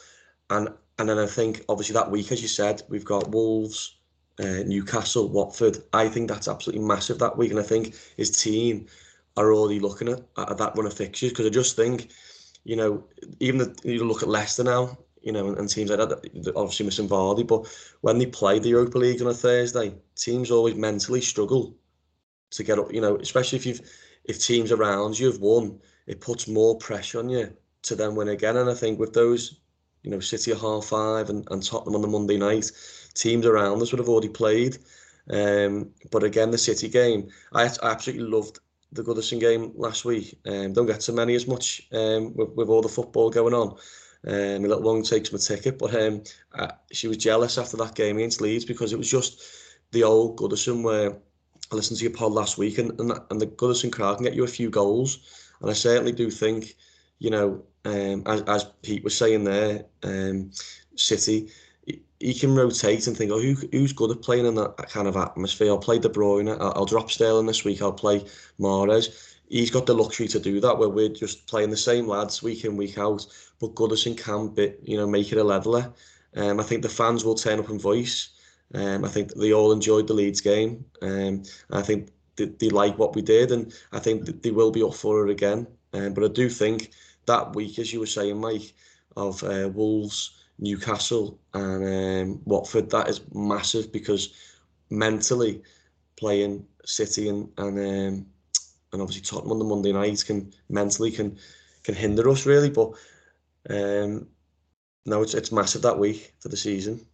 And 0.51 0.71
and 0.99 1.09
then 1.09 1.19
I 1.19 1.27
think 1.27 1.65
obviously 1.69 1.95
that 1.95 2.11
week, 2.11 2.33
as 2.33 2.43
you 2.43 2.49
said, 2.49 2.83
we've 2.89 3.05
got 3.05 3.31
Wolves, 3.31 3.99
uh, 4.41 4.63
Newcastle, 4.67 5.29
Watford. 5.29 5.79
I 5.93 6.09
think 6.09 6.29
that's 6.29 6.49
absolutely 6.49 6.85
massive 6.85 7.19
that 7.21 7.37
week. 7.37 7.51
And 7.51 7.61
I 7.61 7.63
think 7.63 7.95
his 8.17 8.31
team 8.31 8.87
are 9.37 9.53
already 9.53 9.79
looking 9.79 10.09
at, 10.09 10.23
at 10.37 10.59
that 10.59 10.77
run 10.77 10.87
of 10.87 10.95
fixtures 10.95 11.31
because 11.31 11.47
I 11.47 11.51
just 11.51 11.77
think, 11.77 12.11
you 12.65 12.75
know, 12.75 13.05
even 13.39 13.59
the, 13.59 13.77
you 13.85 14.05
look 14.05 14.23
at 14.23 14.29
Leicester 14.29 14.65
now, 14.65 14.99
you 15.23 15.31
know, 15.31 15.47
and, 15.47 15.59
and 15.59 15.69
teams 15.69 15.91
like 15.91 16.01
that, 16.01 16.53
obviously 16.57 16.87
missing 16.87 17.09
Vardy, 17.09 17.47
but 17.47 17.67
when 18.01 18.19
they 18.19 18.27
play 18.27 18.59
the 18.59 18.71
Europa 18.71 18.99
League 18.99 19.23
on 19.23 19.29
a 19.29 19.35
Thursday, 19.35 19.95
teams 20.17 20.51
always 20.51 20.75
mentally 20.75 21.21
struggle 21.21 21.77
to 22.51 22.65
get 22.65 22.79
up, 22.79 22.93
you 22.93 23.01
know, 23.01 23.17
especially 23.17 23.59
if 23.59 23.67
you've, 23.67 23.81
if 24.25 24.41
teams 24.41 24.73
around 24.73 25.19
you 25.19 25.27
have 25.27 25.41
won, 25.41 25.81
it 26.09 26.21
puts 26.21 26.49
more 26.49 26.77
pressure 26.79 27.21
on 27.21 27.29
you 27.29 27.55
to 27.83 27.95
then 27.95 28.17
win 28.17 28.29
again. 28.29 28.57
And 28.57 28.69
I 28.69 28.75
think 28.75 28.99
with 28.99 29.13
those, 29.13 29.61
you 30.03 30.11
know, 30.11 30.21
City 30.21 30.51
at 30.51 30.59
half 30.59 30.87
five 30.87 31.29
and, 31.29 31.47
and 31.51 31.63
Tottenham 31.63 31.95
on 31.95 32.03
the 32.03 32.09
Monday 32.09 32.39
night, 32.39 32.73
teams 33.15 33.47
around 33.47 33.81
us 33.83 33.93
would 33.93 33.99
have 34.01 34.09
already 34.09 34.31
played. 34.31 34.79
Um, 35.31 35.91
but 36.11 36.25
again, 36.25 36.51
the 36.51 36.59
City 36.59 36.89
game, 36.89 37.29
I, 37.53 37.67
I 37.83 37.91
absolutely 37.91 38.27
loved 38.27 38.59
the 38.93 39.05
Goodison 39.05 39.39
game 39.39 39.73
last 39.77 40.07
week. 40.07 40.39
Um, 40.47 40.73
don't 40.73 40.87
get 40.87 41.03
so 41.03 41.13
many 41.13 41.35
as 41.35 41.47
much 41.47 41.87
um, 41.93 42.35
with, 42.35 42.51
with 42.57 42.69
all 42.71 42.81
the 42.81 42.89
football 42.89 43.29
going 43.29 43.53
on. 43.53 43.77
Um, 44.27 44.63
my 44.63 44.69
little 44.69 44.83
one 44.83 45.03
takes 45.03 45.31
my 45.31 45.39
ticket, 45.39 45.79
but 45.79 45.95
um, 45.95 46.23
I, 46.55 46.73
she 46.91 47.07
was 47.07 47.19
jealous 47.19 47.59
after 47.59 47.77
that 47.77 47.95
game 47.95 48.17
against 48.17 48.41
Leeds 48.41 48.65
because 48.65 48.95
it 48.95 48.99
was 48.99 49.11
just 49.11 49.43
the 49.93 50.05
old 50.05 50.39
Goodison 50.39 50.83
where 50.83 51.19
I 51.71 51.75
listened 51.75 51.99
to 51.99 52.05
your 52.05 52.15
pod 52.15 52.33
last 52.33 52.57
week 52.57 52.79
and, 52.79 52.99
and, 52.99 53.13
and 53.31 53.41
the 53.41 53.47
Goodison 53.47 53.93
crowd 53.93 54.17
can 54.17 54.25
get 54.25 54.35
you 54.35 54.45
a 54.45 54.49
few 54.49 54.71
goals. 54.71 55.19
And 55.61 55.71
I 55.71 55.75
certainly 55.75 56.13
do 56.13 56.31
think, 56.31 56.77
you 57.19 57.31
know, 57.31 57.63
um, 57.85 58.23
as, 58.27 58.43
as 58.43 58.65
Pete 58.83 59.05
was 59.05 59.17
saying 59.17 59.45
there, 59.45 59.85
um, 60.03 60.51
City, 60.97 61.51
he 62.21 62.35
can 62.35 62.55
rotate 62.55 63.07
and 63.07 63.17
think, 63.17 63.31
oh, 63.31 63.41
who, 63.41 63.55
who's 63.73 63.93
good 63.93 64.11
at 64.11 64.23
playing 64.23 64.47
in 64.47 64.55
that 64.57 64.77
kind 64.89 65.07
of 65.07 65.17
atmosphere? 65.17 65.69
I'll 65.69 65.79
play 65.79 65.99
De 65.99 66.09
Bruyne. 66.09 66.51
I'll, 66.61 66.73
I'll 66.77 66.85
drop 66.85 67.11
Sterling 67.11 67.47
this 67.47 67.65
week. 67.65 67.81
I'll 67.81 67.93
play 67.93 68.25
Mahrez. 68.59 69.37
He's 69.49 69.71
got 69.71 69.87
the 69.87 69.95
luxury 69.95 70.29
to 70.29 70.41
do 70.41 70.61
that, 70.61 70.77
where 70.77 70.89
we're 70.89 71.09
just 71.09 71.47
playing 71.47 71.71
the 71.71 71.77
same 71.77 72.07
lads 72.07 72.43
week 72.43 72.65
in 72.65 72.77
week 72.77 72.99
out. 72.99 73.25
But 73.61 73.75
Goodison 73.75 74.19
can, 74.19 74.49
bit, 74.49 74.81
you 74.83 74.97
know, 74.97 75.07
make 75.07 75.33
it 75.33 75.39
a 75.39 75.45
leveler. 75.45 75.93
Um, 76.37 76.61
I 76.61 76.63
think 76.63 76.83
the 76.83 76.89
fans 76.89 77.25
will 77.25 77.35
turn 77.35 77.59
up 77.59 77.71
and 77.71 77.81
voice. 77.81 78.31
Um, 78.75 79.05
I 79.05 79.09
think 79.09 79.33
they 79.35 79.53
all 79.53 79.73
enjoyed 79.73 80.07
the 80.07 80.13
Leeds 80.15 80.41
game. 80.41 80.85
Um, 81.01 81.45
I 81.71 81.83
think 81.83 82.11
they, 82.39 82.47
they 82.47 82.71
like 82.71 82.99
what 82.99 83.15
we 83.15 83.23
did, 83.23 83.53
and 83.53 83.73
I 83.93 83.99
think 83.99 84.43
they 84.43 84.51
will 84.51 84.71
be 84.71 84.83
up 84.83 84.95
for 84.95 85.27
it 85.27 85.31
again. 85.31 85.67
Um, 85.93 86.15
but 86.15 86.25
I 86.25 86.29
do 86.29 86.49
think 86.49 86.91
that 87.27 87.55
week, 87.55 87.79
as 87.79 87.93
you 87.93 88.01
were 88.01 88.07
saying, 88.07 88.41
Mike, 88.41 88.73
of 89.17 89.43
uh, 89.43 89.69
Wolves 89.73 90.39
Newcastle 90.59 91.39
and 91.55 91.85
um, 91.85 92.41
Watford, 92.45 92.91
that 92.91 93.09
is 93.09 93.21
massive 93.35 93.93
because 93.93 94.35
mentally 94.91 95.63
playing 96.17 96.65
City 96.85 97.29
and 97.29 97.49
and 97.59 97.79
um, 97.79 98.27
and 98.93 99.03
obviously 99.03 99.23
Tottenham 99.23 99.53
on 99.53 99.59
the 99.59 99.65
Monday 99.65 99.93
night 99.93 100.25
can 100.25 100.53
mentally 100.69 101.11
can 101.11 101.39
can 101.85 101.95
hinder 101.95 102.29
us 102.31 102.47
really. 102.47 102.71
But 102.71 102.93
um, 103.69 104.27
no, 105.05 105.23
it's 105.23 105.35
it's 105.35 105.53
massive 105.53 105.83
that 105.83 105.99
week 105.99 106.35
for 106.41 106.49
the 106.49 106.57
season. 106.57 107.05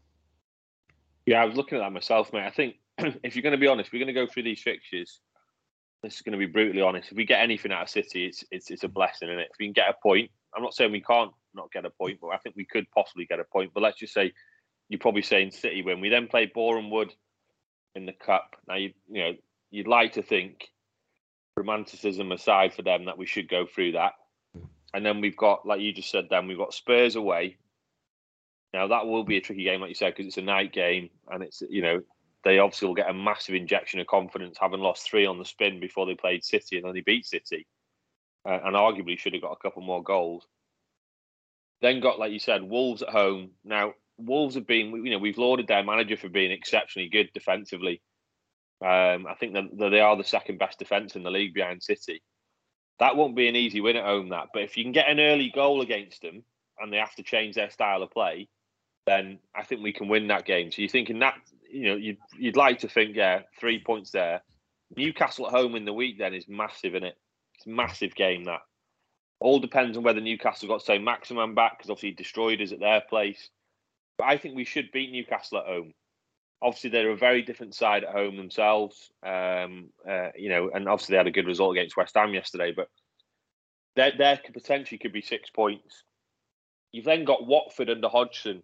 Yeah, 1.26 1.42
I 1.42 1.46
was 1.46 1.56
looking 1.56 1.78
at 1.78 1.80
that 1.80 1.92
myself, 1.92 2.32
mate. 2.32 2.46
I 2.46 2.50
think 2.50 2.76
if 3.22 3.34
you're 3.34 3.42
going 3.42 3.52
to 3.52 3.58
be 3.58 3.66
honest, 3.66 3.92
we're 3.92 3.98
going 3.98 4.06
to 4.06 4.12
go 4.12 4.26
through 4.26 4.44
these 4.44 4.62
fixtures. 4.62 5.20
This 6.02 6.16
is 6.16 6.22
going 6.22 6.38
to 6.38 6.46
be 6.46 6.50
brutally 6.50 6.82
honest. 6.82 7.10
If 7.10 7.16
we 7.16 7.24
get 7.24 7.40
anything 7.40 7.72
out 7.72 7.82
of 7.82 7.88
City, 7.88 8.26
it's 8.26 8.44
it's 8.50 8.70
it's 8.70 8.84
a 8.84 8.88
blessing, 8.88 9.28
isn't 9.28 9.40
it? 9.40 9.48
If 9.50 9.58
we 9.58 9.66
can 9.66 9.72
get 9.72 9.88
a 9.88 9.94
point, 10.02 10.30
I'm 10.54 10.62
not 10.62 10.74
saying 10.74 10.92
we 10.92 11.00
can't 11.00 11.32
not 11.54 11.72
get 11.72 11.86
a 11.86 11.90
point, 11.90 12.18
but 12.20 12.28
I 12.28 12.38
think 12.38 12.56
we 12.56 12.66
could 12.66 12.90
possibly 12.90 13.24
get 13.24 13.40
a 13.40 13.44
point. 13.44 13.72
But 13.72 13.82
let's 13.82 13.98
just 13.98 14.12
say 14.12 14.32
you're 14.88 15.00
probably 15.00 15.22
saying 15.22 15.52
City 15.52 15.82
when 15.82 16.00
we 16.00 16.10
then 16.10 16.28
play 16.28 16.46
Boreham 16.46 16.90
Wood 16.90 17.14
in 17.94 18.06
the 18.06 18.12
cup. 18.12 18.56
Now 18.68 18.74
you 18.74 18.92
you 19.08 19.22
know 19.22 19.32
you'd 19.70 19.88
like 19.88 20.12
to 20.12 20.22
think 20.22 20.68
romanticism 21.56 22.32
aside 22.32 22.74
for 22.74 22.82
them 22.82 23.06
that 23.06 23.18
we 23.18 23.26
should 23.26 23.48
go 23.48 23.66
through 23.66 23.92
that. 23.92 24.12
And 24.92 25.04
then 25.04 25.20
we've 25.20 25.36
got, 25.36 25.66
like 25.66 25.80
you 25.80 25.92
just 25.92 26.10
said, 26.10 26.28
then 26.30 26.46
we've 26.46 26.58
got 26.58 26.72
Spurs 26.72 27.16
away. 27.16 27.56
Now 28.72 28.88
that 28.88 29.06
will 29.06 29.24
be 29.24 29.36
a 29.36 29.40
tricky 29.40 29.64
game, 29.64 29.80
like 29.80 29.88
you 29.88 29.94
said, 29.94 30.14
because 30.14 30.26
it's 30.26 30.36
a 30.36 30.42
night 30.42 30.72
game, 30.72 31.10
and 31.28 31.42
it's 31.42 31.62
you 31.68 31.82
know 31.82 32.00
they 32.44 32.58
obviously 32.58 32.88
will 32.88 32.94
get 32.94 33.10
a 33.10 33.14
massive 33.14 33.54
injection 33.54 34.00
of 34.00 34.06
confidence, 34.06 34.58
having 34.60 34.80
lost 34.80 35.08
three 35.08 35.26
on 35.26 35.38
the 35.38 35.44
spin 35.44 35.80
before 35.80 36.06
they 36.06 36.14
played 36.14 36.44
City, 36.44 36.78
and 36.78 36.94
they 36.94 37.00
beat 37.00 37.26
City, 37.26 37.66
uh, 38.46 38.58
and 38.64 38.76
arguably 38.76 39.18
should 39.18 39.32
have 39.32 39.42
got 39.42 39.52
a 39.52 39.62
couple 39.62 39.82
more 39.82 40.02
goals. 40.02 40.46
Then 41.80 42.00
got, 42.00 42.18
like 42.18 42.32
you 42.32 42.38
said, 42.38 42.62
Wolves 42.62 43.02
at 43.02 43.08
home. 43.08 43.50
Now, 43.64 43.94
Wolves 44.18 44.54
have 44.54 44.66
been, 44.66 45.04
you 45.04 45.10
know, 45.10 45.18
we've 45.18 45.38
lauded 45.38 45.66
their 45.66 45.82
manager 45.82 46.16
for 46.16 46.28
being 46.28 46.52
exceptionally 46.52 47.08
good 47.08 47.30
defensively. 47.34 48.00
Um, 48.80 49.26
I 49.26 49.34
think 49.38 49.54
that 49.54 49.76
they 49.90 50.00
are 50.00 50.16
the 50.16 50.24
second 50.24 50.58
best 50.58 50.78
defence 50.78 51.16
in 51.16 51.22
the 51.22 51.30
league 51.30 51.54
behind 51.54 51.82
City. 51.82 52.22
That 53.00 53.16
won't 53.16 53.36
be 53.36 53.48
an 53.48 53.56
easy 53.56 53.80
win 53.80 53.96
at 53.96 54.04
home, 54.04 54.28
that. 54.28 54.48
But 54.52 54.62
if 54.62 54.76
you 54.76 54.84
can 54.84 54.92
get 54.92 55.08
an 55.08 55.18
early 55.18 55.50
goal 55.50 55.80
against 55.80 56.22
them 56.22 56.44
and 56.78 56.92
they 56.92 56.98
have 56.98 57.14
to 57.16 57.22
change 57.22 57.54
their 57.54 57.70
style 57.70 58.02
of 58.02 58.10
play, 58.10 58.48
then 59.06 59.38
I 59.54 59.64
think 59.64 59.82
we 59.82 59.92
can 59.92 60.08
win 60.08 60.28
that 60.28 60.46
game. 60.46 60.70
So 60.70 60.80
you're 60.80 60.88
thinking 60.88 61.18
that, 61.18 61.34
you 61.74 61.88
know, 61.88 61.96
you'd, 61.96 62.18
you'd 62.38 62.56
like 62.56 62.78
to 62.80 62.88
think, 62.88 63.16
yeah, 63.16 63.42
three 63.58 63.82
points 63.82 64.12
there. 64.12 64.42
Newcastle 64.96 65.46
at 65.46 65.52
home 65.52 65.74
in 65.74 65.84
the 65.84 65.92
week 65.92 66.18
then 66.18 66.32
is 66.32 66.46
massive, 66.48 66.94
in 66.94 67.02
it? 67.02 67.16
It's 67.56 67.66
massive 67.66 68.14
game, 68.14 68.44
that. 68.44 68.60
All 69.40 69.58
depends 69.58 69.96
on 69.96 70.04
whether 70.04 70.20
Newcastle 70.20 70.68
got 70.68 70.82
Saint-Maximin 70.82 71.54
back 71.54 71.76
because 71.76 71.90
obviously 71.90 72.12
destroyed 72.12 72.62
us 72.62 72.70
at 72.70 72.78
their 72.78 73.00
place. 73.00 73.50
But 74.16 74.28
I 74.28 74.38
think 74.38 74.54
we 74.54 74.64
should 74.64 74.92
beat 74.92 75.10
Newcastle 75.10 75.58
at 75.58 75.66
home. 75.66 75.92
Obviously, 76.62 76.90
they're 76.90 77.10
a 77.10 77.16
very 77.16 77.42
different 77.42 77.74
side 77.74 78.04
at 78.04 78.12
home 78.12 78.36
themselves. 78.36 79.10
Um, 79.26 79.90
uh, 80.08 80.28
you 80.36 80.48
know, 80.48 80.70
and 80.72 80.88
obviously 80.88 81.14
they 81.14 81.18
had 81.18 81.26
a 81.26 81.32
good 81.32 81.46
result 81.46 81.76
against 81.76 81.96
West 81.96 82.14
Ham 82.14 82.32
yesterday. 82.32 82.72
But 82.74 82.88
there, 83.96 84.12
there 84.16 84.38
could 84.38 84.54
potentially 84.54 84.98
could 84.98 85.12
be 85.12 85.22
six 85.22 85.50
points. 85.50 86.04
You've 86.92 87.04
then 87.04 87.24
got 87.24 87.46
Watford 87.46 87.90
under 87.90 88.08
Hodgson. 88.08 88.62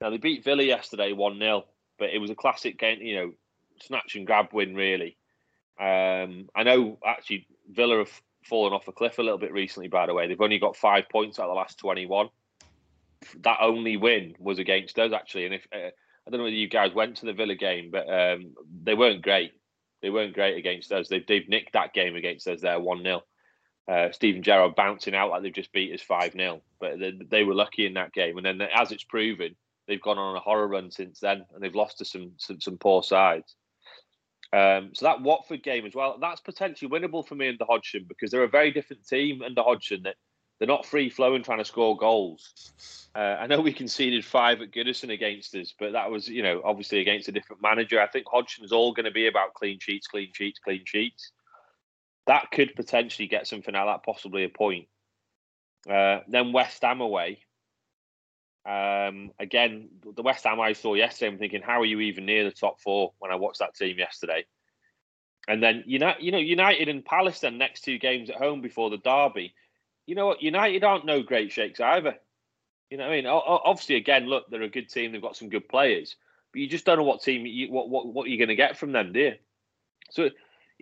Now 0.00 0.10
they 0.10 0.18
beat 0.18 0.44
Villa 0.44 0.64
yesterday 0.64 1.12
one 1.12 1.38
0 1.38 1.64
but 2.00 2.10
it 2.10 2.18
was 2.18 2.30
a 2.30 2.34
classic 2.34 2.78
game. 2.78 3.00
You 3.00 3.14
know, 3.14 3.32
snatch 3.80 4.16
and 4.16 4.26
grab 4.26 4.48
win 4.52 4.74
really. 4.74 5.16
Um, 5.78 6.48
I 6.56 6.64
know 6.64 6.98
actually 7.06 7.46
Villa 7.70 7.98
have 7.98 8.20
fallen 8.44 8.72
off 8.72 8.88
a 8.88 8.92
cliff 8.92 9.18
a 9.18 9.22
little 9.22 9.38
bit 9.38 9.52
recently, 9.52 9.88
by 9.88 10.06
the 10.06 10.14
way. 10.14 10.26
They've 10.26 10.40
only 10.40 10.58
got 10.58 10.76
five 10.76 11.08
points 11.08 11.38
out 11.38 11.44
of 11.44 11.50
the 11.50 11.54
last 11.54 11.78
21. 11.78 12.28
That 13.42 13.58
only 13.60 13.96
win 13.96 14.34
was 14.38 14.58
against 14.58 14.98
us, 14.98 15.12
actually. 15.12 15.46
And 15.46 15.54
if 15.54 15.66
uh, 15.72 15.90
I 16.26 16.30
don't 16.30 16.38
know 16.38 16.44
whether 16.44 16.56
you 16.56 16.68
guys 16.68 16.94
went 16.94 17.18
to 17.18 17.26
the 17.26 17.32
Villa 17.32 17.54
game, 17.54 17.90
but 17.90 18.08
um, 18.12 18.54
they 18.82 18.94
weren't 18.94 19.22
great. 19.22 19.52
They 20.02 20.10
weren't 20.10 20.34
great 20.34 20.56
against 20.56 20.90
us. 20.92 21.08
They've, 21.08 21.26
they've 21.26 21.48
nicked 21.48 21.74
that 21.74 21.92
game 21.92 22.16
against 22.16 22.48
us 22.48 22.62
there 22.62 22.80
1 22.80 23.02
0. 23.02 23.22
Uh, 23.88 24.12
Steven 24.12 24.42
Gerrard 24.42 24.76
bouncing 24.76 25.14
out 25.14 25.30
like 25.30 25.42
they've 25.42 25.52
just 25.52 25.72
beat 25.72 25.92
us 25.92 26.00
5 26.02 26.32
0. 26.32 26.62
But 26.78 26.98
they, 26.98 27.12
they, 27.30 27.44
were 27.44 27.54
lucky 27.54 27.86
in 27.86 27.94
that 27.94 28.12
game. 28.12 28.38
And 28.38 28.46
then, 28.46 28.62
as 28.74 28.92
it's 28.92 29.04
proven, 29.04 29.56
they've 29.90 30.00
gone 30.00 30.18
on 30.18 30.36
a 30.36 30.40
horror 30.40 30.68
run 30.68 30.90
since 30.90 31.18
then 31.18 31.44
and 31.52 31.62
they've 31.62 31.74
lost 31.74 31.98
to 31.98 32.04
some, 32.04 32.30
some, 32.38 32.60
some 32.60 32.78
poor 32.78 33.02
sides. 33.02 33.56
Um, 34.52 34.90
so 34.94 35.06
that 35.06 35.20
Watford 35.20 35.64
game 35.64 35.84
as 35.84 35.94
well, 35.94 36.16
that's 36.20 36.40
potentially 36.40 36.90
winnable 36.90 37.26
for 37.26 37.34
me 37.34 37.48
under 37.48 37.64
Hodgson 37.64 38.06
because 38.08 38.30
they're 38.30 38.44
a 38.44 38.48
very 38.48 38.70
different 38.70 39.06
team 39.06 39.42
under 39.42 39.62
Hodgson. 39.62 40.02
That 40.04 40.14
they're 40.58 40.68
not 40.68 40.86
free 40.86 41.10
flowing 41.10 41.42
trying 41.42 41.58
to 41.58 41.64
score 41.64 41.96
goals. 41.96 43.08
Uh, 43.14 43.36
I 43.40 43.46
know 43.46 43.60
we 43.60 43.72
conceded 43.72 44.24
five 44.24 44.60
at 44.60 44.72
Goodison 44.72 45.12
against 45.12 45.54
us, 45.54 45.74
but 45.78 45.92
that 45.92 46.10
was 46.10 46.28
you 46.28 46.42
know 46.42 46.62
obviously 46.64 47.00
against 47.00 47.28
a 47.28 47.32
different 47.32 47.62
manager. 47.62 48.00
I 48.00 48.08
think 48.08 48.26
Hodgson's 48.26 48.72
all 48.72 48.92
going 48.92 49.04
to 49.04 49.12
be 49.12 49.28
about 49.28 49.54
clean 49.54 49.78
sheets, 49.80 50.08
clean 50.08 50.30
sheets, 50.32 50.58
clean 50.58 50.82
sheets. 50.84 51.32
That 52.26 52.50
could 52.52 52.74
potentially 52.74 53.28
get 53.28 53.46
something 53.46 53.74
out 53.74 53.88
of 53.88 53.94
that, 53.94 54.04
possibly 54.04 54.44
a 54.44 54.48
point. 54.48 54.86
Uh, 55.88 56.20
then 56.28 56.52
West 56.52 56.82
Ham 56.82 57.00
away. 57.00 57.38
Um, 58.66 59.32
again, 59.38 59.88
the 60.14 60.22
West 60.22 60.44
Ham 60.44 60.60
I 60.60 60.74
saw 60.74 60.94
yesterday, 60.94 61.32
I'm 61.32 61.38
thinking, 61.38 61.62
how 61.62 61.80
are 61.80 61.86
you 61.86 62.00
even 62.00 62.26
near 62.26 62.44
the 62.44 62.50
top 62.50 62.80
four 62.80 63.12
when 63.18 63.32
I 63.32 63.36
watched 63.36 63.60
that 63.60 63.74
team 63.74 63.98
yesterday? 63.98 64.44
And 65.48 65.62
then 65.62 65.84
you 65.86 65.98
know, 65.98 66.14
you 66.20 66.32
know, 66.32 66.38
United 66.38 66.88
and 66.88 67.04
Palace 67.04 67.40
then 67.40 67.58
next 67.58 67.82
two 67.82 67.98
games 67.98 68.30
at 68.30 68.36
home 68.36 68.60
before 68.60 68.90
the 68.90 68.98
derby. 68.98 69.54
You 70.06 70.14
know 70.14 70.26
what? 70.26 70.42
United 70.42 70.84
aren't 70.84 71.06
no 71.06 71.22
great 71.22 71.52
shakes 71.52 71.80
either. 71.80 72.16
You 72.90 72.98
know 72.98 73.04
what 73.04 73.12
I 73.12 73.16
mean? 73.16 73.26
Obviously, 73.26 73.96
again, 73.96 74.26
look, 74.26 74.50
they're 74.50 74.62
a 74.62 74.68
good 74.68 74.88
team. 74.90 75.12
They've 75.12 75.22
got 75.22 75.36
some 75.36 75.48
good 75.48 75.68
players, 75.68 76.16
but 76.52 76.60
you 76.60 76.68
just 76.68 76.84
don't 76.84 76.98
know 76.98 77.04
what 77.04 77.22
team 77.22 77.46
you, 77.46 77.72
what 77.72 77.88
what 77.88 78.06
what 78.06 78.28
you're 78.28 78.38
going 78.38 78.48
to 78.48 78.56
get 78.56 78.76
from 78.76 78.92
them, 78.92 79.12
do 79.12 79.20
you? 79.20 79.34
So 80.10 80.30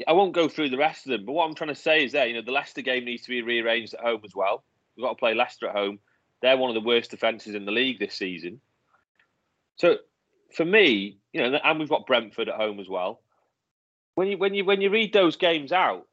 I 0.06 0.12
won't 0.12 0.32
go 0.32 0.48
through 0.48 0.70
the 0.70 0.78
rest 0.78 1.06
of 1.06 1.12
them. 1.12 1.26
But 1.26 1.32
what 1.32 1.46
I'm 1.46 1.54
trying 1.54 1.68
to 1.68 1.74
say 1.74 2.04
is 2.04 2.12
that 2.12 2.28
you 2.28 2.34
know 2.34 2.42
the 2.42 2.52
Leicester 2.52 2.82
game 2.82 3.04
needs 3.04 3.22
to 3.22 3.30
be 3.30 3.42
rearranged 3.42 3.94
at 3.94 4.00
home 4.00 4.22
as 4.24 4.34
well. 4.34 4.64
We've 4.96 5.04
got 5.04 5.10
to 5.10 5.16
play 5.16 5.34
Leicester 5.34 5.68
at 5.68 5.76
home. 5.76 6.00
They're 6.43 6.57
one 6.57 6.70
of 6.70 6.74
the 6.74 6.86
worst 6.86 7.11
defences 7.11 7.55
in 7.55 7.64
the 7.64 7.72
league 7.72 7.99
this 7.99 8.14
season. 8.14 8.61
So 9.76 9.97
for 10.53 10.64
me, 10.64 11.18
you 11.32 11.43
know, 11.43 11.59
and 11.62 11.78
we've 11.78 11.89
got 11.89 12.07
Brentford 12.07 12.49
at 12.49 12.57
home 12.57 12.80
as 12.80 12.89
well. 12.89 13.20
When 14.14 14.28
you 14.28 14.39
when 14.39 14.55
you 14.55 14.64
when 14.64 14.80
you 14.80 14.91
read 14.91 15.12
those 15.12 15.36
games 15.36 15.72
out, 15.72 16.07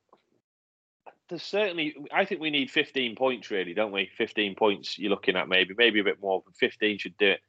there's 1.29 1.43
certainly 1.43 1.95
I 2.13 2.25
think 2.25 2.41
we 2.41 2.51
need 2.51 2.69
15 2.69 3.15
points 3.15 3.49
really, 3.49 3.73
don't 3.73 3.91
we? 3.91 4.09
15 4.17 4.55
points 4.55 4.99
you're 4.99 5.09
looking 5.09 5.35
at 5.35 5.49
maybe, 5.49 5.73
maybe 5.77 5.99
a 5.99 6.03
bit 6.03 6.21
more, 6.21 6.43
but 6.45 6.55
15 6.57 6.99
should 6.99 7.17
do 7.17 7.31
it. 7.31 7.39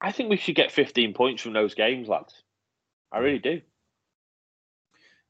I 0.00 0.12
think 0.12 0.30
we 0.30 0.36
should 0.36 0.54
get 0.54 0.72
15 0.72 1.14
points 1.14 1.42
from 1.42 1.52
those 1.52 1.74
games, 1.74 2.08
lads. 2.08 2.42
I 3.12 3.18
really 3.18 3.38
do. 3.38 3.60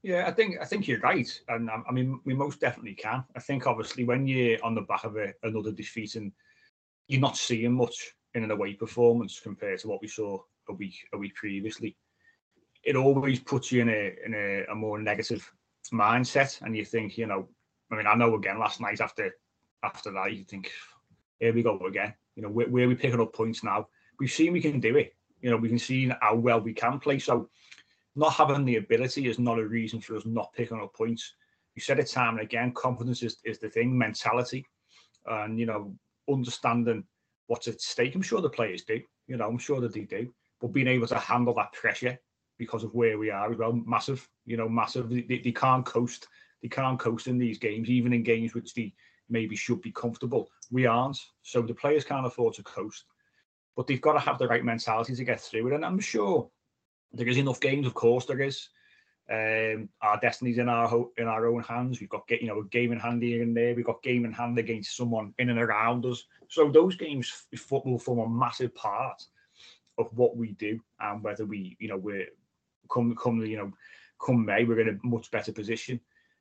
Yeah, 0.03 0.27
I 0.27 0.31
think 0.31 0.57
I 0.61 0.65
think 0.65 0.87
you're 0.87 1.01
right, 1.01 1.29
and 1.49 1.69
um, 1.69 1.85
I 1.89 1.93
mean 1.93 2.21
we 2.25 2.33
most 2.33 2.61
definitely 2.61 2.95
can. 2.95 3.25
I 3.37 3.41
think 3.41 3.67
obviously 3.67 4.05
when 4.05 4.27
you're 4.27 4.65
on 4.65 4.75
the 4.75 4.83
back 4.83 5.05
of 5.05 5.17
a, 5.17 5.33
another 5.43 5.73
defeat 5.73 6.15
and 6.15 6.33
you're 7.09 7.21
not 7.21 7.37
seeing 7.37 7.73
much 7.73 8.15
in 8.35 8.45
an 8.45 8.51
away 8.51 8.75
performance 8.75 9.41
compared 9.41 9.81
to 9.81 9.89
what 9.89 10.01
we 10.01 10.09
saw 10.09 10.39
a 10.69 10.73
week 10.73 10.95
a 11.13 11.19
week 11.19 11.35
previously, 11.35 11.97
it 12.85 12.97
always 12.97 13.41
puts 13.41 13.73
you 13.73 13.83
in 13.83 13.89
a 13.89 14.15
in 14.25 14.35
a, 14.35 14.65
a 14.71 14.75
more 14.75 14.99
negative 14.99 15.51
mindset, 15.93 16.61
and 16.63 16.77
you 16.77 16.85
think, 16.85 17.19
you 17.19 17.27
know, 17.27 17.49
I 17.91 17.97
mean, 17.97 18.07
I 18.07 18.15
know 18.15 18.35
again 18.35 18.59
last 18.59 18.81
night 18.81 19.01
after 19.01 19.31
after 19.83 20.13
that, 20.13 20.33
you 20.33 20.45
think, 20.45 20.71
here 21.39 21.55
we 21.55 21.63
go 21.63 21.79
again. 21.87 22.15
You 22.37 22.43
know, 22.43 22.51
where, 22.51 22.69
where 22.69 22.85
are 22.85 22.89
we 22.89 22.95
picking 22.95 23.21
up 23.21 23.33
points 23.33 23.65
now? 23.65 23.89
We've 24.19 24.31
seen 24.31 24.53
we 24.53 24.61
can 24.61 24.81
do 24.81 24.97
it. 24.97 25.15
You 25.41 25.51
know, 25.51 25.57
we 25.57 25.69
can 25.69 25.79
see 25.79 26.11
how 26.21 26.35
well 26.35 26.61
we 26.61 26.75
can 26.75 26.99
play. 26.99 27.19
So 27.19 27.49
not 28.17 28.35
having 28.35 28.65
the 28.65 28.77
ability 28.77 29.29
is 29.29 29.39
not 29.39 29.59
a 29.59 29.67
reason 29.67 30.01
for 30.01 30.17
us 30.17 30.27
not 30.27 30.53
picking 30.53 30.81
up 30.81 30.95
points. 30.95 31.35
You 31.75 31.83
said 31.83 32.01
it 32.01 32.11
time 32.11 32.35
and 32.35 32.41
again, 32.41 32.73
confidence 32.73 33.23
is, 33.23 33.39
is 33.45 33.61
the 33.61 33.71
thing, 33.71 33.97
mentality, 33.97 34.67
and 35.27 35.59
you 35.59 35.67
know, 35.67 35.95
understanding 36.29 37.05
what's 37.47 37.69
at 37.69 37.81
stake. 37.81 38.15
I'm 38.15 38.23
sure 38.23 38.41
the 38.41 38.51
players 38.51 38.83
do, 38.83 39.01
you 39.27 39.37
know, 39.37 39.49
I'm 39.49 39.59
sure 39.59 39.81
that 39.81 39.93
they 39.93 40.03
do, 40.03 40.33
but 40.61 40.73
being 40.73 40.89
able 40.89 41.07
to 41.09 41.19
handle 41.19 41.55
that 41.55 41.73
pressure 41.73 42.19
because 42.59 42.85
of 42.85 42.95
where 42.95 43.19
we 43.19 43.31
are 43.31 43.51
as 43.51 43.59
well, 43.59 43.73
massive, 43.73 44.29
you 44.45 44.57
know, 44.57 44.69
massive. 44.69 45.09
They, 45.09 45.23
they 45.23 45.53
can't 45.53 45.87
coast, 45.87 46.27
they 46.63 46.69
can't 46.69 46.99
coast 46.99 47.29
in 47.29 47.39
these 47.39 47.59
games, 47.59 47.89
even 47.89 48.13
in 48.13 48.23
games 48.23 48.55
which 48.55 48.75
they 48.75 48.93
maybe 49.31 49.57
should 49.57 49.81
be 49.81 49.93
comfortable. 49.93 50.51
We 50.71 50.87
aren't, 50.87 51.19
so 51.43 51.63
the 51.63 51.75
players 51.75 52.05
can't 52.05 52.27
afford 52.27 52.55
to 52.55 52.63
coast, 52.63 53.05
but 53.77 53.87
they've 53.87 54.01
got 54.01 54.15
to 54.15 54.19
have 54.19 54.39
the 54.39 54.49
right 54.49 54.65
mentality 54.65 55.15
to 55.15 55.25
get 55.25 55.41
through 55.41 55.69
it. 55.69 55.75
And 55.75 55.85
I'm 55.85 56.01
sure 56.01 56.51
there 57.13 57.29
is 57.29 57.39
enough 57.39 57.61
games, 57.61 57.87
of 57.87 57.95
course, 57.95 58.27
there 58.27 58.41
is. 58.41 58.69
Um, 59.31 59.91
our 60.01 60.19
destiny's 60.21 60.57
in 60.57 60.71
our 60.71 61.07
in 61.19 61.29
our 61.29 61.47
own 61.47 61.63
hands. 61.63 62.01
We've 62.01 62.09
got 62.09 62.23
you 62.31 62.47
know 62.47 62.61
a 62.61 62.65
game 62.65 62.93
in 62.93 62.99
hand 62.99 63.23
here 63.23 63.43
and 63.43 63.55
there. 63.55 63.75
We've 63.75 63.85
got 63.85 64.03
game 64.03 64.25
in 64.25 64.33
hand 64.33 64.59
against 64.59 64.97
someone 64.97 65.35
in 65.39 65.51
and 65.51 65.59
around 65.59 66.07
us. 66.07 66.25
So 66.49 66.71
those 66.71 66.97
games 66.97 67.47
will 67.71 67.99
form 67.99 68.21
a 68.21 68.29
massive 68.29 68.75
part 68.75 69.23
of 69.99 70.17
what 70.17 70.37
we 70.37 70.53
do 70.53 70.81
and 71.01 71.23
whether 71.23 71.45
we 71.45 71.77
you 71.79 71.89
know 71.89 71.97
we're 71.97 72.29
come 72.91 73.15
come 73.17 73.45
you 73.45 73.59
know 73.59 73.73
come 74.25 74.45
May 74.45 74.65
we're 74.65 74.81
in 74.81 74.99
a 75.03 75.07
much 75.07 75.31
better 75.31 75.53
position. 75.53 76.01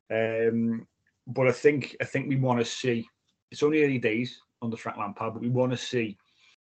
Um, 0.09 0.87
but 1.27 1.47
I 1.47 1.51
think 1.51 1.97
I 2.01 2.05
think 2.05 2.29
we 2.29 2.37
want 2.37 2.59
to 2.59 2.65
see. 2.65 3.07
It's 3.51 3.63
only 3.63 3.83
early 3.83 3.99
days 3.99 4.39
under 4.61 4.77
Frank 4.77 4.97
Lampard, 4.97 5.33
but 5.33 5.41
we 5.41 5.49
want 5.49 5.71
to 5.71 5.77
see 5.77 6.17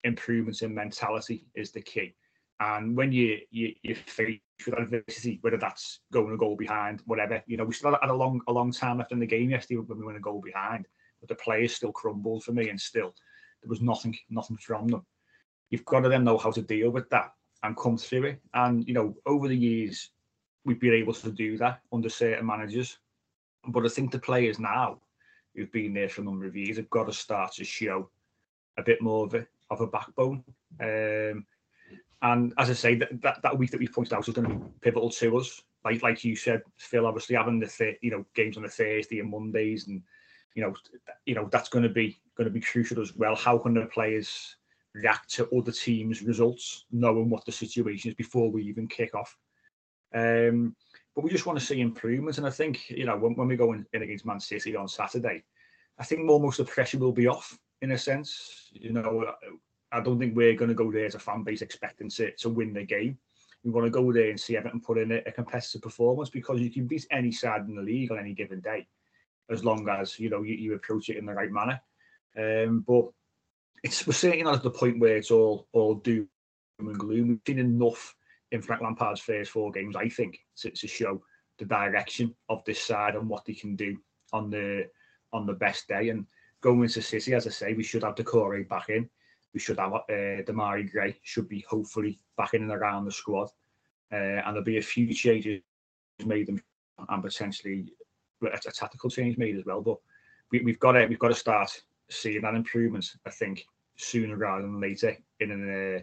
improvements 0.03 0.61
in 0.61 0.73
mentality 0.73 1.45
is 1.55 1.71
the 1.71 1.81
key. 1.81 2.15
And 2.59 2.95
when 2.95 3.11
you 3.11 3.39
you 3.51 3.73
you 3.83 3.95
face 3.95 4.39
with 4.65 4.77
adversity, 4.77 5.39
whether 5.41 5.57
that's 5.57 6.01
going 6.11 6.33
a 6.33 6.37
goal 6.37 6.55
behind, 6.55 7.01
whatever, 7.05 7.41
you 7.47 7.55
know, 7.55 7.63
we 7.63 7.73
still 7.73 7.97
had 8.01 8.09
a 8.09 8.13
long 8.13 8.41
a 8.47 8.51
long 8.51 8.71
time 8.71 8.97
left 8.97 9.11
in 9.11 9.19
the 9.19 9.25
game 9.25 9.49
yesterday 9.49 9.79
when 9.79 9.97
we 9.97 10.05
went 10.05 10.17
a 10.17 10.21
goal 10.21 10.41
behind, 10.41 10.85
but 11.19 11.29
the 11.29 11.35
players 11.35 11.73
still 11.73 11.91
crumbled 11.91 12.43
for 12.43 12.51
me, 12.51 12.69
and 12.69 12.79
still 12.79 13.13
there 13.61 13.69
was 13.69 13.81
nothing 13.81 14.17
nothing 14.29 14.57
from 14.57 14.87
them. 14.87 15.05
You've 15.69 15.85
got 15.85 16.01
to 16.01 16.09
then 16.09 16.23
know 16.23 16.37
how 16.37 16.51
to 16.51 16.61
deal 16.61 16.89
with 16.89 17.09
that 17.09 17.31
and 17.63 17.77
come 17.77 17.97
through 17.97 18.23
it. 18.25 18.41
And 18.53 18.85
you 18.87 18.93
know, 18.93 19.15
over 19.25 19.47
the 19.47 19.57
years, 19.57 20.11
we've 20.65 20.79
been 20.79 20.93
able 20.93 21.13
to 21.13 21.31
do 21.31 21.57
that 21.57 21.81
under 21.93 22.09
certain 22.09 22.45
managers. 22.45 22.97
But 23.67 23.85
I 23.85 23.89
think 23.89 24.11
the 24.11 24.19
players 24.19 24.59
now 24.59 24.99
who've 25.55 25.71
been 25.71 25.93
there 25.93 26.09
for 26.09 26.21
a 26.21 26.25
number 26.25 26.45
of 26.45 26.55
years 26.55 26.77
have 26.77 26.89
got 26.89 27.05
to 27.05 27.13
start 27.13 27.53
to 27.53 27.63
show 27.63 28.09
a 28.77 28.83
bit 28.83 29.01
more 29.01 29.25
of 29.25 29.33
a 29.33 29.47
of 29.69 29.81
a 29.81 29.87
backbone. 29.87 30.43
Um, 30.81 31.45
and 32.21 32.53
as 32.57 32.69
I 32.69 32.73
say, 32.73 32.95
that, 32.95 33.21
that, 33.21 33.41
that 33.43 33.57
week 33.57 33.71
that 33.71 33.79
we 33.79 33.87
pointed 33.87 34.13
out 34.13 34.27
is 34.27 34.33
going 34.33 34.47
to 34.47 34.55
be 34.55 34.65
pivotal 34.81 35.09
to 35.09 35.37
us. 35.37 35.61
Like 35.85 36.03
like 36.03 36.23
you 36.25 36.35
said, 36.35 36.61
Phill, 36.77 37.05
obviously 37.05 37.35
having 37.35 37.59
the 37.59 37.67
th- 37.67 37.99
you 38.01 38.11
know 38.11 38.25
games 38.35 38.57
on 38.57 38.63
the 38.63 38.69
Thursday 38.69 39.19
and 39.19 39.31
Mondays, 39.31 39.87
and 39.87 40.01
you 40.53 40.63
know 40.63 40.73
you 41.25 41.35
know 41.35 41.47
that's 41.51 41.69
going 41.69 41.83
to 41.83 41.89
be 41.89 42.19
going 42.35 42.45
to 42.45 42.53
be 42.53 42.59
crucial 42.59 43.01
as 43.01 43.15
well. 43.15 43.35
How 43.35 43.57
can 43.57 43.73
the 43.73 43.85
players 43.85 44.57
react 44.93 45.29
to 45.35 45.47
other 45.57 45.71
teams' 45.71 46.21
results, 46.21 46.85
knowing 46.91 47.29
what 47.29 47.45
the 47.45 47.53
situation 47.53 48.11
is 48.11 48.15
before 48.15 48.51
we 48.51 48.63
even 48.63 48.87
kick 48.87 49.15
off? 49.15 49.37
Um, 50.13 50.75
but 51.15 51.23
we 51.23 51.29
just 51.29 51.45
want 51.45 51.57
to 51.57 51.65
see 51.65 51.79
improvements, 51.79 52.37
and 52.37 52.47
I 52.47 52.51
think 52.51 52.89
you 52.89 53.05
know 53.05 53.17
when, 53.17 53.35
when 53.35 53.47
we 53.47 53.55
go 53.55 53.71
in, 53.71 53.85
in 53.93 54.01
against 54.01 54.25
Man 54.25 54.41
City 54.41 54.75
on 54.75 54.89
Saturday, 54.89 55.45
I 55.97 56.03
think 56.03 56.29
almost 56.29 56.57
the 56.57 56.65
pressure 56.65 56.97
will 56.97 57.13
be 57.13 57.27
off 57.27 57.57
in 57.81 57.91
a 57.91 57.97
sense. 57.97 58.69
You 58.73 58.91
know, 58.91 59.33
I 59.91 60.01
don't 60.01 60.19
think 60.19 60.35
we're 60.35 60.55
going 60.55 60.69
to 60.69 60.75
go 60.75 60.91
there 60.91 61.05
as 61.05 61.15
a 61.15 61.19
fan 61.19 61.43
base 61.43 61.61
expecting 61.61 62.09
to, 62.11 62.31
to 62.37 62.49
win 62.49 62.73
the 62.73 62.83
game. 62.83 63.17
We 63.63 63.71
want 63.71 63.85
to 63.85 63.91
go 63.91 64.11
there 64.13 64.29
and 64.29 64.39
see 64.39 64.55
Everton 64.55 64.79
put 64.79 64.97
in 64.97 65.11
a, 65.11 65.21
a, 65.25 65.31
competitive 65.31 65.81
performance 65.81 66.29
because 66.29 66.61
you 66.61 66.69
can 66.69 66.87
beat 66.87 67.05
any 67.11 67.31
side 67.31 67.67
in 67.67 67.75
the 67.75 67.81
league 67.81 68.11
on 68.11 68.19
any 68.19 68.33
given 68.33 68.61
day, 68.61 68.87
as 69.49 69.65
long 69.65 69.87
as 69.89 70.17
you 70.19 70.29
know 70.29 70.43
you, 70.43 70.55
you 70.55 70.75
approach 70.75 71.09
it 71.09 71.17
in 71.17 71.25
the 71.25 71.33
right 71.33 71.51
manner. 71.51 71.81
Um, 72.37 72.85
but 72.87 73.09
it's 73.83 74.05
we're 74.07 74.13
certainly 74.13 74.43
not 74.43 74.55
at 74.55 74.63
the 74.63 74.71
point 74.71 74.99
where 74.99 75.17
it's 75.17 75.31
all 75.31 75.67
all 75.73 75.95
doom 75.95 76.29
and 76.79 76.97
gloom. 76.97 77.27
We've 77.27 77.39
seen 77.45 77.59
enough 77.59 78.15
in 78.51 78.61
Frank 78.61 78.81
Lampard's 78.81 79.19
first 79.19 79.51
four 79.51 79.71
games, 79.71 79.95
I 79.95 80.07
think, 80.07 80.39
to, 80.57 80.71
to 80.71 80.87
show 80.87 81.21
the 81.57 81.65
direction 81.65 82.33
of 82.47 82.63
this 82.65 82.81
side 82.81 83.15
and 83.15 83.27
what 83.27 83.45
they 83.45 83.53
can 83.53 83.75
do 83.75 83.97
on 84.31 84.49
the 84.49 84.87
on 85.33 85.45
the 85.45 85.53
best 85.53 85.87
day. 85.87 86.09
And 86.09 86.25
going 86.61 86.81
into 86.81 87.01
City, 87.01 87.33
as 87.33 87.45
I 87.45 87.49
say, 87.49 87.73
we 87.73 87.83
should 87.83 88.03
have 88.03 88.15
the 88.15 88.23
Doucouré 88.23 88.67
back 88.67 88.89
in 88.89 89.09
we 89.53 89.59
should 89.59 89.79
have 89.79 89.93
uh, 89.93 90.03
Demarai 90.09 90.91
Gray 90.91 91.17
should 91.23 91.49
be 91.49 91.65
hopefully 91.67 92.19
back 92.37 92.53
in 92.53 92.63
and 92.63 92.71
around 92.71 93.05
the 93.05 93.11
squad, 93.11 93.49
uh, 94.11 94.15
and 94.15 94.47
there'll 94.47 94.63
be 94.63 94.77
a 94.77 94.81
few 94.81 95.13
changes 95.13 95.61
made 96.25 96.47
them 96.47 96.61
and 97.07 97.23
potentially 97.23 97.93
a, 98.43 98.47
a 98.47 98.71
tactical 98.71 99.09
change 99.09 99.37
made 99.37 99.57
as 99.57 99.65
well. 99.65 99.81
But 99.81 99.97
we, 100.51 100.71
have 100.71 100.79
got 100.79 100.93
to 100.93 101.05
we've 101.05 101.19
got 101.19 101.29
to 101.29 101.35
start 101.35 101.81
seeing 102.09 102.41
that 102.41 102.55
improvement. 102.55 103.09
I 103.25 103.29
think 103.29 103.65
sooner 103.95 104.35
rather 104.35 104.63
than 104.63 104.79
later 104.79 105.15
in 105.39 105.51
an 105.51 105.95
uh, 105.97 105.99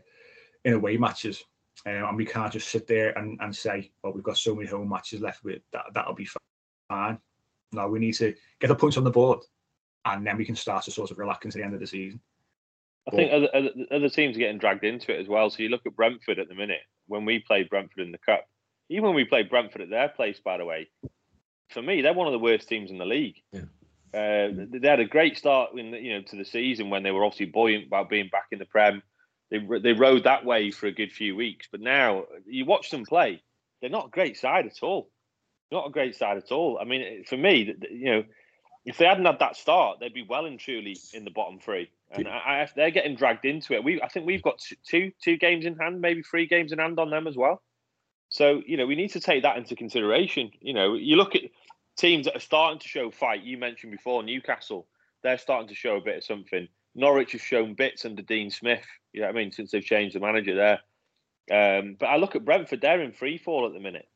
in 0.65 0.75
away 0.75 0.97
matches. 0.97 1.45
Uh, 1.87 2.09
and 2.09 2.17
we 2.17 2.25
can't 2.25 2.53
just 2.53 2.69
sit 2.69 2.87
there 2.87 3.11
and, 3.19 3.39
and 3.43 3.55
say, 3.55 3.93
well, 4.03 4.13
we've 4.13 4.25
got 4.25 4.39
so 4.39 4.55
many 4.55 4.67
home 4.67 4.89
matches 4.89 5.21
left 5.21 5.45
with 5.45 5.61
that 5.73 5.85
that'll 5.93 6.15
be 6.15 6.27
fine. 6.89 7.19
No, 7.73 7.89
we 7.89 7.99
need 7.99 8.15
to 8.15 8.35
get 8.61 8.69
the 8.69 8.75
points 8.75 8.97
on 8.97 9.05
the 9.05 9.11
board 9.11 9.41
and 10.07 10.27
then 10.27 10.39
we 10.39 10.45
can 10.45 10.57
start 10.57 10.85
to 10.85 10.91
sort 10.91 11.11
of 11.11 11.19
relax 11.19 11.45
into 11.45 11.59
the 11.59 11.65
end 11.65 11.75
of 11.75 11.81
the 11.81 11.87
season. 11.87 12.21
I 13.07 13.15
think 13.15 13.33
other, 13.33 13.49
other, 13.55 13.71
other 13.91 14.09
teams 14.09 14.37
are 14.37 14.41
getting 14.41 14.59
dragged 14.59 14.85
into 14.85 15.13
it 15.13 15.21
as 15.21 15.29
well. 15.29 15.49
So 15.51 15.63
you 15.63 15.69
look 15.69 15.87
at 15.87 15.95
Brentford 15.95 16.39
at 16.39 16.49
the 16.49 16.55
minute. 16.55 16.81
When 17.07 17.25
we 17.25 17.39
played 17.39 17.71
Brentford 17.71 18.05
in 18.05 18.11
the 18.11 18.19
cup, 18.19 18.49
even 18.89 19.05
when 19.05 19.15
we 19.15 19.25
played 19.25 19.49
Brentford 19.49 19.81
at 19.81 19.91
their 19.91 20.09
place, 20.09 20.41
by 20.45 20.59
the 20.59 20.65
way, 20.65 20.89
for 21.71 21.83
me 21.83 22.03
they're 22.03 22.13
one 22.13 22.27
of 22.27 22.33
the 22.33 22.39
worst 22.39 22.69
teams 22.69 22.91
in 22.91 22.99
the 22.99 23.05
league. 23.05 23.37
Yeah. 23.53 23.63
Uh, 24.15 24.49
they 24.71 24.89
had 24.89 25.01
a 25.01 25.05
great 25.05 25.37
start 25.37 25.77
in 25.77 25.91
the, 25.91 25.99
you 25.99 26.15
know 26.15 26.23
to 26.23 26.37
the 26.37 26.45
season 26.45 26.91
when 26.91 27.03
they 27.03 27.11
were 27.11 27.25
obviously 27.25 27.47
buoyant 27.47 27.87
about 27.87 28.09
being 28.09 28.29
back 28.31 28.47
in 28.51 28.59
the 28.59 28.65
Prem. 28.65 29.03
They 29.51 29.59
they 29.83 29.93
rode 29.93 30.25
that 30.25 30.45
way 30.45 30.71
for 30.71 30.87
a 30.87 30.93
good 30.93 31.13
few 31.13 31.37
weeks, 31.37 31.69
but 31.71 31.81
now 31.81 32.25
you 32.47 32.65
watch 32.65 32.91
them 32.91 33.05
play, 33.05 33.43
they're 33.81 33.91
not 33.91 34.07
a 34.07 34.11
great 34.11 34.37
side 34.37 34.67
at 34.67 34.83
all. 34.83 35.11
Not 35.71 35.89
a 35.89 35.91
great 35.91 36.15
side 36.15 36.37
at 36.37 36.53
all. 36.53 36.79
I 36.81 36.85
mean, 36.85 37.25
for 37.25 37.37
me, 37.37 37.75
you 37.91 38.05
know, 38.07 38.25
if 38.85 38.99
they 38.99 39.05
hadn't 39.05 39.27
had 39.27 39.41
that 39.41 39.57
start, 39.57 39.99
they'd 40.01 40.15
be 40.15 40.27
well 40.29 40.47
and 40.47 40.59
truly 40.59 40.97
in 41.13 41.25
the 41.25 41.31
bottom 41.31 41.59
three. 41.59 41.91
And 42.11 42.29
I, 42.29 42.31
I, 42.31 42.69
they're 42.75 42.91
getting 42.91 43.17
dragged 43.17 43.45
into 43.45 43.75
it. 43.75 43.83
We, 43.83 44.01
I 44.01 44.09
think 44.09 44.27
we've 44.27 44.43
got 44.43 44.61
two 44.85 45.13
two 45.23 45.37
games 45.37 45.67
in 45.67 45.77
hand, 45.77 46.01
maybe 46.01 46.23
three 46.23 46.47
games 46.47 46.73
in 46.73 46.79
hand 46.79 46.99
on 46.99 47.11
them 47.11 47.27
as 47.27 47.37
well. 47.37 47.63
So 48.29 48.63
you 48.67 48.77
know, 48.77 48.87
we 48.87 48.95
need 48.95 49.13
to 49.13 49.21
take 49.21 49.43
that 49.43 49.57
into 49.57 49.77
consideration. 49.77 50.51
You 50.61 50.75
know, 50.75 50.95
you 50.95 51.17
look 51.17 51.35
at 51.35 51.43
teams 51.97 52.27
that 52.27 52.37
are 52.37 52.41
starting 52.41 52.79
to 52.81 52.89
show 52.89 53.11
fight. 53.11 53.43
You 53.43 53.59
mentioned 53.59 53.93
before 53.93 54.23
Newcastle; 54.23 54.87
they're 55.23 55.39
starting 55.39 55.69
to 55.69 55.75
show 55.75 55.97
a 55.97 56.01
bit 56.01 56.19
of 56.19 56.25
something. 56.25 56.69
Norwich 56.95 57.33
have 57.33 57.43
shown 57.43 57.75
bits 57.75 58.05
under 58.05 58.23
Dean 58.23 58.51
Smith. 58.51 58.87
You 59.13 59.21
know 59.21 59.27
what 59.27 59.37
I 59.37 59.39
mean? 59.39 59.53
Since 59.53 59.73
they've 59.73 59.85
changed 59.85 60.15
the 60.15 60.21
manager 60.21 60.55
there. 60.55 60.81
Um, 61.49 61.97
but 61.99 62.07
I 62.07 62.17
look 62.17 62.37
at 62.37 62.45
Brentford; 62.45 62.81
they're 62.81 63.03
in 63.03 63.13
free 63.13 63.39
fall 63.39 63.67
at 63.67 63.73
the 63.73 63.81
minute. 63.81 64.09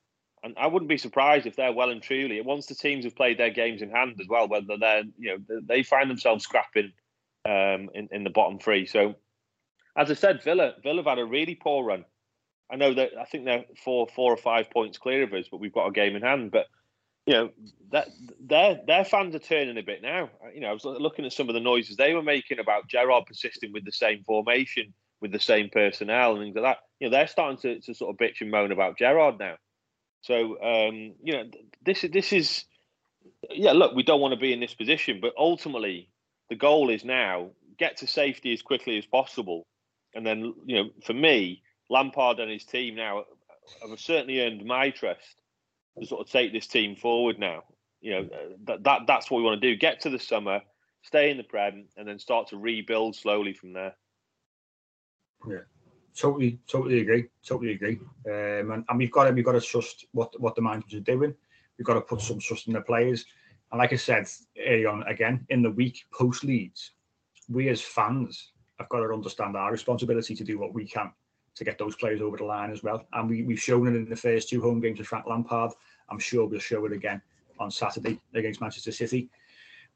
And 0.43 0.57
I 0.59 0.68
wouldn't 0.68 0.88
be 0.88 0.97
surprised 0.97 1.47
if 1.47 1.57
they're 1.57 1.72
well 1.72 1.91
and 1.91 2.01
truly 2.01 2.41
once 2.41 2.64
the 2.64 2.74
teams 2.74 3.05
have 3.05 3.14
played 3.14 3.36
their 3.36 3.51
games 3.51 3.82
in 3.82 3.91
hand 3.91 4.16
as 4.20 4.26
well, 4.26 4.49
whether 4.49 4.78
they're 4.78 5.03
you 5.18 5.38
know 5.49 5.61
they 5.66 5.82
find 5.82 6.09
themselves 6.09 6.45
scrapping 6.45 6.93
um, 7.45 7.91
in 7.95 8.09
in 8.11 8.24
the 8.24 8.30
bottom 8.30 8.59
three. 8.59 8.86
So, 8.86 9.14
as 9.97 10.11
I 10.11 10.14
said, 10.14 10.43
Villa 10.43 10.74
Villa 10.82 10.99
have 10.99 11.07
had 11.07 11.18
a 11.18 11.24
really 11.24 11.55
poor 11.55 11.84
run. 11.84 12.05
I 12.70 12.76
know 12.76 12.95
that 12.95 13.11
I 13.20 13.24
think 13.24 13.45
they're 13.45 13.64
four 13.84 14.07
four 14.14 14.32
or 14.32 14.36
five 14.36 14.70
points 14.70 14.99
clear 14.99 15.22
of 15.24 15.32
us, 15.32 15.47
but 15.51 15.61
we've 15.61 15.72
got 15.72 15.86
a 15.86 15.93
game 15.93 16.16
in 16.16 16.22
hand. 16.22 16.51
But 16.51 16.66
you 17.26 17.34
know 17.34 17.51
that 17.93 18.09
their 18.41 18.80
their 18.86 19.05
fans 19.05 19.34
are 19.34 19.41
turning 19.41 19.78
a 19.78 19.82
bit 19.82 20.03
now. 20.03 20.30
You 20.55 20.61
know, 20.61 20.68
I 20.68 20.72
was 20.72 20.84
looking 20.84 21.24
at 21.24 21.32
some 21.32 21.49
of 21.49 21.55
the 21.55 21.61
noises 21.61 21.97
they 21.97 22.14
were 22.14 22.22
making 22.22 22.59
about 22.59 22.88
Gerrard 22.88 23.24
persisting 23.26 23.72
with 23.72 23.84
the 23.84 23.93
same 23.93 24.22
formation, 24.24 24.95
with 25.20 25.32
the 25.32 25.41
same 25.41 25.70
personnel, 25.70 26.32
and 26.32 26.43
things 26.43 26.55
like 26.55 26.64
that. 26.64 26.78
You 26.99 27.09
know, 27.09 27.16
they're 27.16 27.26
starting 27.26 27.59
to, 27.59 27.80
to 27.80 27.95
sort 27.95 28.11
of 28.11 28.18
bitch 28.18 28.41
and 28.41 28.51
moan 28.51 28.72
about 28.72 28.99
Gerrard 28.99 29.38
now. 29.38 29.57
So 30.22 30.62
um, 30.62 31.14
you 31.22 31.32
know, 31.32 31.45
this 31.84 32.05
is 32.05 32.11
this 32.11 32.32
is 32.32 32.64
yeah. 33.51 33.72
Look, 33.72 33.95
we 33.95 34.03
don't 34.03 34.20
want 34.20 34.34
to 34.34 34.41
be 34.41 34.53
in 34.53 34.61
this 34.61 34.74
position, 34.74 35.18
but 35.20 35.32
ultimately, 35.36 36.09
the 36.51 36.57
goal 36.57 36.90
is 36.90 37.05
now 37.05 37.51
get 37.78 37.96
to 37.98 38.07
safety 38.07 38.53
as 38.53 38.61
quickly 38.61 38.98
as 38.98 39.07
possible, 39.07 39.66
and 40.14 40.26
then 40.26 40.55
you 40.66 40.76
know, 40.76 40.90
for 41.07 41.14
me, 41.14 41.62
Lampard 41.88 42.40
and 42.40 42.51
his 42.51 42.64
team 42.64 42.96
now 42.96 43.24
have 43.88 43.98
certainly 43.98 44.40
earned 44.40 44.64
my 44.64 44.90
trust 44.90 45.40
to 45.98 46.07
sort 46.07 46.20
of 46.20 46.30
take 46.30 46.53
this 46.53 46.66
team 46.66 46.96
forward 46.96 47.38
now. 47.38 47.62
You 48.01 48.12
know, 48.12 48.28
that, 48.64 48.84
that 48.84 49.01
that's 49.07 49.30
what 49.30 49.38
we 49.38 49.44
want 49.44 49.61
to 49.61 49.72
do. 49.72 49.78
Get 49.78 50.01
to 50.01 50.11
the 50.11 50.18
summer, 50.18 50.61
stay 51.03 51.30
in 51.30 51.36
the 51.36 51.44
Prem, 51.44 51.86
and 51.96 52.07
then 52.07 52.18
start 52.18 52.48
to 52.48 52.59
rebuild 52.59 53.14
slowly 53.14 53.53
from 53.53 53.72
there. 53.72 53.94
Yeah, 55.48 55.61
totally, 56.16 56.59
totally 56.66 57.01
agree. 57.01 57.26
Totally 57.46 57.72
agree. 57.72 57.98
Um, 58.26 58.72
and, 58.72 58.84
and 58.88 58.98
we've 58.98 59.12
got 59.12 59.24
to 59.24 59.32
we've 59.32 59.44
got 59.44 59.53
to 59.53 59.61
trust 59.61 60.07
what 60.12 60.38
what 60.40 60.55
the 60.55 60.62
managers 60.62 60.94
are 60.94 61.01
doing. 61.01 61.34
We've 61.78 61.86
got 61.86 61.94
to 61.94 62.01
put 62.01 62.20
some 62.20 62.40
trust 62.40 62.66
in 62.66 62.74
the 62.74 62.80
players. 62.80 63.24
And 63.70 63.78
like 63.78 63.92
I 63.92 63.96
said 63.96 64.28
early 64.66 64.86
on, 64.86 65.02
again 65.04 65.46
in 65.48 65.62
the 65.62 65.70
week 65.70 66.04
post 66.12 66.44
Leeds, 66.44 66.92
we 67.48 67.68
as 67.68 67.80
fans 67.80 68.52
have 68.78 68.88
got 68.88 69.00
to 69.00 69.12
understand 69.12 69.56
our 69.56 69.70
responsibility 69.70 70.34
to 70.34 70.44
do 70.44 70.58
what 70.58 70.74
we 70.74 70.86
can 70.86 71.12
to 71.54 71.64
get 71.64 71.78
those 71.78 71.96
players 71.96 72.20
over 72.20 72.36
the 72.36 72.44
line 72.44 72.70
as 72.70 72.82
well. 72.82 73.06
And 73.12 73.28
we, 73.28 73.42
we've 73.42 73.60
shown 73.60 73.86
it 73.88 73.96
in 73.96 74.08
the 74.08 74.16
first 74.16 74.48
two 74.48 74.62
home 74.62 74.80
games 74.80 75.00
of 75.00 75.06
Frank 75.06 75.26
Lampard. 75.26 75.72
I'm 76.08 76.18
sure 76.18 76.46
we'll 76.46 76.60
show 76.60 76.84
it 76.86 76.92
again 76.92 77.20
on 77.58 77.70
Saturday 77.70 78.18
against 78.34 78.60
Manchester 78.60 78.92
City. 78.92 79.28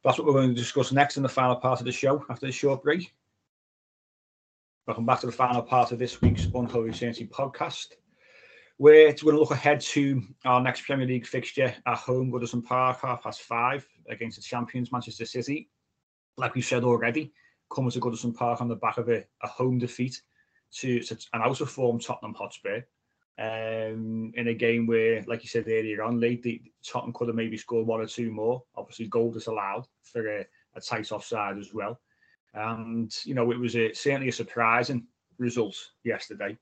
That's 0.03 0.19
what 0.19 0.27
we're 0.27 0.35
going 0.35 0.51
to 0.51 0.55
discuss 0.55 0.93
next 0.93 1.17
in 1.17 1.23
the 1.23 1.29
final 1.29 1.57
part 1.57 1.81
of 1.81 1.87
the 1.87 1.93
show 1.93 2.25
after 2.29 2.47
this 2.47 2.55
short 2.55 2.83
break. 2.83 3.15
Welcome 4.87 5.07
back 5.07 5.21
to 5.21 5.27
the 5.27 5.33
final 5.33 5.63
part 5.63 5.93
of 5.93 5.99
this 5.99 6.21
week's 6.21 6.45
Unholy 6.55 6.93
Trinity 6.93 7.27
podcast. 7.27 7.95
We're 8.79 9.13
going 9.13 9.37
to 9.37 9.39
look 9.39 9.53
ahead 9.53 9.81
to 9.81 10.23
our 10.45 10.61
next 10.61 10.83
Premier 10.83 11.07
League 11.07 11.27
fixture 11.27 11.73
at 11.87 11.97
home, 11.97 12.33
Goodison 12.33 12.65
Park, 12.65 13.01
half 13.03 13.23
past 13.23 13.43
five 13.43 13.87
against 14.09 14.37
the 14.37 14.43
champions 14.43 14.91
Manchester 14.91 15.27
City. 15.27 15.69
Like 16.37 16.57
we've 16.57 16.65
said 16.65 16.83
already, 16.83 17.33
coming 17.73 17.93
to 17.93 18.01
Goodison 18.01 18.35
Park 18.35 18.61
on 18.61 18.67
the 18.67 18.75
back 18.75 18.99
of 18.99 19.09
a, 19.09 19.25
a 19.43 19.47
home 19.47 19.79
defeat 19.79 20.21
to, 20.79 21.01
to 21.01 21.17
an 21.35 21.43
out 21.43 21.61
of 21.61 21.71
form 21.71 22.01
Tottenham 22.01 22.35
Hotspur. 22.35 22.81
Um, 23.37 24.33
in 24.35 24.49
a 24.49 24.55
game 24.55 24.87
where, 24.87 25.23
like 25.27 25.43
you 25.43 25.49
said 25.49 25.67
earlier 25.69 26.03
on, 26.03 26.21
late 26.21 26.43
the 26.43 26.61
Tottenham 26.85 27.13
could 27.13 27.29
have 27.29 27.37
maybe 27.37 27.57
scored 27.57 27.87
one 27.87 28.01
or 28.01 28.07
two 28.07 28.33
more. 28.33 28.65
Obviously, 28.77 29.07
goal 29.07 29.31
disallowed 29.33 29.87
for 30.03 30.41
a, 30.41 30.47
a 30.75 30.81
tight 30.81 31.13
offside 31.13 31.59
as 31.59 31.73
well. 31.73 32.01
And 32.55 33.13
you 33.25 33.35
know, 33.35 33.53
it 33.53 33.59
was 33.59 33.77
a, 33.77 33.93
certainly 33.93 34.29
a 34.29 34.33
surprising 34.33 35.07
result 35.39 35.77
yesterday. 36.05 36.57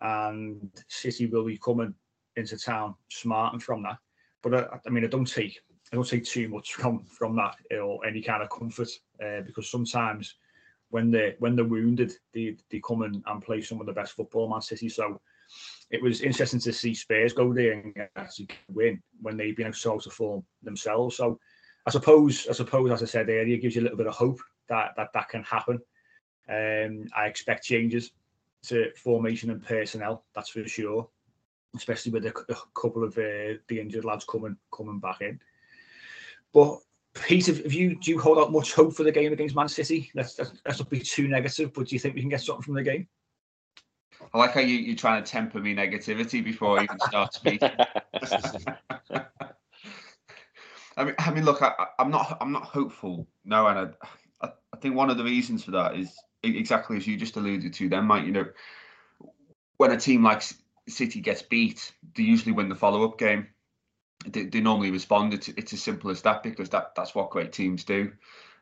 And 0.00 0.70
City 0.88 1.26
will 1.26 1.44
be 1.44 1.58
coming 1.58 1.94
into 2.36 2.56
town 2.56 2.94
smarting 3.10 3.60
from 3.60 3.82
that. 3.82 3.98
But 4.42 4.54
I, 4.54 4.78
I 4.86 4.90
mean, 4.90 5.04
I 5.04 5.08
don't 5.08 5.30
take 5.30 5.60
I 5.92 5.96
don't 5.96 6.08
take 6.08 6.24
too 6.24 6.48
much 6.48 6.74
from 6.74 7.04
from 7.04 7.36
that 7.36 7.56
or 7.80 8.04
any 8.06 8.22
kind 8.22 8.42
of 8.42 8.50
comfort 8.50 8.88
uh, 9.24 9.40
because 9.44 9.70
sometimes 9.70 10.36
when 10.90 11.10
they 11.10 11.34
when 11.38 11.56
they're 11.56 11.64
wounded, 11.64 12.12
they 12.32 12.56
they 12.70 12.80
come 12.80 13.02
in 13.02 13.22
and 13.26 13.42
play 13.42 13.60
some 13.60 13.80
of 13.80 13.86
the 13.86 13.92
best 13.92 14.12
football, 14.12 14.44
in 14.44 14.50
Man 14.50 14.60
City. 14.60 14.88
So 14.88 15.20
it 15.90 16.02
was 16.02 16.20
interesting 16.20 16.60
to 16.60 16.72
see 16.72 16.94
Spurs 16.94 17.32
go 17.32 17.52
there 17.52 17.72
and 17.72 17.94
actually 18.16 18.48
win 18.68 19.02
when 19.20 19.36
they've 19.36 19.56
been 19.56 19.72
so 19.72 19.94
out 19.94 20.06
of 20.06 20.12
form 20.12 20.44
themselves. 20.62 21.16
So 21.16 21.38
I 21.86 21.90
suppose 21.90 22.46
I 22.48 22.52
suppose 22.52 22.90
as 22.90 23.02
I 23.02 23.06
said 23.06 23.28
earlier, 23.28 23.56
it 23.56 23.62
gives 23.62 23.74
you 23.74 23.82
a 23.82 23.84
little 23.84 23.98
bit 23.98 24.06
of 24.06 24.14
hope 24.14 24.40
that 24.68 24.92
that 24.96 25.12
that 25.12 25.28
can 25.28 25.42
happen. 25.42 25.78
Um, 26.48 27.06
I 27.16 27.26
expect 27.26 27.64
changes 27.64 28.12
to 28.64 28.90
formation 28.96 29.50
and 29.50 29.62
personnel, 29.62 30.24
that's 30.34 30.50
for 30.50 30.66
sure. 30.66 31.08
Especially 31.76 32.12
with 32.12 32.26
a, 32.26 32.32
a 32.48 32.56
couple 32.80 33.04
of 33.04 33.16
uh, 33.16 33.58
the 33.68 33.80
injured 33.80 34.04
lads 34.04 34.24
coming 34.24 34.56
coming 34.72 34.98
back 34.98 35.20
in. 35.20 35.38
But 36.52 36.80
Pete, 37.14 37.48
if 37.48 37.72
you 37.72 37.96
do 37.96 38.10
you 38.10 38.18
hold 38.18 38.38
out 38.38 38.52
much 38.52 38.72
hope 38.72 38.94
for 38.94 39.04
the 39.04 39.12
game 39.12 39.32
against 39.32 39.54
Man 39.54 39.68
City? 39.68 40.10
That's 40.14 40.34
that's, 40.34 40.50
let's, 40.50 40.62
let's 40.66 40.78
not 40.80 40.90
be 40.90 41.00
too 41.00 41.28
negative, 41.28 41.72
but 41.72 41.88
do 41.88 41.94
you 41.94 42.00
think 42.00 42.14
we 42.14 42.20
can 42.20 42.30
get 42.30 42.40
something 42.40 42.62
from 42.62 42.74
the 42.74 42.82
game? 42.82 43.06
I 44.32 44.38
like 44.38 44.52
how 44.52 44.60
you, 44.60 44.76
you're 44.76 44.96
trying 44.96 45.22
to 45.22 45.30
temper 45.30 45.58
me 45.58 45.74
negativity 45.74 46.44
before 46.44 46.78
I 46.78 46.84
even 46.84 47.00
start 47.00 47.34
speaking. 47.34 47.70
I 50.96 51.04
mean, 51.04 51.14
I 51.18 51.30
mean, 51.30 51.44
look, 51.44 51.62
I, 51.62 51.72
am 51.98 52.10
not, 52.10 52.36
I'm 52.40 52.52
not 52.52 52.64
hopeful. 52.64 53.26
No, 53.44 53.66
and 53.68 53.78
I, 53.78 54.46
I, 54.46 54.50
I, 54.72 54.76
think 54.76 54.94
one 54.94 55.08
of 55.08 55.16
the 55.16 55.24
reasons 55.24 55.64
for 55.64 55.70
that 55.70 55.96
is 55.96 56.12
exactly 56.42 56.96
as 56.96 57.06
you 57.06 57.16
just 57.16 57.36
alluded 57.36 57.74
to. 57.74 57.88
Then, 57.88 58.04
Mike, 58.04 58.26
you 58.26 58.32
know, 58.32 58.46
when 59.76 59.90
a 59.90 59.96
team 59.96 60.22
like 60.22 60.42
City 60.88 61.20
gets 61.20 61.42
beat, 61.42 61.92
they 62.14 62.22
usually 62.22 62.52
win 62.52 62.68
the 62.68 62.74
follow-up 62.74 63.18
game 63.18 63.46
they, 64.26 64.44
they 64.44 64.60
normally 64.60 64.90
respond. 64.90 65.34
It's, 65.34 65.48
it's 65.48 65.72
as 65.72 65.82
simple 65.82 66.10
as 66.10 66.22
that 66.22 66.42
because 66.42 66.68
that 66.70 66.94
that's 66.94 67.14
what 67.14 67.30
great 67.30 67.52
teams 67.52 67.84
do. 67.84 68.12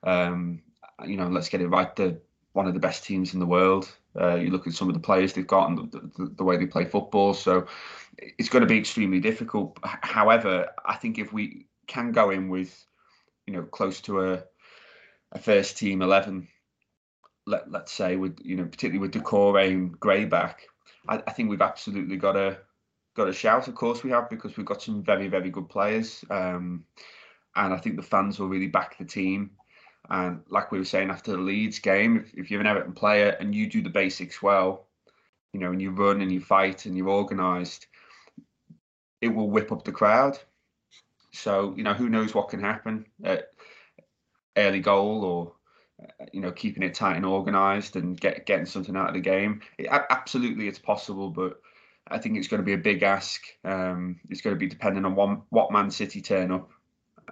Um, 0.02 0.62
you 1.04 1.16
know, 1.16 1.28
let's 1.28 1.48
get 1.48 1.60
it 1.60 1.68
right. 1.68 1.94
They're 1.94 2.18
one 2.52 2.66
of 2.66 2.74
the 2.74 2.80
best 2.80 3.04
teams 3.04 3.34
in 3.34 3.40
the 3.40 3.46
world. 3.46 3.90
Uh, 4.18 4.34
you 4.36 4.50
look 4.50 4.66
at 4.66 4.72
some 4.72 4.88
of 4.88 4.94
the 4.94 5.00
players 5.00 5.32
they've 5.32 5.46
got 5.46 5.68
and 5.68 5.92
the, 5.92 6.00
the, 6.16 6.34
the, 6.38 6.44
way 6.44 6.56
they 6.56 6.66
play 6.66 6.84
football. 6.84 7.34
So 7.34 7.66
it's 8.18 8.48
going 8.48 8.62
to 8.62 8.66
be 8.68 8.78
extremely 8.78 9.20
difficult. 9.20 9.78
However, 9.84 10.68
I 10.84 10.96
think 10.96 11.18
if 11.18 11.32
we 11.32 11.66
can 11.86 12.10
go 12.10 12.30
in 12.30 12.48
with, 12.48 12.84
you 13.46 13.52
know, 13.52 13.62
close 13.62 14.00
to 14.02 14.32
a, 14.32 14.42
a 15.32 15.38
first 15.38 15.78
team 15.78 16.02
11, 16.02 16.48
let, 17.48 17.70
let's 17.70 17.92
say, 17.92 18.16
with, 18.16 18.38
you 18.42 18.56
know, 18.56 18.64
particularly 18.64 18.98
with 18.98 19.12
Doucouré 19.12 19.70
and 19.70 19.98
Gray 19.98 20.24
back, 20.24 20.68
I, 21.08 21.22
I 21.26 21.32
think 21.32 21.48
we've 21.48 21.62
absolutely 21.62 22.16
got 22.16 22.32
to 22.32 22.58
got 23.14 23.28
a 23.28 23.32
shout. 23.32 23.68
Of 23.68 23.74
course, 23.74 24.04
we 24.04 24.10
have 24.10 24.30
because 24.30 24.56
we've 24.56 24.66
got 24.66 24.82
some 24.82 25.02
very, 25.02 25.28
very 25.28 25.50
good 25.50 25.68
players, 25.68 26.24
um, 26.30 26.84
and 27.56 27.72
I 27.74 27.78
think 27.78 27.96
the 27.96 28.02
fans 28.02 28.38
will 28.38 28.48
really 28.48 28.68
back 28.68 28.96
the 28.98 29.04
team. 29.04 29.50
And 30.10 30.42
like 30.48 30.70
we 30.70 30.78
were 30.78 30.84
saying 30.84 31.10
after 31.10 31.32
the 31.32 31.38
Leeds 31.38 31.80
game, 31.80 32.16
if, 32.18 32.34
if 32.34 32.50
you're 32.50 32.60
an 32.60 32.66
Everton 32.66 32.92
player 32.92 33.36
and 33.40 33.54
you 33.54 33.68
do 33.68 33.82
the 33.82 33.90
basics 33.90 34.40
well, 34.40 34.86
you 35.52 35.60
know, 35.60 35.72
and 35.72 35.82
you 35.82 35.90
run 35.90 36.20
and 36.20 36.32
you 36.32 36.40
fight 36.40 36.86
and 36.86 36.96
you're 36.96 37.10
organised, 37.10 37.86
it 39.20 39.28
will 39.28 39.50
whip 39.50 39.72
up 39.72 39.84
the 39.84 39.92
crowd. 39.92 40.38
So 41.32 41.74
you 41.76 41.82
know, 41.82 41.94
who 41.94 42.08
knows 42.08 42.34
what 42.34 42.48
can 42.48 42.60
happen? 42.60 43.06
at 43.24 43.50
early 44.56 44.80
goal 44.80 45.24
or 45.24 45.52
you 46.32 46.40
know 46.40 46.52
keeping 46.52 46.82
it 46.82 46.94
tight 46.94 47.16
and 47.16 47.26
organised 47.26 47.96
and 47.96 48.20
get 48.20 48.46
getting 48.46 48.66
something 48.66 48.96
out 48.96 49.08
of 49.08 49.14
the 49.14 49.20
game. 49.20 49.60
It, 49.78 49.88
absolutely, 49.88 50.68
it's 50.68 50.78
possible, 50.78 51.30
but 51.30 51.60
I 52.08 52.18
think 52.18 52.36
it's 52.36 52.48
going 52.48 52.60
to 52.60 52.66
be 52.66 52.74
a 52.74 52.78
big 52.78 53.02
ask. 53.02 53.42
Um, 53.64 54.20
it's 54.30 54.40
going 54.40 54.54
to 54.54 54.60
be 54.60 54.66
dependent 54.66 55.06
on 55.06 55.14
one, 55.14 55.42
what 55.50 55.72
Man 55.72 55.90
City 55.90 56.20
turn 56.20 56.50
up 56.50 56.70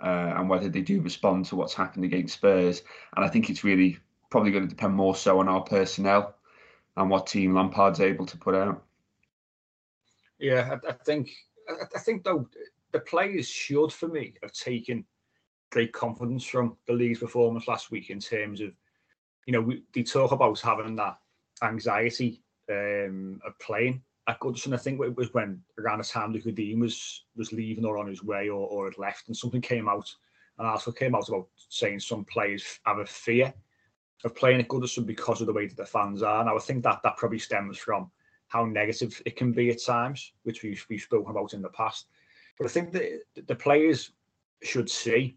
uh, 0.02 0.34
and 0.36 0.48
whether 0.48 0.68
they 0.68 0.82
do 0.82 1.00
respond 1.00 1.46
to 1.46 1.56
what's 1.56 1.74
happened 1.74 2.04
against 2.04 2.34
Spurs. 2.34 2.82
And 3.16 3.24
I 3.24 3.28
think 3.28 3.48
it's 3.48 3.64
really 3.64 3.98
probably 4.30 4.50
going 4.50 4.64
to 4.64 4.68
depend 4.68 4.94
more 4.94 5.16
so 5.16 5.40
on 5.40 5.48
our 5.48 5.62
personnel 5.62 6.34
and 6.96 7.10
what 7.10 7.26
team 7.26 7.54
Lampard's 7.54 8.00
able 8.00 8.26
to 8.26 8.36
put 8.36 8.54
out. 8.54 8.82
Yeah, 10.38 10.76
I, 10.84 10.90
I 10.90 10.92
think 10.92 11.30
I 11.68 11.98
think 11.98 12.24
though 12.24 12.48
the 12.92 13.00
players 13.00 13.48
should, 13.48 13.92
for 13.92 14.08
me, 14.08 14.34
have 14.42 14.52
taken 14.52 15.04
great 15.70 15.92
confidence 15.92 16.44
from 16.44 16.76
the 16.86 16.92
Leeds 16.92 17.20
performance 17.20 17.68
last 17.68 17.90
week 17.90 18.10
in 18.10 18.20
terms 18.20 18.60
of, 18.60 18.72
you 19.46 19.52
know, 19.52 19.60
we, 19.60 19.82
they 19.94 20.02
talk 20.02 20.32
about 20.32 20.60
having 20.60 20.96
that 20.96 21.18
anxiety 21.62 22.42
um, 22.70 23.40
of 23.46 23.58
playing 23.58 24.02
at 24.28 24.40
Goodison, 24.40 24.74
I 24.74 24.78
think 24.78 25.00
it 25.00 25.16
was 25.16 25.32
when 25.34 25.60
around 25.78 25.98
the 25.98 26.04
time 26.04 26.32
Lucas 26.32 26.54
Digne 26.54 26.80
was 26.80 27.24
was 27.36 27.52
leaving 27.52 27.84
or 27.84 27.98
on 27.98 28.08
his 28.08 28.24
way 28.24 28.48
or, 28.48 28.66
or 28.68 28.86
had 28.86 28.98
left, 28.98 29.28
and 29.28 29.36
something 29.36 29.60
came 29.60 29.88
out, 29.88 30.12
and 30.58 30.66
also 30.66 30.90
came 30.90 31.14
out 31.14 31.28
about 31.28 31.48
saying 31.68 32.00
some 32.00 32.24
players 32.24 32.80
have 32.86 32.98
a 32.98 33.06
fear 33.06 33.54
of 34.24 34.34
playing 34.34 34.60
at 34.60 34.68
Goodison 34.68 35.06
because 35.06 35.40
of 35.40 35.46
the 35.46 35.52
way 35.52 35.66
that 35.66 35.76
the 35.76 35.86
fans 35.86 36.22
are. 36.22 36.44
Now 36.44 36.56
I 36.56 36.60
think 36.60 36.82
that 36.82 37.02
that 37.02 37.16
probably 37.16 37.38
stems 37.38 37.78
from 37.78 38.10
how 38.48 38.64
negative 38.64 39.20
it 39.24 39.36
can 39.36 39.52
be 39.52 39.70
at 39.70 39.84
times, 39.84 40.32
which 40.42 40.62
we've 40.62 40.84
we've 40.90 41.00
spoken 41.00 41.30
about 41.30 41.54
in 41.54 41.62
the 41.62 41.68
past. 41.68 42.06
But 42.58 42.66
I 42.66 42.70
think 42.70 42.92
that 42.92 43.20
the 43.46 43.54
players 43.54 44.10
should 44.62 44.90
see 44.90 45.36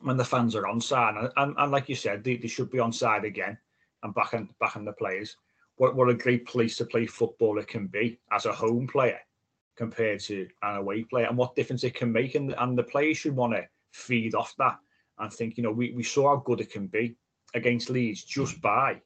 when 0.00 0.16
the 0.16 0.24
fans 0.24 0.54
are 0.54 0.66
on 0.66 0.80
side, 0.80 1.16
and, 1.16 1.30
and, 1.36 1.54
and 1.58 1.72
like 1.72 1.88
you 1.88 1.94
said, 1.94 2.22
they, 2.22 2.36
they 2.36 2.48
should 2.48 2.70
be 2.70 2.78
on 2.78 2.92
side 2.92 3.24
again 3.24 3.58
and 4.02 4.14
back 4.14 4.32
and 4.32 4.48
back 4.60 4.76
in 4.76 4.84
the 4.84 4.92
players 4.92 5.36
what, 5.78 5.94
what 5.94 6.10
a 6.10 6.14
great 6.14 6.46
place 6.46 6.76
to 6.76 6.84
play 6.84 7.06
football 7.06 7.58
it 7.58 7.68
can 7.68 7.86
be 7.86 8.18
as 8.30 8.46
a 8.46 8.52
home 8.52 8.86
player 8.86 9.18
compared 9.76 10.20
to 10.20 10.46
an 10.62 10.76
away 10.76 11.04
player 11.04 11.26
and 11.26 11.38
what 11.38 11.54
difference 11.54 11.84
it 11.84 11.94
can 11.94 12.12
make. 12.12 12.34
And, 12.34 12.54
and 12.58 12.76
the 12.76 12.82
players 12.82 13.18
should 13.18 13.34
want 13.34 13.54
to 13.54 13.66
feed 13.92 14.34
off 14.34 14.54
that 14.58 14.76
and 15.18 15.32
think, 15.32 15.56
you 15.56 15.62
know, 15.62 15.72
we, 15.72 15.92
we 15.92 16.02
saw 16.02 16.30
how 16.30 16.42
good 16.44 16.60
it 16.60 16.70
can 16.70 16.88
be 16.88 17.16
against 17.54 17.90
Leeds 17.90 18.24
just 18.24 18.60
by, 18.60 19.00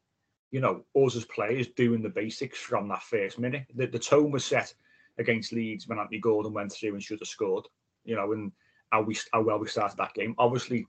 you 0.50 0.60
know, 0.60 0.82
us 0.96 1.14
as 1.14 1.24
players 1.26 1.68
doing 1.68 2.02
the 2.02 2.08
basics 2.08 2.58
from 2.58 2.88
that 2.88 3.02
first 3.02 3.38
minute. 3.38 3.66
The, 3.74 3.86
the 3.86 3.98
tone 3.98 4.30
was 4.30 4.44
set 4.44 4.74
against 5.18 5.52
Leeds 5.52 5.86
when 5.86 5.98
Anthony 5.98 6.18
Gordon 6.18 6.54
went 6.54 6.72
through 6.72 6.94
and 6.94 7.02
should 7.02 7.20
have 7.20 7.28
scored, 7.28 7.66
you 8.04 8.16
know, 8.16 8.32
and 8.32 8.50
how 8.92 9.02
we 9.02 9.16
how 9.32 9.42
well 9.42 9.58
we 9.58 9.66
started 9.66 9.96
that 9.96 10.14
game. 10.14 10.34
Obviously, 10.38 10.86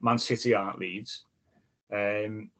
Man 0.00 0.18
City 0.18 0.54
aren't 0.54 0.78
Leeds, 0.78 1.24
um, 1.92 2.50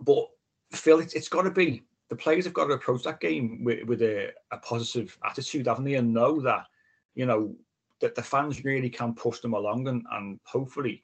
but 0.00 0.28
Phill, 0.72 1.00
it's, 1.00 1.14
it's 1.14 1.28
got 1.28 1.42
to 1.42 1.50
be 1.50 1.82
the 2.08 2.16
players 2.16 2.44
have 2.44 2.54
got 2.54 2.66
to 2.66 2.74
approach 2.74 3.02
that 3.02 3.20
game 3.20 3.64
with, 3.64 3.84
with 3.84 4.02
a, 4.02 4.30
a 4.52 4.58
positive 4.58 5.18
attitude, 5.24 5.66
haven't 5.66 5.84
they? 5.84 5.94
And 5.94 6.14
know 6.14 6.40
that, 6.40 6.66
you 7.14 7.26
know, 7.26 7.54
that 8.00 8.14
the 8.14 8.22
fans 8.22 8.64
really 8.64 8.90
can 8.90 9.14
push 9.14 9.40
them 9.40 9.54
along 9.54 9.88
and, 9.88 10.04
and 10.12 10.38
hopefully 10.44 11.02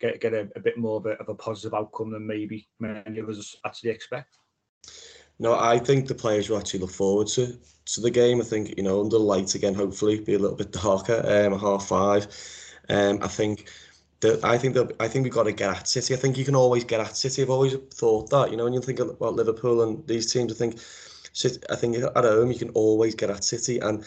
get 0.00 0.20
get 0.20 0.34
a, 0.34 0.48
a 0.54 0.60
bit 0.60 0.78
more 0.78 0.98
of 0.98 1.06
a, 1.06 1.12
of 1.12 1.28
a 1.28 1.34
positive 1.34 1.74
outcome 1.74 2.12
than 2.12 2.26
maybe 2.26 2.68
many 2.78 3.18
of 3.18 3.28
us 3.28 3.56
actually 3.64 3.90
expect. 3.90 4.36
no, 5.38 5.58
I 5.58 5.78
think 5.78 6.06
the 6.06 6.14
players 6.14 6.48
will 6.48 6.58
actually 6.58 6.80
look 6.80 6.90
forward 6.90 7.28
to 7.28 7.58
to 7.86 8.00
the 8.00 8.10
game. 8.10 8.40
I 8.40 8.44
think 8.44 8.74
you 8.76 8.82
know 8.82 9.00
under 9.00 9.18
the 9.18 9.24
lights 9.24 9.54
again, 9.54 9.74
hopefully 9.74 10.20
be 10.20 10.34
a 10.34 10.38
little 10.38 10.56
bit 10.56 10.72
darker. 10.72 11.22
Um, 11.26 11.58
half 11.58 11.88
five. 11.88 12.26
Um, 12.88 13.18
I 13.22 13.28
think 13.28 13.70
that 14.20 14.44
I 14.44 14.58
think 14.58 14.74
that 14.74 14.94
I 15.00 15.08
think 15.08 15.24
we've 15.24 15.32
got 15.32 15.44
to 15.44 15.52
get 15.52 15.76
at 15.76 15.88
City. 15.88 16.14
I 16.14 16.16
think 16.16 16.36
you 16.36 16.44
can 16.44 16.56
always 16.56 16.84
get 16.84 17.00
at 17.00 17.16
City. 17.16 17.42
I've 17.42 17.50
always 17.50 17.74
thought 17.92 18.30
that. 18.30 18.50
You 18.50 18.56
know, 18.56 18.64
when 18.64 18.72
you 18.72 18.80
think 18.80 19.00
about 19.00 19.34
Liverpool 19.34 19.82
and 19.82 20.06
these 20.06 20.32
teams, 20.32 20.52
I 20.52 20.56
think 20.56 20.80
I 21.70 21.76
think 21.76 21.96
at 21.96 22.24
home 22.24 22.50
you 22.50 22.58
can 22.58 22.70
always 22.70 23.14
get 23.14 23.30
at 23.30 23.44
City. 23.44 23.78
And 23.78 24.04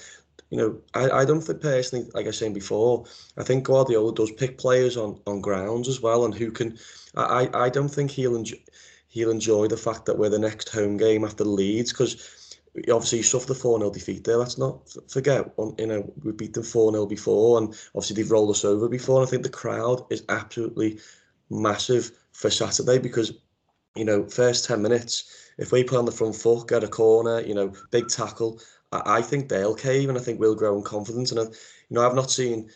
you 0.49 0.57
know, 0.57 0.77
I, 0.93 1.21
I 1.21 1.25
don't 1.25 1.41
think 1.41 1.61
personally, 1.61 2.09
like 2.13 2.25
I 2.25 2.29
was 2.29 2.37
saying 2.37 2.53
before, 2.53 3.05
I 3.37 3.43
think 3.43 3.65
Guardiola 3.65 4.13
does 4.13 4.31
pick 4.31 4.57
players 4.57 4.95
on, 4.95 5.19
on 5.27 5.41
grounds 5.41 5.87
as 5.89 6.01
well, 6.01 6.25
and 6.25 6.33
who 6.33 6.51
can. 6.51 6.77
I, 7.15 7.49
I 7.53 7.69
don't 7.69 7.89
think 7.89 8.11
he'll 8.11 8.35
enjoy 8.35 8.57
he'll 9.09 9.31
enjoy 9.31 9.67
the 9.67 9.77
fact 9.77 10.05
that 10.05 10.17
we're 10.17 10.29
the 10.29 10.39
next 10.39 10.69
home 10.69 10.97
game 10.97 11.23
after 11.23 11.43
Leeds 11.43 11.91
because 11.91 12.46
obviously 12.91 13.19
you 13.19 13.23
suffered 13.23 13.47
the 13.47 13.55
4 13.55 13.79
0 13.79 13.91
defeat 13.91 14.23
there. 14.23 14.37
Let's 14.37 14.57
not 14.57 14.89
forget, 15.09 15.51
you 15.77 15.87
know, 15.87 16.13
we 16.23 16.31
beat 16.31 16.53
them 16.53 16.63
4 16.63 16.91
0 16.91 17.05
before, 17.05 17.57
and 17.57 17.67
obviously 17.95 18.15
they've 18.15 18.31
rolled 18.31 18.51
us 18.51 18.65
over 18.65 18.87
before. 18.87 19.19
And 19.19 19.27
I 19.27 19.29
think 19.29 19.43
the 19.43 19.49
crowd 19.49 20.05
is 20.09 20.23
absolutely 20.29 20.99
massive 21.49 22.11
for 22.31 22.49
Saturday 22.49 22.99
because, 22.99 23.33
you 23.95 24.05
know, 24.05 24.27
first 24.27 24.65
10 24.65 24.81
minutes, 24.81 25.51
if 25.57 25.71
we 25.71 25.83
put 25.83 25.97
on 25.97 26.05
the 26.05 26.11
front 26.11 26.35
foot, 26.35 26.67
get 26.67 26.83
a 26.83 26.87
corner, 26.87 27.41
you 27.41 27.55
know, 27.55 27.73
big 27.91 28.09
tackle, 28.09 28.59
I, 28.91 29.17
I 29.17 29.21
think 29.21 29.49
they'll 29.49 29.75
cave 29.75 30.09
and 30.09 30.17
I 30.17 30.21
think 30.21 30.39
we'll 30.39 30.55
grow 30.55 30.77
in 30.77 30.83
confidence. 30.83 31.31
And, 31.31 31.39
I, 31.39 31.43
you 31.43 31.51
know, 31.91 32.05
I've 32.05 32.15
not 32.15 32.31
seen 32.31 32.69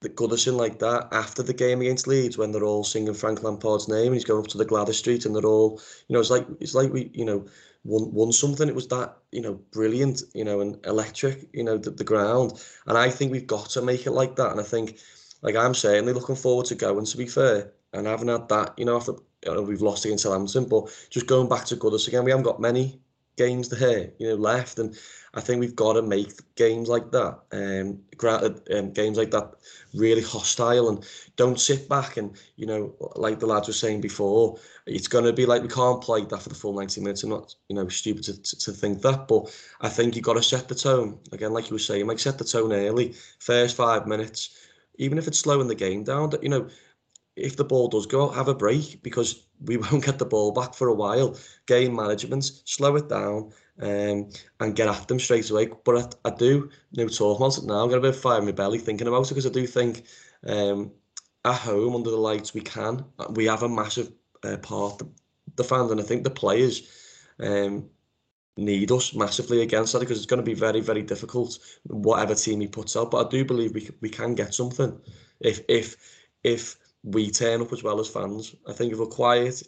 the 0.00 0.08
Goodison 0.08 0.56
like 0.56 0.78
that 0.78 1.08
after 1.12 1.42
the 1.42 1.52
game 1.52 1.82
against 1.82 2.06
Leeds 2.06 2.38
when 2.38 2.52
they're 2.52 2.64
all 2.64 2.84
singing 2.84 3.12
Frank 3.12 3.42
Lampard's 3.42 3.86
name 3.86 4.06
and 4.06 4.14
he's 4.14 4.24
going 4.24 4.42
up 4.42 4.50
to 4.50 4.58
the 4.58 4.64
Gwladys 4.64 4.94
Street 4.94 5.26
and 5.26 5.36
they're 5.36 5.44
all, 5.44 5.80
you 6.08 6.14
know, 6.14 6.20
it's 6.20 6.30
like 6.30 6.46
it's 6.58 6.74
like 6.74 6.90
we, 6.90 7.10
you 7.12 7.26
know, 7.26 7.46
won 7.84 8.12
won 8.12 8.32
something. 8.32 8.68
It 8.68 8.74
was 8.74 8.88
that, 8.88 9.16
you 9.32 9.40
know, 9.40 9.54
brilliant, 9.72 10.22
you 10.34 10.44
know, 10.44 10.60
and 10.60 10.84
electric, 10.86 11.48
you 11.52 11.64
know, 11.64 11.78
the, 11.78 11.90
the 11.90 12.04
ground. 12.04 12.62
And 12.86 12.98
I 12.98 13.10
think 13.10 13.32
we've 13.32 13.46
got 13.46 13.70
to 13.70 13.82
make 13.82 14.06
it 14.06 14.12
like 14.12 14.36
that. 14.36 14.50
And 14.50 14.60
I 14.60 14.64
think, 14.64 14.98
like 15.42 15.56
I'm 15.56 15.74
certainly 15.74 16.12
looking 16.12 16.36
forward 16.36 16.66
to 16.66 16.74
going. 16.74 17.04
To 17.06 17.16
be 17.16 17.26
fair, 17.26 17.72
and 17.92 18.06
I 18.06 18.10
haven't 18.10 18.28
had 18.28 18.48
that, 18.48 18.74
you 18.78 18.84
know, 18.84 18.96
after 18.96 19.12
you 19.44 19.54
know, 19.54 19.62
we've 19.62 19.82
lost 19.82 20.04
against 20.04 20.24
Southampton, 20.24 20.66
but 20.66 20.90
just 21.10 21.26
going 21.26 21.48
back 21.48 21.64
to 21.66 21.76
Goodison 21.76 22.08
again, 22.08 22.24
we 22.24 22.30
haven't 22.30 22.44
got 22.44 22.60
many 22.60 23.00
games 23.36 23.68
there, 23.68 24.10
you 24.18 24.28
know, 24.28 24.34
left, 24.34 24.78
and 24.78 24.96
I 25.34 25.40
think 25.40 25.60
we've 25.60 25.76
got 25.76 25.94
to 25.94 26.02
make 26.02 26.32
games 26.56 26.88
like 26.88 27.10
that, 27.12 27.38
um, 27.52 28.00
um, 28.74 28.92
games 28.92 29.16
like 29.16 29.30
that, 29.30 29.52
really 29.94 30.22
hostile, 30.22 30.88
and 30.88 31.04
don't 31.36 31.60
sit 31.60 31.88
back 31.88 32.16
and 32.16 32.36
you 32.56 32.66
know, 32.66 32.94
like 33.16 33.38
the 33.38 33.46
lads 33.46 33.68
were 33.68 33.74
saying 33.74 34.00
before, 34.00 34.58
it's 34.86 35.08
going 35.08 35.24
to 35.24 35.32
be 35.32 35.46
like 35.46 35.62
we 35.62 35.68
can't 35.68 36.02
play 36.02 36.24
that 36.24 36.42
for 36.42 36.48
the 36.48 36.54
full 36.54 36.74
90 36.74 37.00
minutes. 37.00 37.22
I'm 37.22 37.30
not, 37.30 37.54
you 37.68 37.76
know, 37.76 37.88
stupid 37.88 38.24
to, 38.24 38.42
to, 38.42 38.58
to 38.58 38.72
think 38.72 39.02
that, 39.02 39.28
but 39.28 39.54
I 39.80 39.88
think 39.88 40.16
you've 40.16 40.24
got 40.24 40.34
to 40.34 40.42
set 40.42 40.68
the 40.68 40.74
tone 40.74 41.18
again, 41.32 41.52
like 41.52 41.70
you 41.70 41.74
were 41.74 41.78
saying, 41.80 42.06
like 42.06 42.18
set 42.18 42.38
the 42.38 42.44
tone 42.44 42.72
early, 42.72 43.14
first 43.38 43.76
five 43.76 44.06
minutes, 44.06 44.56
even 44.96 45.18
if 45.18 45.28
it's 45.28 45.38
slowing 45.38 45.68
the 45.68 45.74
game 45.74 46.04
down. 46.04 46.30
That 46.30 46.42
you 46.42 46.48
know, 46.48 46.68
if 47.36 47.56
the 47.56 47.64
ball 47.64 47.88
does 47.88 48.06
go, 48.06 48.28
have 48.28 48.48
a 48.48 48.54
break 48.54 49.02
because 49.02 49.46
we 49.64 49.76
won't 49.76 50.04
get 50.04 50.18
the 50.18 50.26
ball 50.26 50.52
back 50.52 50.74
for 50.74 50.88
a 50.88 50.94
while. 50.94 51.36
Game 51.66 51.94
management, 51.96 52.44
slow 52.64 52.96
it 52.96 53.08
down, 53.08 53.52
um, 53.80 54.28
and 54.60 54.76
get 54.76 54.88
at 54.88 55.08
them 55.08 55.20
straight 55.20 55.50
away. 55.50 55.70
But 55.84 56.18
I, 56.24 56.30
I 56.30 56.34
do, 56.34 56.70
you 56.92 57.04
know, 57.04 57.08
talking 57.08 57.44
about 57.44 57.58
it 57.58 57.64
now, 57.64 57.84
I've 57.84 57.90
got 57.90 57.98
a 57.98 58.02
bit 58.02 58.14
of 58.14 58.20
fire 58.20 58.38
in 58.38 58.46
my 58.46 58.52
belly 58.52 58.78
thinking 58.78 59.06
about 59.06 59.26
it 59.26 59.34
because 59.34 59.46
I 59.46 59.50
do 59.50 59.66
think 59.66 60.04
um, 60.46 60.92
at 61.44 61.54
home 61.54 61.94
under 61.94 62.10
the 62.10 62.16
lights 62.16 62.54
we 62.54 62.60
can. 62.60 63.04
We 63.30 63.46
have 63.46 63.62
a 63.62 63.68
massive 63.68 64.12
uh, 64.42 64.56
part 64.58 64.98
the, 64.98 65.08
the 65.56 65.64
fans, 65.64 65.90
and 65.90 66.00
I 66.00 66.04
think 66.04 66.24
the 66.24 66.30
players 66.30 66.82
um, 67.38 67.88
need 68.56 68.90
us 68.92 69.14
massively 69.14 69.62
against 69.62 69.92
that 69.92 70.00
because 70.00 70.18
it's 70.18 70.26
going 70.26 70.42
to 70.42 70.50
be 70.50 70.54
very, 70.54 70.80
very 70.80 71.02
difficult 71.02 71.58
whatever 71.84 72.34
team 72.34 72.60
he 72.60 72.68
puts 72.68 72.96
out. 72.96 73.10
But 73.10 73.26
I 73.26 73.30
do 73.30 73.44
believe 73.44 73.74
we 73.74 73.90
we 74.00 74.08
can 74.08 74.34
get 74.34 74.54
something 74.54 75.00
if 75.40 75.60
if 75.68 75.96
if 76.42 76.76
we 77.02 77.30
turn 77.30 77.60
up 77.60 77.72
as 77.72 77.82
well 77.82 78.00
as 78.00 78.08
fans. 78.08 78.54
I 78.68 78.72
think 78.72 78.92
if 78.92 78.98
we're 78.98 79.06
quiet, 79.06 79.62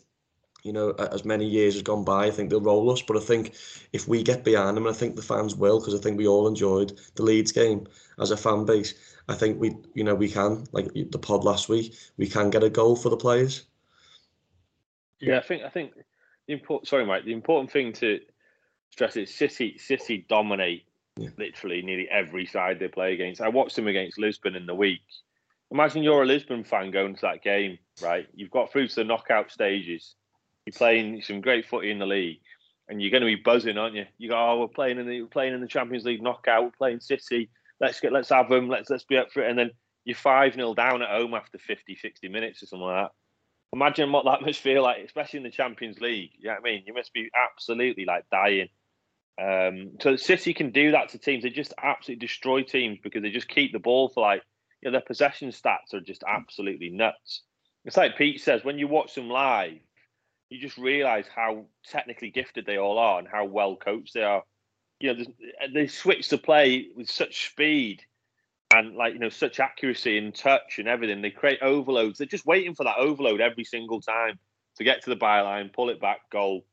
you 0.63 0.73
know, 0.73 0.91
as 0.91 1.25
many 1.25 1.47
years 1.47 1.75
has 1.75 1.83
gone 1.83 2.05
by, 2.05 2.27
I 2.27 2.31
think 2.31 2.51
they'll 2.51 2.61
roll 2.61 2.91
us. 2.91 3.03
But 3.03 3.17
I 3.17 3.21
think 3.21 3.55
if 3.93 4.07
we 4.07 4.23
get 4.23 4.45
behind 4.45 4.77
them, 4.77 4.87
and 4.87 4.95
I 4.95 4.99
think 4.99 5.17
the 5.17 5.23
fans 5.23 5.55
will, 5.57 5.81
because 5.81 5.95
I 5.95 5.99
think 5.99 6.19
we 6.19 6.27
all 6.27 6.47
enjoyed 6.47 6.99
the 7.17 7.23
Leeds 7.23 7.53
game 7.53 7.87
as 8.21 8.31
a 8.31 8.37
fan 8.37 8.65
base. 8.65 8.95
I 9.29 9.35
think 9.35 9.61
we, 9.61 9.75
you 9.95 10.05
know, 10.05 10.15
we 10.15 10.29
can, 10.29 10.65
like 10.73 10.93
the 10.95 11.19
pod 11.19 11.45
last 11.45 11.69
week, 11.69 11.95
we 12.17 12.29
can 12.29 12.51
get 12.51 12.65
a 12.65 12.71
goal 12.71 12.97
for 12.97 13.09
the 13.09 13.17
players. 13.17 13.65
Yeah, 15.21 15.39
I 15.39 15.43
think 15.43 15.63
I 15.63 15.69
think 15.69 15.93
the 16.47 16.53
important. 16.53 16.89
Sorry, 16.89 17.07
Mike. 17.07 17.25
The 17.25 17.33
important 17.33 17.71
thing 17.71 17.93
to 17.95 18.21
stress 18.91 19.17
is 19.17 19.33
City. 19.33 19.79
City 19.79 20.27
dominate 20.29 20.85
yeah. 21.17 21.29
literally 21.39 21.83
nearly 21.83 22.09
every 22.11 22.47
side 22.47 22.79
they 22.79 22.89
play 22.89 23.15
against. 23.15 23.41
I 23.41 23.49
watched 23.49 23.77
them 23.77 23.87
against 23.87 24.19
Lisbon 24.19 24.57
in 24.57 24.67
the 24.67 24.75
week, 24.75 25.03
Imagine 25.73 26.03
you're 26.03 26.23
a 26.23 26.27
Lisbon 26.27 26.65
fan 26.65 26.91
going 26.91 27.15
to 27.15 27.21
that 27.23 27.43
game, 27.43 27.79
right? 28.03 28.27
You've 28.35 28.51
got 28.51 28.71
through 28.71 28.89
to 28.89 28.95
the 28.95 29.05
knockout 29.05 29.51
stages. 29.51 30.15
You're 30.67 30.75
playing 30.75 31.23
some 31.23 31.41
great 31.41 31.67
footy 31.67 31.91
in 31.91 31.99
the 31.99 32.07
league, 32.07 32.41
and 32.89 33.01
you're 33.01 33.11
going 33.11 33.23
to 33.23 33.27
be 33.27 33.37
buzzing, 33.37 33.79
aren't 33.79 33.95
you? 33.95 34.05
You 34.19 34.29
go, 34.29 34.37
oh, 34.37 34.61
we're 34.61 34.69
playing 34.69 34.99
in 34.99 35.09
the 35.09 35.23
we're 35.23 35.29
playing 35.29 35.55
in 35.55 35.63
the 35.63 35.67
Champions 35.67 36.05
League 36.05 36.23
knockout. 36.23 36.63
We're 36.63 36.71
playing 36.73 37.01
City. 37.01 37.49
Let's 37.81 38.01
get 38.01 38.13
let's 38.13 38.29
have 38.29 38.51
them. 38.51 38.69
Let's 38.69 38.91
let's 38.91 39.05
be 39.05 39.17
up 39.17 39.33
for 39.33 39.43
it. 39.43 39.49
And 39.49 39.59
then 39.59 39.71
you're 40.05 40.15
five 40.15 40.55
0 40.55 40.75
down 40.75 41.01
at 41.01 41.09
home 41.09 41.33
after 41.33 41.57
50, 41.57 41.97
60 41.97 42.29
minutes 42.29 42.63
or 42.63 42.67
something 42.67 42.87
like 42.87 43.05
that. 43.05 43.13
Imagine 43.73 44.13
what 44.13 44.27
that 44.27 44.43
must 44.47 44.61
feel 44.61 44.83
like, 44.83 44.99
especially 45.03 45.39
in 45.39 45.45
the 45.45 45.51
Champions 45.51 46.01
League. 46.01 46.33
You 46.39 46.49
know 46.49 46.57
what 46.61 46.69
I 46.69 46.73
mean? 46.73 46.83
You 46.87 46.93
must 46.93 47.15
be 47.15 47.31
absolutely 47.35 48.05
like 48.05 48.27
dying. 48.31 48.69
Um, 49.43 49.93
so 50.03 50.17
City 50.17 50.53
can 50.53 50.71
do 50.71 50.91
that 50.91 51.09
to 51.11 51.19
teams. 51.19 51.45
They 51.45 51.49
just 51.49 51.73
absolutely 51.83 52.27
destroy 52.27 52.63
teams 52.63 52.99
because 53.03 53.23
they 53.23 53.31
just 53.31 53.49
keep 53.49 53.73
the 53.73 53.79
ball 53.79 54.11
for 54.11 54.21
like 54.21 54.43
you 54.83 54.91
know, 54.91 54.93
their 54.93 55.07
possession 55.07 55.51
stats 55.51 55.95
are 55.95 56.01
just 56.01 56.25
absolutely 56.27 56.91
nuts. 56.91 57.43
It's 57.85 57.97
like 57.97 58.17
Pete 58.17 58.41
says, 58.41 58.65
when 58.65 58.79
you 58.79 58.89
watch 58.89 59.15
them 59.15 59.29
live, 59.29 59.79
you 60.51 60.61
just 60.61 60.77
realise 60.77 61.27
how 61.35 61.67
technically 61.89 62.31
gifted 62.31 62.67
they 62.67 62.77
all 62.77 62.99
are 62.99 63.19
and 63.19 63.29
how 63.29 63.45
well 63.45 63.77
coached 63.77 64.15
they 64.15 64.23
are. 64.23 64.43
You 65.01 65.15
know, 65.15 65.23
uh, 65.23 65.69
they 65.73 65.87
switch 65.87 66.29
to 66.29 66.39
play 66.39 66.89
with 66.95 67.09
such 67.09 67.51
speed 67.51 68.03
and 68.75 68.95
like 68.95 69.15
you 69.15 69.19
know 69.19 69.29
such 69.29 69.61
accuracy 69.61 70.19
and 70.19 70.35
touch 70.35 70.79
and 70.79 70.89
everything. 70.89 71.23
They 71.23 71.31
create 71.31 71.61
overloads. 71.63 72.19
They're 72.19 72.27
just 72.27 72.47
waiting 72.47 72.75
for 72.75 72.85
that 72.85 72.99
overload 72.99 73.41
every 73.41 73.65
single 73.65 74.01
time 74.01 74.39
to 74.77 74.85
get 74.85 75.03
to 75.05 75.11
the 75.11 75.17
byline, 75.17 75.73
pull 75.73 75.91
it 75.91 76.01
back, 76.01 76.31
goal. 76.31 76.65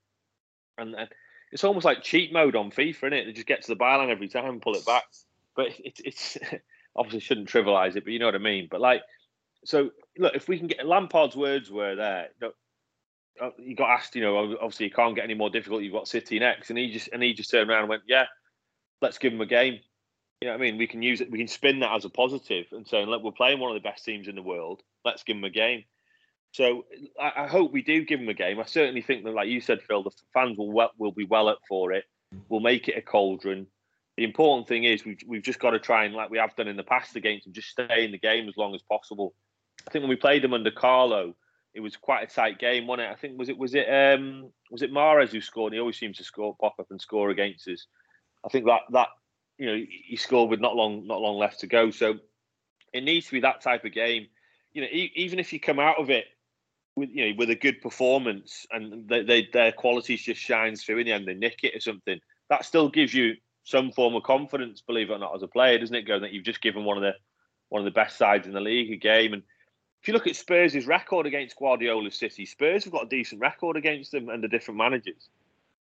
And, 0.78 0.96
and 0.96 1.10
it's 1.52 1.64
almost 1.64 1.86
like 1.86 2.04
cheat 2.04 2.32
mode 2.32 2.56
on 2.56 2.72
FIFA, 2.72 2.96
isn't 2.96 3.14
it? 3.14 3.26
They 3.26 3.34
just 3.34 3.48
get 3.48 3.64
to 3.64 3.74
the 3.74 3.80
byline 3.80 4.10
every 4.10 4.28
time, 4.28 4.46
and 4.46 4.62
pull 4.62 4.76
it 4.76 4.86
back. 4.86 5.06
But 5.56 5.68
it's 5.80 6.02
it's 6.04 6.38
obviously 6.96 7.20
shouldn't 7.20 7.50
trivialize 7.50 7.96
it, 7.96 8.04
but 8.04 8.14
you 8.14 8.20
know 8.20 8.26
what 8.26 8.36
I 8.36 8.40
mean. 8.40 8.68
But 8.70 8.82
like, 8.82 9.02
so 9.66 9.92
look, 10.18 10.36
if 10.36 10.48
we 10.48 10.58
can 10.58 10.68
get 10.68 10.86
Lampard's 10.86 11.36
words 11.36 11.72
were 11.72 11.96
there. 11.96 12.30
You 12.42 12.52
uh, 13.42 13.52
got 13.76 13.92
asked, 13.92 14.16
you 14.16 14.22
know, 14.22 14.58
obviously 14.62 14.88
you 14.88 14.92
can't 14.92 15.16
get 15.16 15.24
any 15.24 15.34
more 15.34 15.50
difficult. 15.50 15.84
You've 15.84 15.94
got 15.94 16.08
City 16.08 16.40
next, 16.40 16.70
and 16.70 16.78
he 16.78 16.92
just 16.92 17.10
and 17.14 17.24
he 17.24 17.34
just 17.34 17.50
turned 17.50 17.70
around 17.70 17.82
and 17.82 17.90
went, 17.90 18.04
"Yeah, 18.08 18.26
let's 19.02 19.18
give 19.18 19.34
him 19.34 19.42
a 19.42 19.46
game." 19.46 19.80
You 20.42 20.48
know 20.48 20.54
what 20.54 20.62
I 20.62 20.64
mean? 20.64 20.78
We 20.78 20.88
can 20.88 21.02
use 21.02 21.22
it. 21.22 21.32
We 21.32 21.38
can 21.38 21.48
spin 21.48 21.80
that 21.80 21.96
as 21.96 22.06
a 22.06 22.10
positive 22.10 22.66
and 22.72 22.88
saying, 22.88 23.08
"Look, 23.08 23.24
we're 23.24 23.32
playing 23.32 23.60
one 23.60 23.76
of 23.76 23.82
the 23.82 23.88
best 23.88 24.04
teams 24.04 24.28
in 24.28 24.36
the 24.36 24.42
world. 24.42 24.82
Let's 25.06 25.24
give 25.24 25.38
him 25.38 25.44
a 25.44 25.50
game." 25.50 25.84
So 26.52 26.86
I, 27.20 27.44
I 27.44 27.48
hope 27.48 27.72
we 27.72 27.82
do 27.82 28.04
give 28.04 28.20
him 28.20 28.30
a 28.30 28.34
game. 28.34 28.60
I 28.60 28.66
certainly 28.66 29.02
think 29.02 29.24
that, 29.24 29.34
like 29.34 29.48
you 29.48 29.62
said, 29.62 29.82
Phill, 29.84 30.04
the 30.04 30.12
fans 30.34 30.58
will 30.58 30.72
well, 30.72 30.92
will 30.98 31.12
be 31.12 31.26
well 31.26 31.48
up 31.48 31.60
for 31.68 31.94
it. 31.94 32.06
We'll 32.50 32.60
make 32.60 32.88
it 32.88 32.98
a 32.98 33.02
cauldron 33.02 33.68
the 34.20 34.26
important 34.26 34.68
thing 34.68 34.84
is 34.84 35.06
we've, 35.06 35.24
we've 35.26 35.42
just 35.42 35.60
got 35.60 35.72
to 35.72 35.80
try 35.80 36.04
and, 36.04 36.14
like 36.14 36.30
we 36.30 36.40
have 36.40 36.54
done 36.58 36.68
in 36.68 36.76
the 36.76 36.84
past 36.84 37.16
against 37.16 37.46
them, 37.46 37.54
just 37.54 37.70
stay 37.70 38.04
in 38.04 38.12
the 38.12 38.18
game 38.18 38.50
as 38.50 38.58
long 38.58 38.76
as 38.76 38.82
possible. 38.82 39.34
I 39.88 39.92
think 39.92 40.04
when 40.04 40.10
we 40.10 40.18
played 40.18 40.44
them 40.44 40.54
under 40.54 40.72
Carlo, 40.72 41.38
it 41.74 41.80
was 41.80 41.96
quite 41.96 42.30
a 42.30 42.34
tight 42.34 42.60
game, 42.60 42.86
wasn't 42.86 43.08
it? 43.08 43.12
I 43.14 43.16
think 43.16 43.40
was 43.40 43.48
it 43.48 43.58
was 43.58 43.76
it 43.76 43.88
um 43.88 44.50
was 44.72 44.82
it 44.82 44.92
Mahrez 44.92 45.30
who 45.30 45.40
scored? 45.40 45.72
He 45.72 45.80
always 45.80 45.98
seems 45.98 46.18
to 46.18 46.26
score, 46.26 46.54
pop 46.60 46.76
up 46.82 46.88
and 46.90 47.00
score 47.00 47.30
against 47.30 47.66
us. 47.70 47.86
I 48.46 48.50
think 48.50 48.66
that 48.66 48.82
that 48.92 49.08
you 49.58 49.68
know 49.68 49.86
he 49.88 50.18
scored 50.18 50.50
with 50.50 50.60
not 50.60 50.76
long 50.76 51.08
not 51.08 51.22
long 51.22 51.38
left 51.38 51.62
to 51.62 51.68
go. 51.68 51.90
So 51.90 52.16
it 52.94 53.06
needs 53.06 53.28
to 53.28 53.32
be 53.32 53.40
that 53.40 53.62
type 53.62 53.86
of 53.86 53.94
game. 53.94 54.28
You 54.74 54.82
know, 54.82 54.90
e- 54.92 55.14
even 55.16 55.40
if 55.40 55.54
you 55.54 55.62
come 55.62 55.80
out 55.80 55.98
of 55.98 56.10
it 56.10 56.26
with 56.98 57.10
you 57.14 57.30
know 57.30 57.36
with 57.38 57.52
a 57.52 57.56
good 57.56 57.80
performance 57.80 58.66
and 58.70 59.08
they, 59.08 59.24
they, 59.24 59.48
their 59.54 59.72
qualities 59.72 60.24
just 60.24 60.42
shines 60.42 60.84
through 60.84 60.98
in 60.98 61.06
the 61.06 61.14
end, 61.14 61.26
they 61.26 61.36
nick 61.36 61.60
it 61.64 61.74
or 61.74 61.80
something. 61.80 62.20
That 62.50 62.66
still 62.66 62.90
gives 62.90 63.14
you 63.14 63.36
some 63.64 63.92
form 63.92 64.16
of 64.16 64.24
confidence, 64.24 64.82
believe 64.82 65.10
it 65.10 65.14
or 65.14 65.20
not, 65.20 65.36
as 65.36 65.44
a 65.44 65.48
player, 65.48 65.78
doesn't 65.78 65.96
it? 65.96 66.08
Going 66.08 66.22
that 66.22 66.32
you've 66.32 66.46
just 66.46 66.62
given 66.62 66.86
one 66.86 66.98
of 66.98 67.04
the 67.04 67.14
one 67.70 67.82
of 67.82 67.86
the 67.86 67.92
best 67.92 68.18
sides 68.18 68.48
in 68.48 68.54
the 68.54 68.60
league 68.60 68.92
a 68.92 68.96
game. 68.96 69.34
And 69.34 69.44
if 70.02 70.08
you 70.08 70.14
look 70.14 70.28
at 70.28 70.36
Spurs' 70.36 70.88
record 70.88 71.26
against 71.26 71.58
Guardiola's 71.58 72.18
City, 72.18 72.46
Spurs 72.46 72.84
have 72.84 72.94
got 72.94 73.06
a 73.06 73.10
decent 73.10 73.42
record 73.42 73.78
against 73.78 74.12
them 74.12 74.30
and 74.30 74.44
the 74.44 74.48
different 74.48 74.78
managers. 74.78 75.30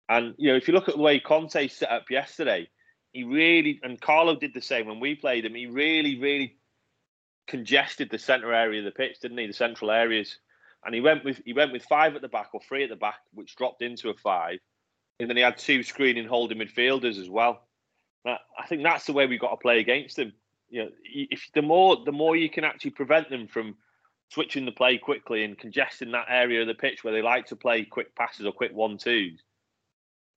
And 0.09 0.35
you 0.37 0.51
know, 0.51 0.57
if 0.57 0.67
you 0.67 0.73
look 0.73 0.89
at 0.89 0.95
the 0.95 1.01
way 1.01 1.19
Conte 1.19 1.67
set 1.67 1.89
up 1.89 2.09
yesterday, 2.09 2.69
he 3.13 3.23
really 3.23 3.79
and 3.83 3.99
Carlo 3.99 4.35
did 4.35 4.53
the 4.53 4.61
same 4.61 4.87
when 4.87 4.99
we 4.99 5.15
played 5.15 5.45
him. 5.45 5.55
He 5.55 5.67
really, 5.67 6.19
really 6.19 6.57
congested 7.47 8.09
the 8.09 8.19
centre 8.19 8.53
area 8.53 8.79
of 8.79 8.85
the 8.85 8.91
pitch, 8.91 9.19
didn't 9.21 9.37
he? 9.37 9.47
The 9.47 9.53
central 9.53 9.91
areas. 9.91 10.37
And 10.85 10.95
he 10.95 11.01
went 11.01 11.23
with 11.23 11.41
he 11.45 11.53
went 11.53 11.71
with 11.71 11.83
five 11.85 12.15
at 12.15 12.21
the 12.21 12.27
back 12.27 12.49
or 12.53 12.61
three 12.61 12.83
at 12.83 12.89
the 12.89 12.95
back, 12.95 13.19
which 13.33 13.55
dropped 13.55 13.81
into 13.81 14.09
a 14.09 14.13
five 14.15 14.59
and 15.21 15.29
then 15.29 15.37
he 15.37 15.43
had 15.43 15.57
two 15.57 15.83
screening 15.83 16.27
holding 16.27 16.57
midfielders 16.57 17.19
as 17.19 17.29
well. 17.29 17.61
I 18.25 18.67
think 18.67 18.83
that's 18.83 19.05
the 19.05 19.13
way 19.13 19.25
we've 19.25 19.39
got 19.39 19.51
to 19.51 19.57
play 19.57 19.79
against 19.79 20.15
them. 20.15 20.33
You 20.69 20.83
know, 20.83 20.89
if 21.03 21.49
the 21.53 21.61
more 21.61 21.97
the 22.03 22.11
more 22.11 22.35
you 22.35 22.49
can 22.49 22.63
actually 22.63 22.91
prevent 22.91 23.29
them 23.29 23.47
from 23.47 23.75
switching 24.29 24.65
the 24.65 24.71
play 24.71 24.97
quickly 24.97 25.43
and 25.43 25.57
congesting 25.57 26.11
that 26.11 26.27
area 26.29 26.61
of 26.61 26.67
the 26.67 26.73
pitch 26.73 27.03
where 27.03 27.13
they 27.13 27.21
like 27.21 27.47
to 27.47 27.55
play 27.55 27.83
quick 27.83 28.15
passes 28.15 28.45
or 28.45 28.51
quick 28.51 28.73
one 28.73 28.97
twos, 28.97 29.41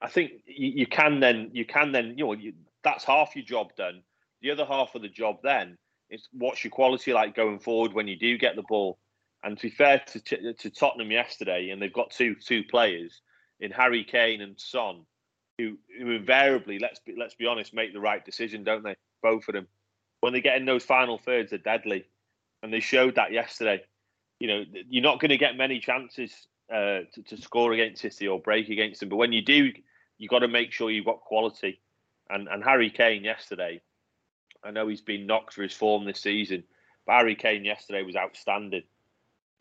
I 0.00 0.08
think 0.08 0.32
you, 0.46 0.70
you, 0.70 0.86
can 0.86 1.20
then 1.20 1.50
you 1.52 1.64
can 1.64 1.92
then 1.92 2.14
you 2.16 2.24
know 2.24 2.32
you, 2.32 2.54
that's 2.82 3.04
half 3.04 3.36
your 3.36 3.44
job 3.44 3.74
done. 3.76 4.02
The 4.42 4.50
other 4.50 4.64
half 4.64 4.94
of 4.94 5.02
the 5.02 5.08
job 5.08 5.36
then 5.42 5.78
is 6.10 6.28
what's 6.32 6.64
your 6.64 6.70
quality 6.70 7.12
like 7.12 7.36
going 7.36 7.58
forward 7.58 7.92
when 7.92 8.08
you 8.08 8.16
do 8.16 8.36
get 8.38 8.56
the 8.56 8.64
ball. 8.68 8.98
And 9.42 9.56
to 9.58 9.68
be 9.68 9.74
fair 9.74 10.02
to, 10.06 10.52
to 10.54 10.70
Tottenham 10.70 11.10
yesterday, 11.10 11.70
and 11.70 11.80
they've 11.80 11.92
got 11.92 12.10
two 12.10 12.34
two 12.34 12.64
players 12.64 13.20
in 13.60 13.70
Harry 13.70 14.04
Kane 14.04 14.40
and 14.40 14.58
Son, 14.58 15.04
who, 15.58 15.76
who 15.98 16.10
invariably 16.10 16.78
let's 16.78 16.98
be 17.00 17.14
let's 17.18 17.34
be 17.34 17.46
honest 17.46 17.74
make 17.74 17.92
the 17.92 18.00
right 18.00 18.24
decision, 18.24 18.64
don't 18.64 18.82
they? 18.82 18.96
Both 19.22 19.48
of 19.48 19.54
them. 19.54 19.68
When 20.20 20.32
they 20.32 20.40
get 20.40 20.56
in 20.56 20.64
those 20.64 20.84
final 20.84 21.18
thirds, 21.18 21.50
they're 21.50 21.58
deadly 21.58 22.06
and 22.62 22.72
they 22.72 22.80
showed 22.80 23.16
that 23.16 23.32
yesterday. 23.32 23.84
You 24.40 24.48
know, 24.48 24.64
you're 24.88 25.02
not 25.02 25.20
going 25.20 25.30
to 25.30 25.36
get 25.36 25.56
many 25.56 25.78
chances 25.78 26.32
uh, 26.72 27.00
to, 27.12 27.22
to, 27.28 27.36
score 27.36 27.72
against 27.72 28.02
City 28.02 28.26
or 28.26 28.40
break 28.40 28.68
against 28.68 29.00
them, 29.00 29.10
but 29.10 29.16
when 29.16 29.32
you 29.32 29.42
do, 29.42 29.70
you've 30.18 30.30
got 30.30 30.40
to 30.40 30.48
make 30.48 30.72
sure 30.72 30.90
you've 30.90 31.04
got 31.04 31.20
quality. 31.20 31.80
And 32.30 32.48
and 32.48 32.64
Harry 32.64 32.90
Kane 32.90 33.22
yesterday, 33.22 33.82
I 34.64 34.70
know 34.70 34.88
he's 34.88 35.02
been 35.02 35.26
knocked 35.26 35.52
for 35.52 35.62
his 35.62 35.74
form 35.74 36.04
this 36.04 36.20
season, 36.20 36.64
but 37.06 37.16
Harry 37.16 37.34
Kane 37.34 37.64
yesterday 37.64 38.02
was 38.02 38.16
outstanding. 38.16 38.82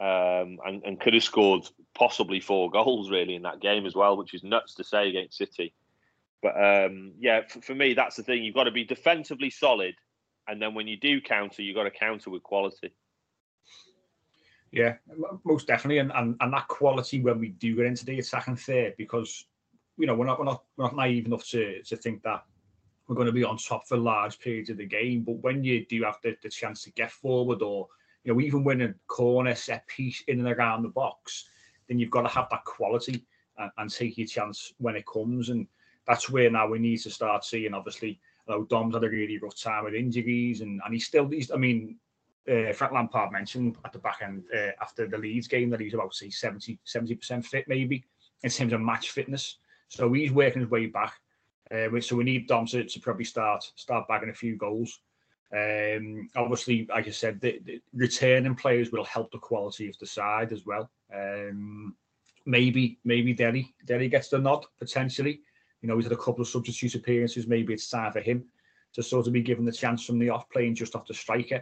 Um, 0.03 0.59
and, 0.65 0.83
and 0.83 0.99
could 0.99 1.13
have 1.13 1.23
scored 1.23 1.69
possibly 1.95 2.41
four 2.41 2.69
goals 2.69 3.09
really 3.09 3.35
in 3.35 3.43
that 3.43 3.61
game 3.61 3.85
as 3.85 3.95
well, 3.95 4.17
which 4.17 4.33
is 4.33 4.43
nuts 4.43 4.75
to 4.75 4.83
say 4.83 5.07
against 5.07 5.37
City. 5.37 5.73
But 6.41 6.61
um, 6.61 7.13
yeah, 7.19 7.41
for, 7.47 7.61
for, 7.61 7.75
me, 7.75 7.93
that's 7.93 8.17
the 8.17 8.23
thing. 8.23 8.43
You've 8.43 8.55
got 8.55 8.65
to 8.65 8.71
be 8.71 8.83
defensively 8.83 9.49
solid 9.49 9.95
and 10.47 10.61
then 10.61 10.73
when 10.73 10.87
you 10.87 10.97
do 10.97 11.21
counter, 11.21 11.61
you've 11.61 11.75
got 11.75 11.83
to 11.83 11.91
counter 11.91 12.29
with 12.29 12.43
quality. 12.43 12.93
Yeah, 14.71 14.95
most 15.43 15.67
definitely, 15.67 15.99
and, 15.99 16.11
and 16.15 16.35
and 16.39 16.51
that 16.51 16.67
quality 16.67 17.21
when 17.21 17.39
we 17.39 17.49
do 17.49 17.75
get 17.75 17.85
into 17.85 18.05
the 18.05 18.19
attacking 18.19 18.55
third, 18.55 18.95
because 18.97 19.45
you 19.97 20.07
know 20.07 20.15
we're 20.15 20.25
not 20.25 20.39
we're 20.39 20.45
not 20.45 20.63
we're 20.75 20.85
not 20.85 20.95
naive 20.95 21.27
enough 21.27 21.47
to 21.49 21.83
to 21.83 21.95
think 21.95 22.23
that 22.23 22.43
we're 23.07 23.15
going 23.15 23.27
to 23.27 23.33
be 23.33 23.43
on 23.43 23.57
top 23.57 23.87
for 23.87 23.97
large 23.97 24.39
periods 24.39 24.71
of 24.71 24.77
the 24.77 24.85
game. 24.85 25.21
But 25.21 25.43
when 25.43 25.63
you 25.63 25.85
do 25.85 26.03
have 26.03 26.17
the, 26.23 26.35
the 26.41 26.49
chance 26.49 26.83
to 26.83 26.91
get 26.91 27.11
forward, 27.11 27.61
or 27.61 27.87
you 28.23 28.33
know 28.33 28.41
even 28.41 28.63
win 28.63 28.81
a 28.81 28.93
corner, 29.07 29.55
set 29.55 29.87
piece 29.87 30.23
in 30.27 30.39
and 30.39 30.49
around 30.49 30.83
the 30.83 30.89
box, 30.89 31.49
then 31.87 31.99
you've 31.99 32.11
got 32.11 32.21
to 32.21 32.29
have 32.29 32.47
that 32.51 32.65
quality 32.65 33.25
and, 33.57 33.71
and 33.77 33.91
take 33.91 34.17
your 34.17 34.27
chance 34.27 34.73
when 34.77 34.95
it 34.95 35.05
comes. 35.05 35.49
And 35.49 35.67
that's 36.07 36.29
where 36.29 36.49
now 36.49 36.67
we 36.67 36.79
need 36.79 36.97
to 36.97 37.09
start 37.09 37.45
seeing, 37.45 37.73
obviously 37.73 38.19
Though 38.45 38.65
Dom's 38.65 38.95
had 38.95 39.03
a 39.03 39.09
really 39.09 39.37
rough 39.37 39.59
time 39.59 39.85
with 39.85 39.93
injuries, 39.93 40.61
and, 40.61 40.81
and 40.83 40.93
he's 40.93 41.05
still, 41.05 41.27
he's, 41.29 41.49
I 41.51 41.55
mean, 41.55 41.97
uh, 42.49 42.73
Frank 42.73 42.91
Lampard 42.91 43.31
mentioned 43.31 43.77
at 43.85 43.93
the 43.93 43.99
back 43.99 44.19
end 44.21 44.43
uh, 44.53 44.71
after 44.81 45.07
the 45.07 45.17
Leeds 45.17 45.47
game 45.47 45.69
that 45.69 45.79
he's 45.79 45.93
about, 45.93 46.13
say, 46.13 46.29
70, 46.29 46.77
70% 46.85 47.45
fit 47.45 47.65
maybe 47.69 48.03
in 48.43 48.49
terms 48.49 48.73
of 48.73 48.81
match 48.81 49.11
fitness. 49.11 49.57
So 49.87 50.11
he's 50.11 50.31
working 50.33 50.61
his 50.61 50.69
way 50.69 50.87
back. 50.87 51.13
Uh, 51.71 52.01
so 52.01 52.17
we 52.17 52.25
need 52.25 52.47
Dom 52.47 52.65
to, 52.67 52.83
to 52.83 52.99
probably 52.99 53.23
start 53.23 53.63
start 53.75 54.07
bagging 54.09 54.29
a 54.29 54.33
few 54.33 54.57
goals. 54.57 54.99
Um, 55.53 56.29
obviously, 56.35 56.87
like 56.89 57.07
I 57.07 57.11
said, 57.11 57.39
the, 57.39 57.59
the, 57.63 57.81
returning 57.93 58.55
players 58.55 58.91
will 58.91 59.05
help 59.05 59.31
the 59.31 59.37
quality 59.37 59.87
of 59.87 59.97
the 59.99 60.05
side 60.05 60.51
as 60.51 60.65
well. 60.65 60.89
Um, 61.13 61.95
maybe 62.45 62.99
maybe 63.03 63.33
Dele 63.33 63.73
Dele 63.85 64.09
gets 64.09 64.29
the 64.29 64.39
nod 64.39 64.65
potentially. 64.79 65.41
You 65.81 65.89
know, 65.89 65.95
he's 65.95 66.05
had 66.05 66.13
a 66.13 66.17
couple 66.17 66.41
of 66.41 66.47
substitute 66.47 66.95
appearances. 66.95 67.45
Maybe 67.45 67.73
it's 67.73 67.89
time 67.89 68.11
for 68.11 68.21
him 68.21 68.45
to 68.93 69.03
sort 69.03 69.27
of 69.27 69.33
be 69.33 69.41
given 69.41 69.65
the 69.65 69.71
chance 69.71 70.05
from 70.05 70.17
the 70.17 70.29
off 70.29 70.49
playing 70.49 70.75
just 70.75 70.95
off 70.95 71.07
the 71.07 71.13
striker, 71.13 71.61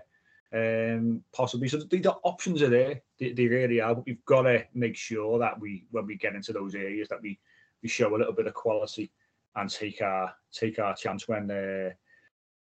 um, 0.53 1.23
possibly. 1.33 1.67
So 1.67 1.77
the, 1.77 1.99
the 1.99 2.13
options 2.23 2.61
are 2.61 2.69
there. 2.69 3.01
They, 3.19 3.33
they, 3.33 3.47
really 3.47 3.81
are. 3.81 3.95
But 3.95 4.05
we've 4.05 4.25
got 4.25 4.43
to 4.43 4.65
make 4.73 4.95
sure 4.95 5.39
that 5.39 5.59
we, 5.59 5.85
when 5.91 6.05
we 6.05 6.17
get 6.17 6.35
into 6.35 6.53
those 6.53 6.75
areas, 6.75 7.09
that 7.09 7.21
we 7.21 7.39
we 7.81 7.89
show 7.89 8.15
a 8.15 8.17
little 8.17 8.33
bit 8.33 8.47
of 8.47 8.53
quality 8.53 9.11
and 9.55 9.69
take 9.69 10.01
our 10.01 10.33
take 10.51 10.79
our 10.79 10.95
chance 10.95 11.27
when 11.27 11.49
uh, 11.49 11.89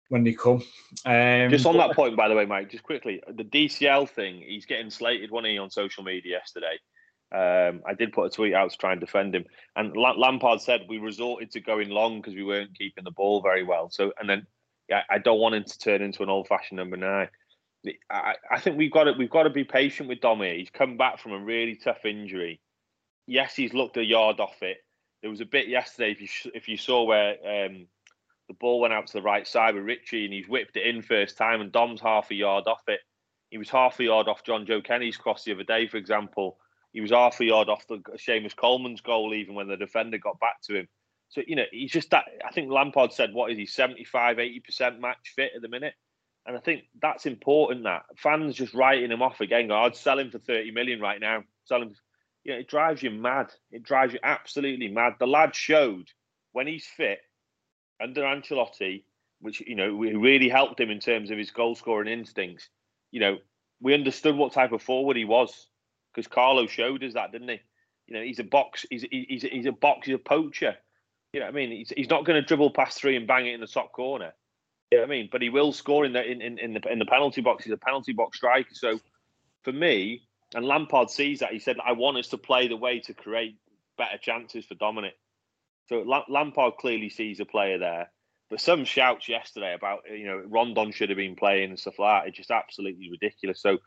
when 0.10 0.24
they 0.24 0.34
come. 0.34 0.64
Um, 1.06 1.50
just 1.50 1.66
on 1.66 1.78
that 1.78 1.96
point, 1.96 2.16
by 2.16 2.28
the 2.28 2.36
way, 2.36 2.46
Mike, 2.46 2.72
just 2.72 2.84
quickly, 2.84 3.22
the 3.28 3.44
DCL 3.44 4.10
thing, 4.10 4.44
he's 4.46 4.66
getting 4.66 4.90
slated, 4.90 5.32
one 5.32 5.46
he, 5.46 5.58
on 5.58 5.70
social 5.70 6.04
media 6.04 6.38
yesterday. 6.38 6.78
Um, 7.34 7.82
I 7.86 7.94
did 7.94 8.14
put 8.14 8.26
a 8.26 8.30
tweet 8.30 8.54
out 8.54 8.72
to 8.72 8.78
try 8.78 8.92
and 8.92 9.02
defend 9.02 9.36
him, 9.36 9.46
and 9.76 9.96
Lampard 9.98 10.62
said 10.62 10.82
we 10.88 11.00
resorted 11.00 11.52
to 11.52 11.60
going 11.60 11.90
long 11.90 12.22
because 12.22 12.36
we 12.36 12.44
weren't 12.44 12.78
keeping 12.78 13.04
the 13.04 13.12
ball 13.12 13.42
very 13.42 13.64
well. 13.64 13.90
So, 13.90 14.14
and 14.20 14.30
then 14.30 14.46
yeah, 14.90 15.02
I 15.10 15.18
don't 15.18 15.40
want 15.40 15.56
him 15.56 15.64
to 15.64 15.80
turn 15.80 16.02
into 16.02 16.22
an 16.24 16.30
old-fashioned 16.30 16.78
number 16.78 16.98
nine. 16.98 17.30
I, 18.10 18.36
I 18.52 18.60
think 18.60 18.78
we've 18.78 18.92
got 18.92 19.06
to 19.06 19.14
we've 19.14 19.30
got 19.30 19.44
to 19.44 19.50
be 19.50 19.64
patient 19.64 20.10
with 20.10 20.22
Domi. 20.22 20.58
He's 20.58 20.70
come 20.70 20.98
back 20.98 21.20
from 21.20 21.34
a 21.34 21.40
really 21.40 21.76
tough 21.76 22.06
injury. 22.06 22.62
Yes, 23.28 23.56
he's 23.56 23.74
looked 23.74 23.98
a 23.98 24.04
yard 24.04 24.40
off 24.40 24.62
it. 24.62 24.78
There 25.22 25.30
was 25.30 25.42
a 25.42 25.46
bit 25.46 25.68
yesterday 25.68 26.12
if 26.12 26.22
you 26.22 26.52
if 26.54 26.68
you 26.68 26.78
saw 26.78 27.04
where 27.04 27.36
um, 27.46 27.88
the 28.48 28.54
ball 28.54 28.80
went 28.80 28.94
out 28.94 29.08
to 29.08 29.14
the 29.14 29.22
right 29.22 29.48
side 29.48 29.76
with 29.76 29.84
Richie 29.84 30.26
and 30.26 30.34
he's 30.34 30.48
whipped 30.48 30.78
it 30.78 30.86
in 30.86 31.02
first 31.02 31.38
time 31.38 31.62
and 31.62 31.72
Dom's 31.72 32.02
half 32.02 32.30
a 32.32 32.36
yard 32.36 32.66
off 32.68 32.84
it. 32.88 33.00
He 33.50 33.58
was 33.58 33.70
half 33.70 34.00
a 34.00 34.04
yard 34.04 34.28
off 34.28 34.44
Jonjoe 34.44 34.84
Kenny's 34.84 35.18
cross 35.18 35.44
the 35.44 35.54
other 35.54 35.64
day, 35.64 35.88
for 35.88 35.98
example. 35.98 36.58
He 36.94 37.02
was 37.02 37.12
half 37.12 37.40
a 37.40 37.46
yard 37.46 37.70
off 37.70 37.88
the 37.88 37.98
Seamus 38.16 38.56
Coleman's 38.56 39.02
goal, 39.02 39.34
even 39.34 39.56
when 39.56 39.68
the 39.68 39.78
defender 39.78 40.18
got 40.18 40.40
back 40.40 40.62
to 40.64 40.76
him. 40.76 40.88
So, 41.30 41.42
you 41.46 41.56
know, 41.56 41.66
he's 41.72 41.92
just 41.92 42.12
that. 42.12 42.26
I 42.48 42.52
think 42.52 42.72
Lampard 42.72 43.12
said, 43.12 43.34
what 43.34 43.52
is 43.52 43.58
he, 43.58 43.66
75, 43.66 44.38
80% 44.38 45.00
match 45.00 45.34
fit 45.36 45.52
at 45.56 45.62
the 45.62 45.68
minute? 45.68 45.94
And 46.46 46.56
I 46.56 46.60
think 46.60 46.84
that's 47.02 47.26
important 47.26 47.84
that 47.84 48.04
fans 48.18 48.56
just 48.56 48.74
writing 48.74 49.12
him 49.12 49.22
off 49.22 49.42
again. 49.42 49.68
Go, 49.68 49.76
I'd 49.76 49.96
sell 49.96 50.20
him 50.20 50.30
for 50.30 50.40
30 50.40 50.72
million 50.72 51.00
right 51.00 51.20
now. 51.20 51.44
Sell 51.66 51.82
him. 51.82 51.96
You 52.44 52.54
know, 52.54 52.60
it 52.60 52.68
drives 52.68 53.02
you 53.02 53.10
mad. 53.10 53.48
It 53.72 53.84
drives 53.84 54.14
you 54.14 54.20
absolutely 54.24 54.88
mad. 54.88 55.14
The 55.20 55.26
lad 55.26 55.56
showed 55.56 56.08
when 56.52 56.68
he's 56.68 56.86
fit 56.86 57.20
under 58.02 58.22
Ancelotti, 58.22 59.04
which, 59.40 59.62
you 59.62 59.76
know, 59.76 59.90
really 59.90 60.50
helped 60.50 60.80
him 60.80 60.90
in 60.90 61.00
terms 61.00 61.32
of 61.32 61.38
his 61.38 61.52
goal 61.52 61.76
scoring 61.76 62.08
instincts. 62.08 62.70
You 63.12 63.20
know, 63.20 63.38
we 63.82 63.94
understood 63.94 64.36
what 64.36 64.54
type 64.54 64.72
of 64.72 64.82
forward 64.82 65.18
he 65.18 65.26
was 65.26 65.68
because 66.14 66.28
Carlo 66.28 66.68
showed 66.68 67.04
us 67.04 67.14
that, 67.14 67.32
didn't 67.32 67.50
he? 67.50 67.60
You 68.08 68.14
know, 68.16 68.22
he's 68.22 68.40
a 68.40 68.44
box, 68.44 68.86
he's 68.90 69.06
he's 69.10 69.42
he's 69.42 69.66
a 69.66 69.72
box, 69.72 70.06
he's 70.06 70.16
a 70.16 70.20
poacher. 70.20 70.76
You 71.34 71.40
know 71.40 71.48
what 71.48 71.56
I 71.56 71.56
mean? 71.56 71.72
He's, 71.72 71.92
he's 71.96 72.10
not 72.10 72.24
going 72.24 72.42
to 72.42 72.48
dribble 72.48 72.72
past 72.72 72.98
three 73.00 73.18
and 73.18 73.28
bang 73.28 73.48
it 73.48 73.56
in 73.56 73.60
the 73.60 73.68
top 73.68 73.92
corner. 73.92 74.34
You 74.92 75.00
know 75.00 75.04
what 75.04 75.10
I 75.10 75.18
mean? 75.18 75.30
But 75.32 75.42
he 75.42 75.50
will 75.50 75.74
score 75.74 76.06
in 76.06 76.14
the 76.14 76.24
in, 76.24 76.42
in, 76.42 76.60
in 76.60 76.74
the 76.74 76.92
in 76.92 77.00
the 77.00 77.06
penalty 77.06 77.42
box. 77.42 77.64
He's 77.66 77.74
a 77.74 77.78
penalty 77.78 78.14
box 78.14 78.38
striker. 78.38 78.74
So 78.74 79.00
for 79.64 79.74
me, 79.74 80.22
and 80.54 80.66
Lampard 80.66 81.10
sees 81.10 81.40
that, 81.40 81.52
he 81.52 81.60
said, 81.60 81.78
I 81.86 81.94
want 81.94 82.18
us 82.18 82.30
to 82.30 82.38
play 82.38 82.68
the 82.68 82.78
way 82.78 83.00
to 83.02 83.14
create 83.14 83.58
better 83.98 84.18
chances 84.18 84.66
for 84.66 84.76
Dominic. 84.76 85.16
So 85.88 86.04
Lampard 86.28 86.74
clearly 86.80 87.10
sees 87.10 87.40
a 87.40 87.46
player 87.46 87.78
there. 87.78 88.12
But 88.50 88.62
some 88.62 88.86
shouts 88.86 89.28
yesterday 89.28 89.74
about 89.74 90.02
you 90.12 90.26
know 90.26 90.44
Rondon 90.46 90.92
should 90.92 91.10
have 91.10 91.18
been 91.18 91.36
playing 91.36 91.70
and 91.70 91.80
stuff 91.80 91.98
like 91.98 92.24
that. 92.24 92.28
It's 92.28 92.38
just 92.38 92.52
absolutely 92.52 93.10
ridiculous. 93.10 93.62
So 93.62 93.80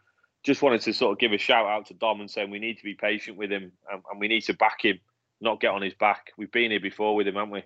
just 0.44 0.62
wanted 0.62 0.80
to 0.82 0.92
sort 0.92 1.12
of 1.12 1.18
give 1.18 1.32
a 1.32 1.38
shout 1.38 1.66
out 1.66 1.86
to 1.86 1.94
Dom 1.94 2.20
and 2.20 2.30
saying 2.30 2.51
we 2.51 2.59
need 2.59 2.78
to 2.78 2.84
be 2.84 2.94
patient 2.94 3.36
with 3.36 3.51
him 3.51 3.72
and, 3.90 4.03
and 4.11 4.20
we 4.20 4.28
need 4.28 4.42
to 4.42 4.55
back 4.55 4.84
him, 4.84 4.99
not 5.40 5.61
get 5.61 5.72
on 5.72 5.82
his 5.82 5.94
back. 5.94 6.32
We've 6.36 6.51
been 6.51 6.70
here 6.70 6.80
before 6.80 7.14
with 7.14 7.28
him, 7.28 7.34
haven't 7.34 7.51
we? 7.51 7.62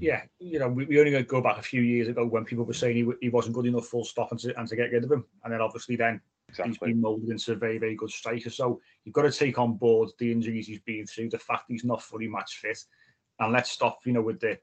Yeah, 0.00 0.22
you 0.38 0.58
know, 0.58 0.68
we, 0.68 0.86
we 0.86 0.98
only 0.98 1.22
go 1.22 1.40
back 1.40 1.58
a 1.58 1.62
few 1.62 1.82
years 1.82 2.08
ago 2.08 2.26
when 2.26 2.44
people 2.44 2.64
were 2.64 2.72
saying 2.72 2.96
he, 2.96 3.06
he 3.20 3.28
wasn't 3.28 3.54
good 3.54 3.66
enough 3.66 3.86
full 3.86 4.04
stop 4.04 4.30
and 4.30 4.40
to, 4.40 4.58
and 4.58 4.66
to 4.68 4.76
get 4.76 4.92
rid 4.92 5.04
of 5.04 5.12
him. 5.12 5.24
And 5.44 5.52
then 5.52 5.60
obviously 5.60 5.96
then 5.96 6.20
exactly. 6.48 6.70
he's 6.70 6.78
been 6.78 7.00
moulded 7.00 7.28
into 7.28 7.52
a 7.52 7.56
very, 7.56 7.78
very 7.78 7.94
good 7.94 8.10
striker. 8.10 8.50
So 8.50 8.80
you've 9.04 9.14
got 9.14 9.22
to 9.22 9.32
take 9.32 9.58
on 9.58 9.74
board 9.74 10.10
the 10.18 10.32
injuries 10.32 10.66
he's 10.66 10.80
been 10.80 11.06
through, 11.06 11.30
the 11.30 11.38
fact 11.38 11.64
he's 11.68 11.84
not 11.84 12.02
fully 12.02 12.28
match 12.28 12.58
fit. 12.60 12.78
And 13.40 13.52
let's 13.52 13.70
stop, 13.70 14.00
you 14.04 14.12
know, 14.12 14.22
with 14.22 14.40
the 14.40 14.58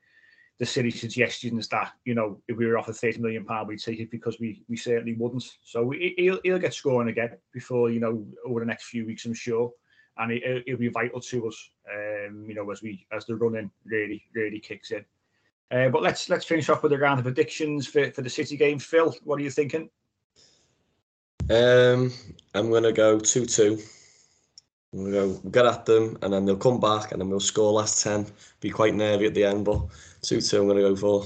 the 0.61 0.65
silly 0.67 0.91
suggestions 0.91 1.67
that 1.69 1.91
you 2.05 2.13
know 2.13 2.39
if 2.47 2.55
we 2.55 2.67
were 2.67 2.78
offered 2.78 2.95
thirty 2.95 3.17
million 3.17 3.43
pound 3.43 3.67
we'd 3.67 3.80
take 3.80 3.99
it 3.99 4.11
because 4.11 4.39
we 4.39 4.63
we 4.69 4.78
certainly 4.78 5.15
wouldn't. 5.15 5.43
So 5.63 5.89
he'll 5.89 6.39
he'll 6.43 6.59
get 6.59 6.76
scoring 6.76 7.09
again 7.09 7.32
before 7.51 7.89
you 7.89 7.99
know 7.99 8.24
over 8.45 8.59
the 8.59 8.67
next 8.67 8.86
few 8.86 9.07
weeks, 9.07 9.26
I'm 9.26 9.34
sure, 9.34 9.72
and 10.19 10.32
it, 10.32 10.63
will 10.67 10.78
be 10.78 10.89
vital 10.89 11.19
to 11.19 11.47
us. 11.47 11.72
Um, 11.91 12.45
you 12.47 12.53
know 12.53 12.69
as 12.69 12.84
we 12.84 13.07
as 13.11 13.26
the 13.26 13.36
running 13.36 13.72
really 13.86 14.24
really 14.36 14.59
kicks 14.59 14.91
in. 14.91 15.03
Uh, 15.72 15.89
but 15.89 16.03
let's 16.03 16.30
let's 16.30 16.45
finish 16.45 16.69
off 16.69 16.84
with 16.84 16.93
a 16.93 16.97
round 16.97 17.19
of 17.19 17.26
predictions 17.26 17.88
for, 17.88 18.11
for 18.11 18.22
the 18.22 18.30
City 18.30 18.55
game. 18.55 18.78
Phill, 18.78 19.15
what 19.24 19.39
are 19.39 19.43
you 19.43 19.49
thinking? 19.49 19.89
Um, 21.49 22.13
I'm 22.53 22.69
gonna 22.69 22.91
go 22.91 23.19
two 23.19 23.47
two. 23.47 23.80
We'll 24.94 25.12
go 25.12 25.50
get 25.50 25.66
at 25.66 25.86
them, 25.86 26.18
and 26.22 26.34
then 26.34 26.46
they'll 26.46 26.58
come 26.58 26.80
back, 26.80 27.12
and 27.12 27.22
then 27.22 27.30
we'll 27.30 27.39
score 27.39 27.72
last 27.72 28.04
ten. 28.04 28.26
Be 28.60 28.70
quite 28.70 28.94
nervy 28.94 29.26
at 29.26 29.34
the 29.34 29.46
end, 29.46 29.66
but 29.66 29.88
Two 30.22 30.39
two. 30.39 30.62
I'm 30.62 30.68
going 30.68 30.78
to 30.78 30.84
go 30.84 30.96
for. 30.96 31.26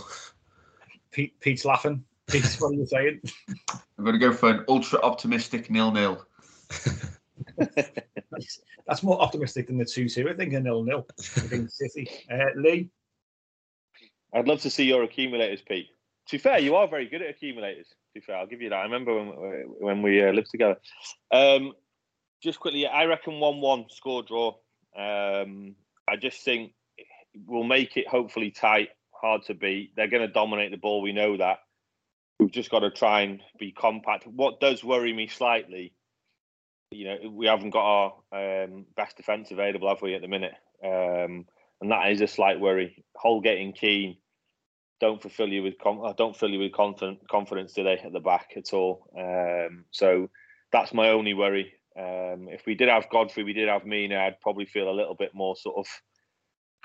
Pete, 1.12 1.40
Pete's 1.40 1.66
laughing. 1.66 2.04
Pete, 2.28 2.46
what 2.60 2.72
are 2.72 2.74
you 2.74 2.86
saying? 2.86 3.22
I'm 3.70 4.04
going 4.04 4.14
to 4.14 4.20
go 4.20 4.34
for 4.34 4.50
an 4.50 4.66
ultra 4.68 5.00
optimistic 5.02 5.70
nil 5.70 5.92
nil. 5.92 6.26
nice. 7.58 8.60
that's 8.88 9.04
more 9.04 9.22
optimistic 9.22 9.68
than 9.68 9.78
the 9.78 9.86
two 9.86 10.08
two. 10.08 10.30
I 10.30 10.34
think 10.34 10.54
a 10.54 10.60
nil 10.60 10.84
nil 10.84 11.08
against 11.44 11.78
City. 11.78 12.10
Uh, 12.32 12.46
Lee, 12.56 12.90
I'd 14.34 14.48
love 14.48 14.62
to 14.62 14.70
see 14.70 14.86
your 14.86 15.04
accumulators, 15.04 15.62
Pete. 15.62 15.90
To 16.28 16.38
be 16.38 16.42
fair, 16.42 16.60
you 16.60 16.76
are 16.76 16.88
very 16.88 17.08
good 17.08 17.22
at 17.22 17.30
accumulators. 17.30 17.88
To 17.88 17.96
be 18.14 18.22
fair, 18.22 18.38
I'll 18.38 18.48
give 18.48 18.62
you 18.62 18.70
that. 18.70 18.80
I 18.80 18.84
remember 18.84 19.14
when 19.14 19.28
when 19.80 20.02
we 20.02 20.24
uh, 20.24 20.32
lived 20.32 20.52
together. 20.52 20.78
Um, 21.32 21.74
just 22.42 22.60
quickly, 22.60 22.88
I 22.88 23.06
reckon 23.06 23.40
one-one 23.40 23.86
score 23.90 24.24
draw. 24.24 24.56
Um, 24.98 25.76
I 26.08 26.16
just 26.16 26.42
think 26.44 26.74
we'll 27.46 27.64
make 27.64 27.98
it 27.98 28.08
hopefully 28.08 28.52
tight, 28.52 28.90
hard 29.12 29.44
to 29.46 29.54
beat. 29.54 29.96
They're 29.96 30.08
going 30.08 30.26
to 30.26 30.32
dominate 30.32 30.72
the 30.72 30.78
ball. 30.78 31.02
We 31.02 31.14
know 31.14 31.38
that. 31.38 31.60
We've 32.40 32.52
just 32.52 32.70
got 32.70 32.80
to 32.80 32.92
try 32.92 33.22
and 33.22 33.42
be 33.60 33.72
compact. 33.72 34.28
What 34.28 34.60
does 34.60 34.84
worry 34.84 35.14
me 35.14 35.28
slightly, 35.28 35.94
you 36.92 37.06
know, 37.06 37.30
we 37.32 37.48
haven't 37.48 37.72
got 37.72 38.14
our 38.32 38.64
um, 38.64 38.86
best 38.96 39.18
defence 39.18 39.52
available, 39.52 39.88
have 39.88 40.02
we, 40.02 40.16
at 40.16 40.22
the 40.22 40.28
minute? 40.28 40.54
Um, 40.84 41.46
and 41.82 41.92
that 41.92 42.12
is 42.12 42.22
a 42.22 42.28
slight 42.28 42.60
worry. 42.60 43.04
Holgate 43.16 43.62
and 43.62 43.76
Keane 43.76 44.18
don't 45.00 45.22
fulfill 45.22 45.50
you 45.50 45.64
with 45.64 45.78
com- 45.78 46.14
don't 46.18 46.36
fill 46.36 46.50
you 46.50 46.60
with 46.60 46.72
confidence, 46.72 47.20
confidence, 47.30 47.78
at 47.78 48.14
the 48.14 48.20
back 48.20 48.54
at 48.56 48.74
all? 48.74 49.08
Um, 49.18 49.86
so 49.92 50.30
that's 50.72 50.94
my 50.94 51.10
only 51.10 51.34
worry. 51.34 51.74
Um, 51.98 52.50
if 52.50 52.66
we 52.66 52.76
did 52.76 52.90
have 52.90 53.10
Godfrey, 53.10 53.44
we 53.44 53.54
did 53.54 53.70
have 53.70 53.86
Mina, 53.86 54.18
I'd 54.18 54.42
probably 54.42 54.66
feel 54.66 54.90
a 54.90 54.92
little 54.92 55.16
bit 55.16 55.34
more 55.34 55.56
sort 55.56 55.78
of 55.78 55.88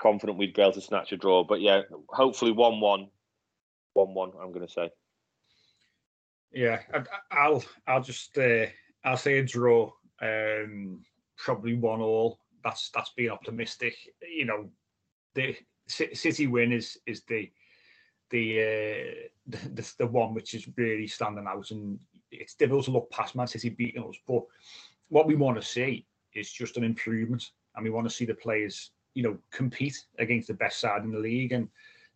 confident 0.01 0.37
we'd 0.37 0.53
be 0.53 0.61
able 0.61 0.71
to 0.73 0.81
snatch 0.81 1.11
a 1.11 1.17
draw. 1.17 1.43
But 1.43 1.61
yeah, 1.61 1.81
hopefully 2.09 2.51
1 2.51 2.79
1. 2.79 3.07
1 3.93 4.13
1, 4.13 4.31
I'm 4.41 4.51
going 4.53 4.65
to 4.65 4.71
say. 4.71 4.89
Yeah, 6.53 6.79
I, 7.31 7.49
will 7.49 7.63
I'll 7.87 8.01
just 8.01 8.37
uh, 8.37 8.65
I'll 9.05 9.17
say 9.17 9.37
a 9.39 9.43
draw. 9.43 9.91
Um, 10.21 10.99
probably 11.37 11.75
one 11.75 12.01
all. 12.01 12.39
That's 12.63 12.89
that's 12.93 13.11
being 13.15 13.29
optimistic. 13.29 13.95
You 14.21 14.45
know, 14.45 14.69
the 15.33 15.55
City 15.87 16.47
win 16.47 16.71
is 16.73 16.97
is 17.05 17.23
the 17.23 17.51
the, 18.29 18.61
uh, 18.61 19.27
the 19.73 19.93
the 19.99 20.07
one 20.07 20.33
which 20.33 20.53
is 20.53 20.67
really 20.77 21.07
standing 21.07 21.47
out, 21.47 21.71
and 21.71 21.99
it's 22.31 22.55
difficult 22.55 22.85
to 22.85 22.91
look 22.91 23.09
past 23.11 23.35
Man 23.35 23.47
City 23.47 23.69
beating 23.69 24.03
us. 24.03 24.17
But 24.27 24.43
what 25.11 25.27
we 25.27 25.35
want 25.35 25.61
to 25.61 25.67
see 25.67 26.05
is 26.33 26.51
just 26.51 26.77
an 26.77 26.85
improvement, 26.85 27.51
and 27.75 27.83
we 27.83 27.89
want 27.91 28.07
to 28.07 28.15
see 28.15 28.25
the 28.25 28.33
players, 28.33 28.91
you 29.13 29.21
know, 29.21 29.37
compete 29.51 30.05
against 30.19 30.47
the 30.47 30.53
best 30.53 30.79
side 30.79 31.03
in 31.03 31.11
the 31.11 31.19
league, 31.19 31.51
and 31.51 31.67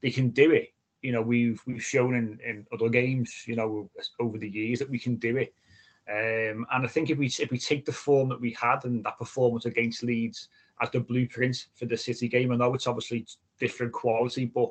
they 0.01 0.09
can 0.09 0.29
do 0.29 0.51
it. 0.51 0.73
You 1.01 1.11
know, 1.11 1.21
we've 1.21 1.61
we've 1.67 1.83
shown 1.83 2.15
in, 2.15 2.39
in 2.43 2.65
other 2.73 2.89
games, 2.89 3.43
you 3.45 3.57
know, 3.57 3.89
over 4.19 4.37
the 4.37 4.49
years 4.49 4.79
that 4.79 4.89
we 4.89 4.97
can 4.97 5.17
do 5.17 5.35
it. 5.37 5.53
Um, 6.09 6.65
and 6.71 6.85
I 6.85 6.87
think 6.87 7.09
if 7.09 7.17
we 7.17 7.27
if 7.27 7.51
we 7.51 7.59
take 7.59 7.85
the 7.85 7.91
form 7.91 8.29
that 8.29 8.39
we 8.39 8.51
had 8.53 8.85
and 8.85 9.03
that 9.03 9.19
performance 9.19 9.65
against 9.65 10.03
Leeds 10.03 10.47
as 10.81 10.89
the 10.89 11.01
blueprint 11.01 11.67
for 11.75 11.85
the 11.85 11.97
City 11.97 12.29
game, 12.29 12.51
I 12.51 12.55
know 12.55 12.73
it's 12.73 12.87
obviously 12.87 13.27
different 13.59 13.91
quality, 13.91 14.45
but 14.45 14.69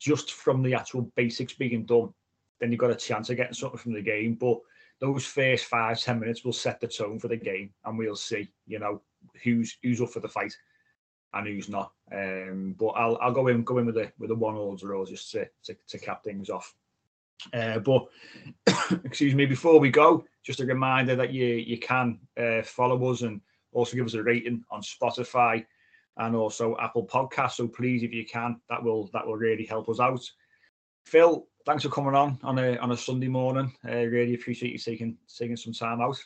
just 0.00 0.32
from 0.32 0.64
the 0.64 0.74
actual 0.74 1.02
basics 1.14 1.52
being 1.52 1.84
done, 1.84 2.12
then 2.58 2.72
you've 2.72 2.80
got 2.80 2.90
a 2.90 2.96
chance 2.96 3.30
of 3.30 3.36
getting 3.36 3.54
something 3.54 3.78
from 3.78 3.92
the 3.92 4.02
game. 4.02 4.34
But 4.34 4.58
those 5.02 5.26
first 5.26 5.64
five 5.64 6.00
ten 6.00 6.20
minutes 6.20 6.44
will 6.44 6.52
set 6.52 6.80
the 6.80 6.86
tone 6.86 7.18
for 7.18 7.26
the 7.26 7.36
game, 7.36 7.74
and 7.84 7.98
we'll 7.98 8.14
see, 8.14 8.48
you 8.66 8.78
know, 8.78 9.02
who's 9.42 9.76
who's 9.82 10.00
up 10.00 10.10
for 10.10 10.20
the 10.20 10.28
fight 10.28 10.56
and 11.34 11.48
who's 11.48 11.68
not. 11.68 11.90
Um, 12.14 12.76
but 12.78 12.90
I'll 12.90 13.18
I'll 13.20 13.32
go 13.32 13.48
in 13.48 13.64
go 13.64 13.78
in 13.78 13.86
with 13.86 13.96
a 13.96 14.12
with 14.20 14.30
a 14.30 14.34
one 14.34 14.54
all 14.54 14.76
draw 14.76 15.04
just 15.04 15.32
to, 15.32 15.48
to, 15.64 15.76
to 15.88 15.98
cap 15.98 16.22
things 16.22 16.48
off. 16.48 16.72
Uh, 17.52 17.80
but 17.80 18.06
excuse 19.04 19.34
me, 19.34 19.44
before 19.44 19.80
we 19.80 19.90
go, 19.90 20.24
just 20.44 20.60
a 20.60 20.66
reminder 20.66 21.16
that 21.16 21.32
you 21.32 21.46
you 21.46 21.78
can 21.78 22.20
uh, 22.40 22.62
follow 22.62 23.10
us 23.10 23.22
and 23.22 23.40
also 23.72 23.96
give 23.96 24.06
us 24.06 24.14
a 24.14 24.22
rating 24.22 24.62
on 24.70 24.82
Spotify 24.82 25.66
and 26.18 26.36
also 26.36 26.76
Apple 26.80 27.08
Podcasts. 27.08 27.56
So 27.56 27.66
please, 27.66 28.04
if 28.04 28.12
you 28.12 28.24
can, 28.24 28.60
that 28.70 28.80
will 28.80 29.10
that 29.12 29.26
will 29.26 29.36
really 29.36 29.66
help 29.66 29.88
us 29.88 29.98
out. 29.98 30.22
Phill, 31.06 31.48
thanks 31.66 31.82
for 31.82 31.90
coming 31.90 32.14
on 32.14 32.38
on 32.42 32.58
a 32.58 32.76
on 32.78 32.92
a 32.92 32.96
Sunday 32.96 33.28
morning. 33.28 33.72
I 33.84 34.02
uh, 34.02 34.04
really 34.04 34.34
appreciate 34.34 34.72
you 34.72 34.78
taking 34.78 35.16
taking 35.36 35.56
some 35.56 35.72
time 35.72 36.00
out. 36.00 36.22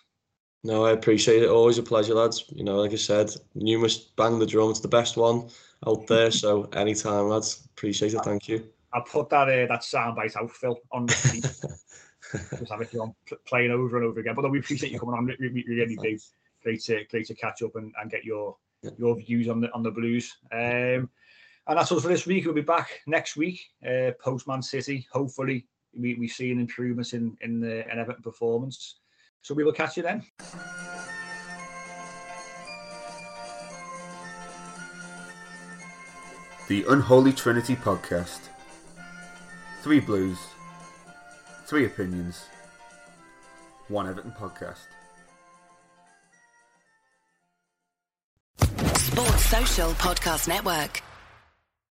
No, 0.65 0.85
I 0.85 0.93
appreciate 0.93 1.43
it. 1.43 1.49
Always 1.49 1.79
a 1.79 1.83
pleasure, 1.83 2.15
lads. 2.15 2.45
You 2.49 2.65
know, 2.65 2.77
like 2.77 2.93
I 2.93 2.97
said, 2.97 3.31
you 3.55 3.79
must 3.79 4.17
bang 4.17 4.39
the 4.39 4.47
drum. 4.47 4.71
It's 4.71 4.81
the 4.81 4.89
best 4.89 5.17
one 5.17 5.49
out 5.87 6.07
there. 6.07 6.31
So 6.31 6.65
anytime, 6.73 7.29
lads. 7.29 7.69
Appreciate 7.77 8.15
it. 8.15 8.21
Thank 8.25 8.49
you. 8.49 8.67
I'll 8.93 9.03
put 9.03 9.29
that 9.31 9.49
uh, 9.49 9.67
that 9.67 9.83
soundbite 9.83 10.37
out, 10.37 10.51
Phill, 10.51 10.81
on 10.91 11.07
the 11.07 11.69
just 12.59 12.71
have 12.71 12.81
it 12.81 12.95
on 12.97 13.15
playing 13.47 13.71
over 13.71 13.97
and 13.97 14.07
over 14.07 14.21
again. 14.21 14.35
But 14.35 14.51
we 14.51 14.59
appreciate 14.59 14.93
you 14.93 14.99
coming 14.99 15.15
on. 15.15 15.27
We, 15.27 15.37
we 15.49 15.65
really 15.69 15.97
do. 15.97 16.19
Great 16.63 16.83
to 16.85 17.05
great 17.05 17.27
to 17.27 17.35
catch 17.35 17.63
up 17.63 17.77
and, 17.77 17.93
and 18.01 18.11
get 18.11 18.25
your 18.25 18.57
yeah. 18.83 18.91
your 18.99 19.17
views 19.17 19.49
on 19.49 19.61
the 19.61 19.73
on 19.73 19.83
the 19.83 19.91
Blues. 19.91 20.37
Um, 20.51 21.11
and 21.69 21.79
that's 21.79 21.91
all 21.91 22.01
for 22.01 22.09
this 22.09 22.27
week. 22.27 22.45
We'll 22.45 22.55
be 22.55 22.61
back 22.61 23.01
next 23.07 23.37
week, 23.37 23.61
uh, 23.87 24.13
post 24.21 24.47
Man 24.47 24.63
City. 24.63 25.07
Hopefully, 25.13 25.67
we, 25.99 26.15
we 26.15 26.29
see 26.29 26.51
an 26.53 26.61
improvement 26.61 27.13
in 27.13 27.37
in 27.41 27.61
the 27.61 27.91
in 27.91 27.99
Everton 27.99 28.23
performance. 28.23 29.01
So 29.43 29.55
we 29.55 29.65
will 29.65 29.73
catch 29.73 29.97
you 29.97 30.03
then. 30.03 30.25
The 36.69 36.85
Unholy 36.89 37.33
Trinity 37.33 37.77
Podcast. 37.77 38.41
Three 39.83 40.01
Blues, 40.01 40.39
three 41.67 41.87
opinions, 41.87 42.47
one 43.87 44.09
Everton 44.09 44.33
podcast. 44.33 44.89
Sports 48.99 49.45
Social 49.47 49.91
Podcast 49.93 50.49
Network. 50.49 51.06